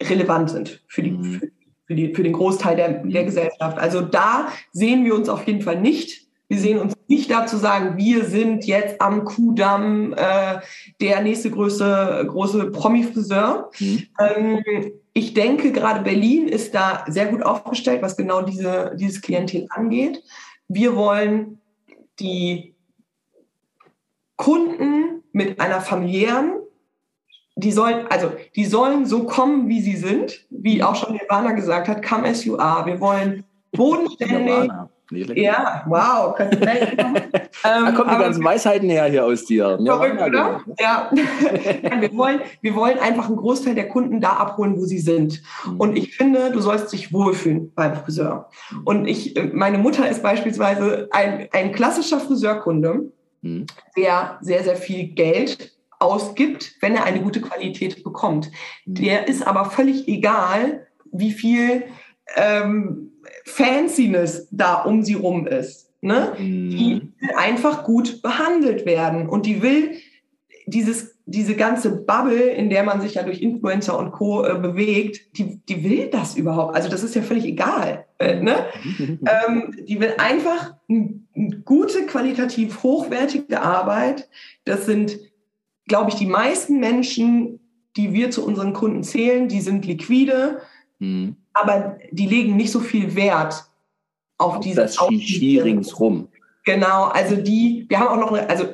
[0.00, 1.42] relevant sind für, die, mhm.
[1.86, 3.26] für, die, für den Großteil der, der mhm.
[3.26, 3.78] Gesellschaft.
[3.78, 6.27] Also da sehen wir uns auf jeden Fall nicht.
[6.48, 10.60] Wir sehen uns nicht dazu sagen, wir sind jetzt am Kudamm äh,
[11.00, 13.70] der nächste große, große Promi-Friseur.
[13.78, 14.06] Mhm.
[14.18, 19.66] Ähm, ich denke, gerade Berlin ist da sehr gut aufgestellt, was genau diese, dieses Klientel
[19.70, 20.22] angeht.
[20.68, 21.60] Wir wollen
[22.18, 22.74] die
[24.36, 26.52] Kunden mit einer familiären,
[27.56, 31.88] die sollen, also die sollen so kommen, wie sie sind, wie auch schon Nirvana gesagt
[31.88, 32.86] hat, come as you are.
[32.86, 34.70] Wir wollen bodenständig.
[35.10, 36.38] Ja, wow.
[36.40, 36.50] ähm,
[37.62, 39.78] da kommen die ganzen Weisheiten her hier aus dir.
[39.82, 40.60] Verrückt, oder?
[40.78, 41.10] Ja.
[41.12, 45.40] wir, wollen, wir wollen einfach einen Großteil der Kunden da abholen, wo sie sind.
[45.66, 45.80] Mhm.
[45.80, 48.50] Und ich finde, du sollst dich wohlfühlen beim Friseur.
[48.84, 53.66] Und ich, äh, meine Mutter ist beispielsweise ein, ein klassischer Friseurkunde, mhm.
[53.96, 58.50] der sehr, sehr viel Geld ausgibt, wenn er eine gute Qualität bekommt.
[58.84, 58.94] Mhm.
[58.94, 61.84] Der ist aber völlig egal, wie viel
[62.36, 63.12] ähm,
[63.48, 65.90] Fanciness da um sie rum ist.
[66.00, 66.34] Ne?
[66.38, 66.70] Mhm.
[66.70, 69.96] Die will einfach gut behandelt werden und die will
[70.66, 74.44] dieses, diese ganze Bubble, in der man sich ja durch Influencer und Co.
[74.44, 76.76] Äh, bewegt, die, die will das überhaupt.
[76.76, 78.04] Also das ist ja völlig egal.
[78.18, 78.66] Äh, ne?
[78.98, 81.20] ähm, die will einfach eine
[81.64, 84.28] gute, qualitativ hochwertige Arbeit.
[84.64, 85.18] Das sind,
[85.86, 87.60] glaube ich, die meisten Menschen,
[87.96, 90.60] die wir zu unseren Kunden zählen, die sind liquide.
[90.98, 93.64] Mhm aber die legen nicht so viel Wert
[94.38, 96.28] auf, auf diese das Shishi ringsrum.
[96.64, 98.66] Genau, also die, wir haben auch noch eine, also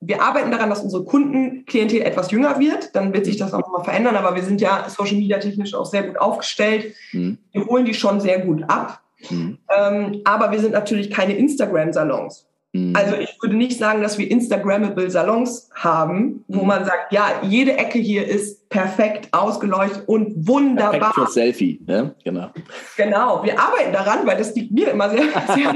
[0.00, 2.94] wir arbeiten daran, dass unsere Kundenklientel etwas jünger wird.
[2.94, 5.86] Dann wird sich das auch nochmal verändern, aber wir sind ja Social Media technisch auch
[5.86, 6.94] sehr gut aufgestellt.
[7.12, 7.38] Mhm.
[7.52, 9.00] Wir holen die schon sehr gut ab.
[9.30, 9.58] Mhm.
[9.76, 12.46] Ähm, aber wir sind natürlich keine Instagram-Salons.
[12.72, 12.94] Mhm.
[12.94, 16.68] Also ich würde nicht sagen, dass wir Instagrammable Salons haben, wo mhm.
[16.68, 20.90] man sagt, ja, jede Ecke hier ist perfekt ausgeleuchtet und wunderbar.
[20.90, 22.50] Perfekt für Selfie, ja, genau.
[22.96, 25.22] Genau, wir arbeiten daran, weil das liegt mir immer sehr,
[25.54, 25.72] sehr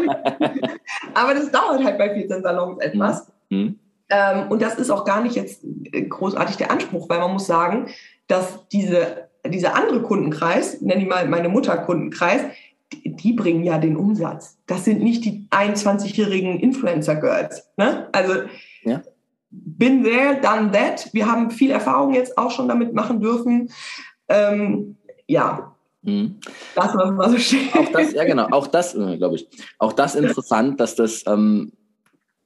[1.15, 3.33] Aber das dauert halt bei 14 Salons etwas.
[3.51, 3.59] Mhm.
[3.59, 3.79] mhm.
[4.11, 5.63] Ähm, und das ist auch gar nicht jetzt
[5.93, 7.89] äh, großartig der Anspruch, weil man muss sagen,
[8.27, 12.41] dass diese, dieser andere Kundenkreis, nenne ich mal meine Mutterkundenkreis,
[12.91, 14.57] die, die bringen ja den Umsatz.
[14.67, 17.69] Das sind nicht die 21-jährigen Influencer-Girls.
[17.77, 18.09] Ne?
[18.13, 18.33] Also
[19.51, 21.09] bin there, done that.
[21.13, 23.71] Wir haben viel Erfahrung jetzt auch schon damit machen dürfen.
[24.29, 24.97] Ähm,
[25.27, 26.37] ja, Mhm.
[26.75, 27.75] Das was mal so steht.
[27.75, 29.49] Auch das, ja genau, auch das, äh, glaube ich,
[29.79, 31.73] auch das interessant, dass das, ähm,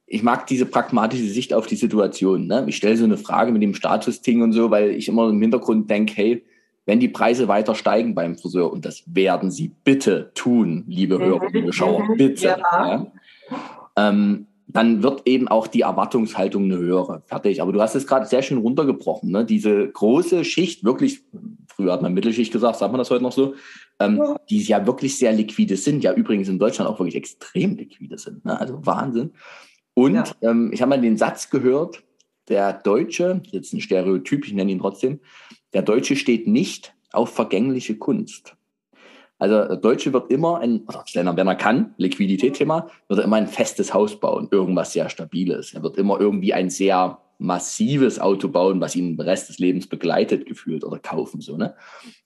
[0.05, 2.47] ich mag diese pragmatische Sicht auf die Situation.
[2.47, 2.65] Ne?
[2.67, 5.89] Ich stelle so eine Frage mit dem Status-Ting und so, weil ich immer im Hintergrund
[5.89, 6.45] denke, hey,
[6.85, 11.47] wenn die Preise weiter steigen beim Friseur, und das werden sie bitte tun, liebe Hörer,
[11.51, 12.17] liebe Schauer, mhm.
[12.17, 12.57] bitte, ja.
[12.59, 13.11] Ja,
[13.95, 17.21] ähm, dann wird eben auch die Erwartungshaltung eine höhere.
[17.27, 17.61] Fertig.
[17.61, 19.31] Aber du hast es gerade sehr schön runtergebrochen.
[19.31, 19.45] Ne?
[19.45, 21.21] Diese große Schicht, wirklich,
[21.67, 23.53] früher hat man Mittelschicht gesagt, sagt man das heute noch so,
[23.99, 24.35] ähm, ja.
[24.49, 28.43] die ja wirklich sehr liquide sind, ja übrigens in Deutschland auch wirklich extrem liquide sind,
[28.43, 28.59] ne?
[28.59, 29.31] also Wahnsinn.
[29.93, 30.25] Und ja.
[30.41, 32.03] ähm, ich habe mal den Satz gehört,
[32.49, 35.19] der Deutsche, jetzt ein Stereotyp, ich nenne ihn trotzdem,
[35.73, 38.55] der Deutsche steht nicht auf vergängliche Kunst.
[39.43, 41.03] Also der Deutsche wird immer ein, oder
[41.35, 45.73] wenn er kann, Liquiditätsthema, wird er immer ein festes Haus bauen, irgendwas sehr Stabiles.
[45.73, 49.87] Er wird immer irgendwie ein sehr massives Auto bauen, was ihn den Rest des Lebens
[49.87, 51.41] begleitet, gefühlt oder kaufen.
[51.41, 51.75] So, ne?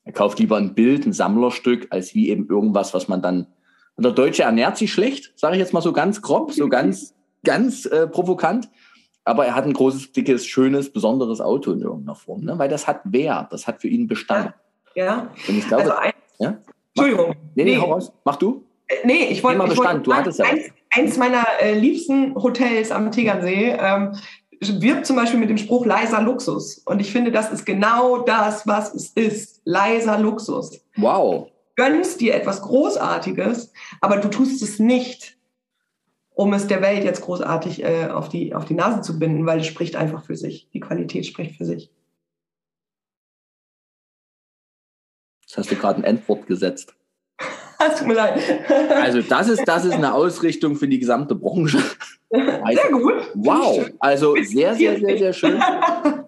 [0.04, 3.48] Er kauft lieber ein Bild, ein Sammlerstück, als wie eben irgendwas, was man dann.
[3.96, 7.16] Und der Deutsche ernährt sich schlecht, sage ich jetzt mal so ganz grob, so ganz,
[7.44, 8.70] ganz äh, provokant.
[9.24, 12.60] Aber er hat ein großes, dickes, schönes, besonderes Auto in irgendeiner Form, ne?
[12.60, 14.54] weil das hat Wert, das hat für ihn Bestand.
[14.94, 15.04] Ja.
[15.04, 15.32] ja.
[15.48, 16.60] Und ich glaube, also ein, ja?
[16.98, 17.36] Entschuldigung.
[17.56, 18.12] Nee, nee, nee, hau raus.
[18.26, 18.64] Mach du.
[18.88, 19.64] Äh, nee, ich wollte.
[19.64, 20.46] Bestand, wollt, du hattest ja.
[20.46, 24.16] Eins, eins meiner äh, liebsten Hotels am Tegernsee ähm,
[24.62, 26.80] wirbt zum Beispiel mit dem Spruch leiser Luxus.
[26.80, 29.62] Und ich finde, das ist genau das, was es ist.
[29.66, 30.82] Leiser Luxus.
[30.96, 31.48] Wow.
[31.76, 33.72] Du gönnst dir etwas Großartiges,
[34.02, 35.38] aber du tust es nicht,
[36.34, 39.60] um es der Welt jetzt großartig äh, auf, die, auf die Nase zu binden, weil
[39.60, 40.70] es spricht einfach für sich.
[40.74, 41.92] Die Qualität spricht für sich.
[45.58, 46.94] Hast du gerade ein Endwort gesetzt.
[47.80, 48.42] Es tut mir leid.
[48.90, 51.78] Also das ist, das ist eine Ausrichtung für die gesamte Branche.
[52.32, 53.14] Sehr gut.
[53.36, 55.62] Wow, also sehr, sehr, sehr, sehr schön.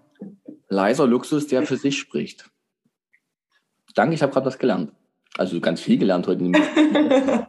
[0.69, 2.49] Leiser Luxus, der für sich spricht.
[3.95, 4.91] Danke, ich habe gerade was gelernt.
[5.37, 6.51] Also ganz viel gelernt heute.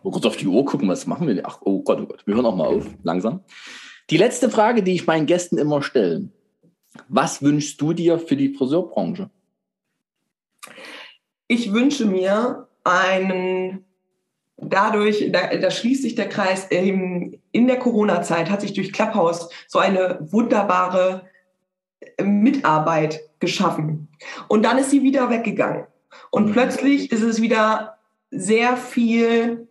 [0.02, 1.42] Oh kurz auf die Uhr gucken, was machen wir?
[1.44, 3.44] Ach, oh Gott, oh Gott, wir hören auch mal auf, langsam.
[4.08, 6.30] Die letzte Frage, die ich meinen Gästen immer stelle.
[7.08, 9.28] Was wünschst du dir für die Friseurbranche?
[11.50, 13.84] Ich wünsche mir einen
[14.56, 19.48] dadurch, da, da schließt sich der Kreis, ähm, in der Corona-Zeit hat sich durch Clubhouse
[19.66, 21.28] so eine wunderbare
[21.98, 24.06] äh, Mitarbeit geschaffen.
[24.46, 25.88] Und dann ist sie wieder weggegangen.
[26.30, 26.52] Und mhm.
[26.52, 27.98] plötzlich ist es wieder
[28.30, 29.66] sehr viel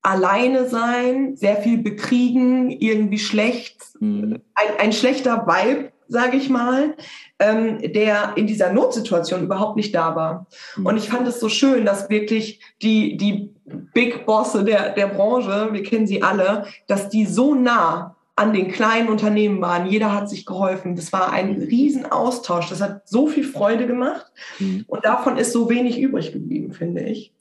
[0.00, 4.40] alleine sein, sehr viel bekriegen, irgendwie schlecht, mhm.
[4.54, 6.94] ein, ein schlechter Vibe, sage ich mal,
[7.38, 10.46] ähm, der in dieser Notsituation überhaupt nicht da war.
[10.76, 10.86] Mhm.
[10.86, 13.50] Und ich fand es so schön, dass wirklich die, die
[13.94, 18.70] Big Bosse der, der Branche, wir kennen sie alle, dass die so nah an den
[18.70, 19.86] kleinen Unternehmen waren.
[19.86, 20.96] Jeder hat sich geholfen.
[20.96, 22.70] Das war ein Riesenaustausch.
[22.70, 24.26] Das hat so viel Freude gemacht.
[24.58, 24.84] Mhm.
[24.86, 27.32] Und davon ist so wenig übrig geblieben, finde ich.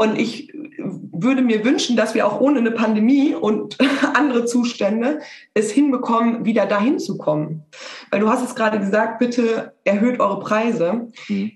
[0.00, 0.50] Und ich
[1.12, 3.76] würde mir wünschen, dass wir auch ohne eine Pandemie und
[4.14, 5.20] andere Zustände
[5.52, 7.64] es hinbekommen, wieder dahin zu kommen.
[8.10, 11.08] Weil du hast es gerade gesagt, bitte erhöht eure Preise.
[11.28, 11.52] Mhm.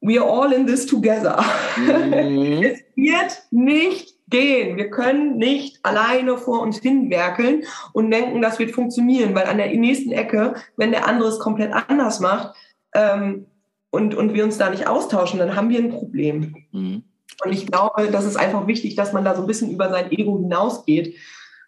[0.00, 1.44] We are all in this together.
[1.76, 2.62] Mhm.
[2.62, 4.78] es wird nicht gehen.
[4.78, 9.66] Wir können nicht alleine vor uns hinwerkeln und denken, das wird funktionieren, weil an der
[9.66, 12.54] nächsten Ecke, wenn der andere es komplett anders macht
[12.94, 13.44] ähm,
[13.90, 16.54] und, und wir uns da nicht austauschen, dann haben wir ein Problem.
[16.72, 17.02] Mhm.
[17.44, 20.10] Und ich glaube, das ist einfach wichtig, dass man da so ein bisschen über sein
[20.12, 21.16] Ego hinausgeht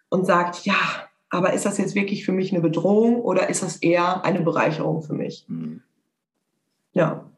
[0.09, 0.75] und sagt, ja,
[1.29, 5.01] aber ist das jetzt wirklich für mich eine Bedrohung oder ist das eher eine Bereicherung
[5.01, 5.45] für mich?
[5.47, 5.81] Mhm.
[6.93, 7.29] Ja.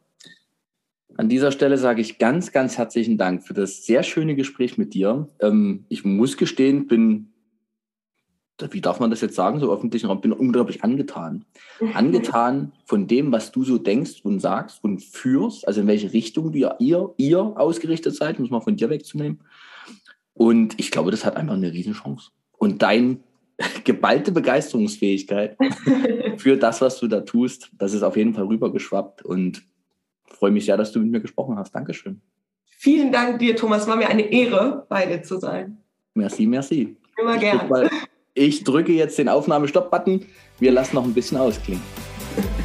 [1.15, 4.93] An dieser Stelle sage ich ganz, ganz herzlichen Dank für das sehr schöne Gespräch mit
[4.93, 5.29] dir.
[5.39, 7.31] Ähm, ich muss gestehen, bin,
[8.71, 11.45] wie darf man das jetzt sagen, so öffentlichen Raum, bin unglaublich angetan.
[11.93, 16.53] Angetan von dem, was du so denkst und sagst und führst, also in welche Richtung
[16.53, 19.41] wir, ihr, ihr ausgerichtet seid, muss man von dir wegzunehmen.
[20.33, 22.31] Und ich glaube, das hat einfach eine Riesenchance.
[22.57, 23.23] Und dein
[23.83, 25.57] geballte Begeisterungsfähigkeit
[26.37, 29.63] für das, was du da tust, das ist auf jeden Fall rübergeschwappt und
[30.27, 31.73] freue mich sehr, dass du mit mir gesprochen hast.
[31.73, 32.21] Dankeschön.
[32.77, 33.87] Vielen Dank dir, Thomas.
[33.87, 35.77] War mir eine Ehre, bei dir zu sein.
[36.13, 36.95] Merci, merci.
[37.17, 37.89] Immer gerne.
[38.37, 40.25] Ich drücke jetzt den Aufnahmestopp-Button.
[40.59, 41.81] Wir lassen noch ein bisschen ausklingen.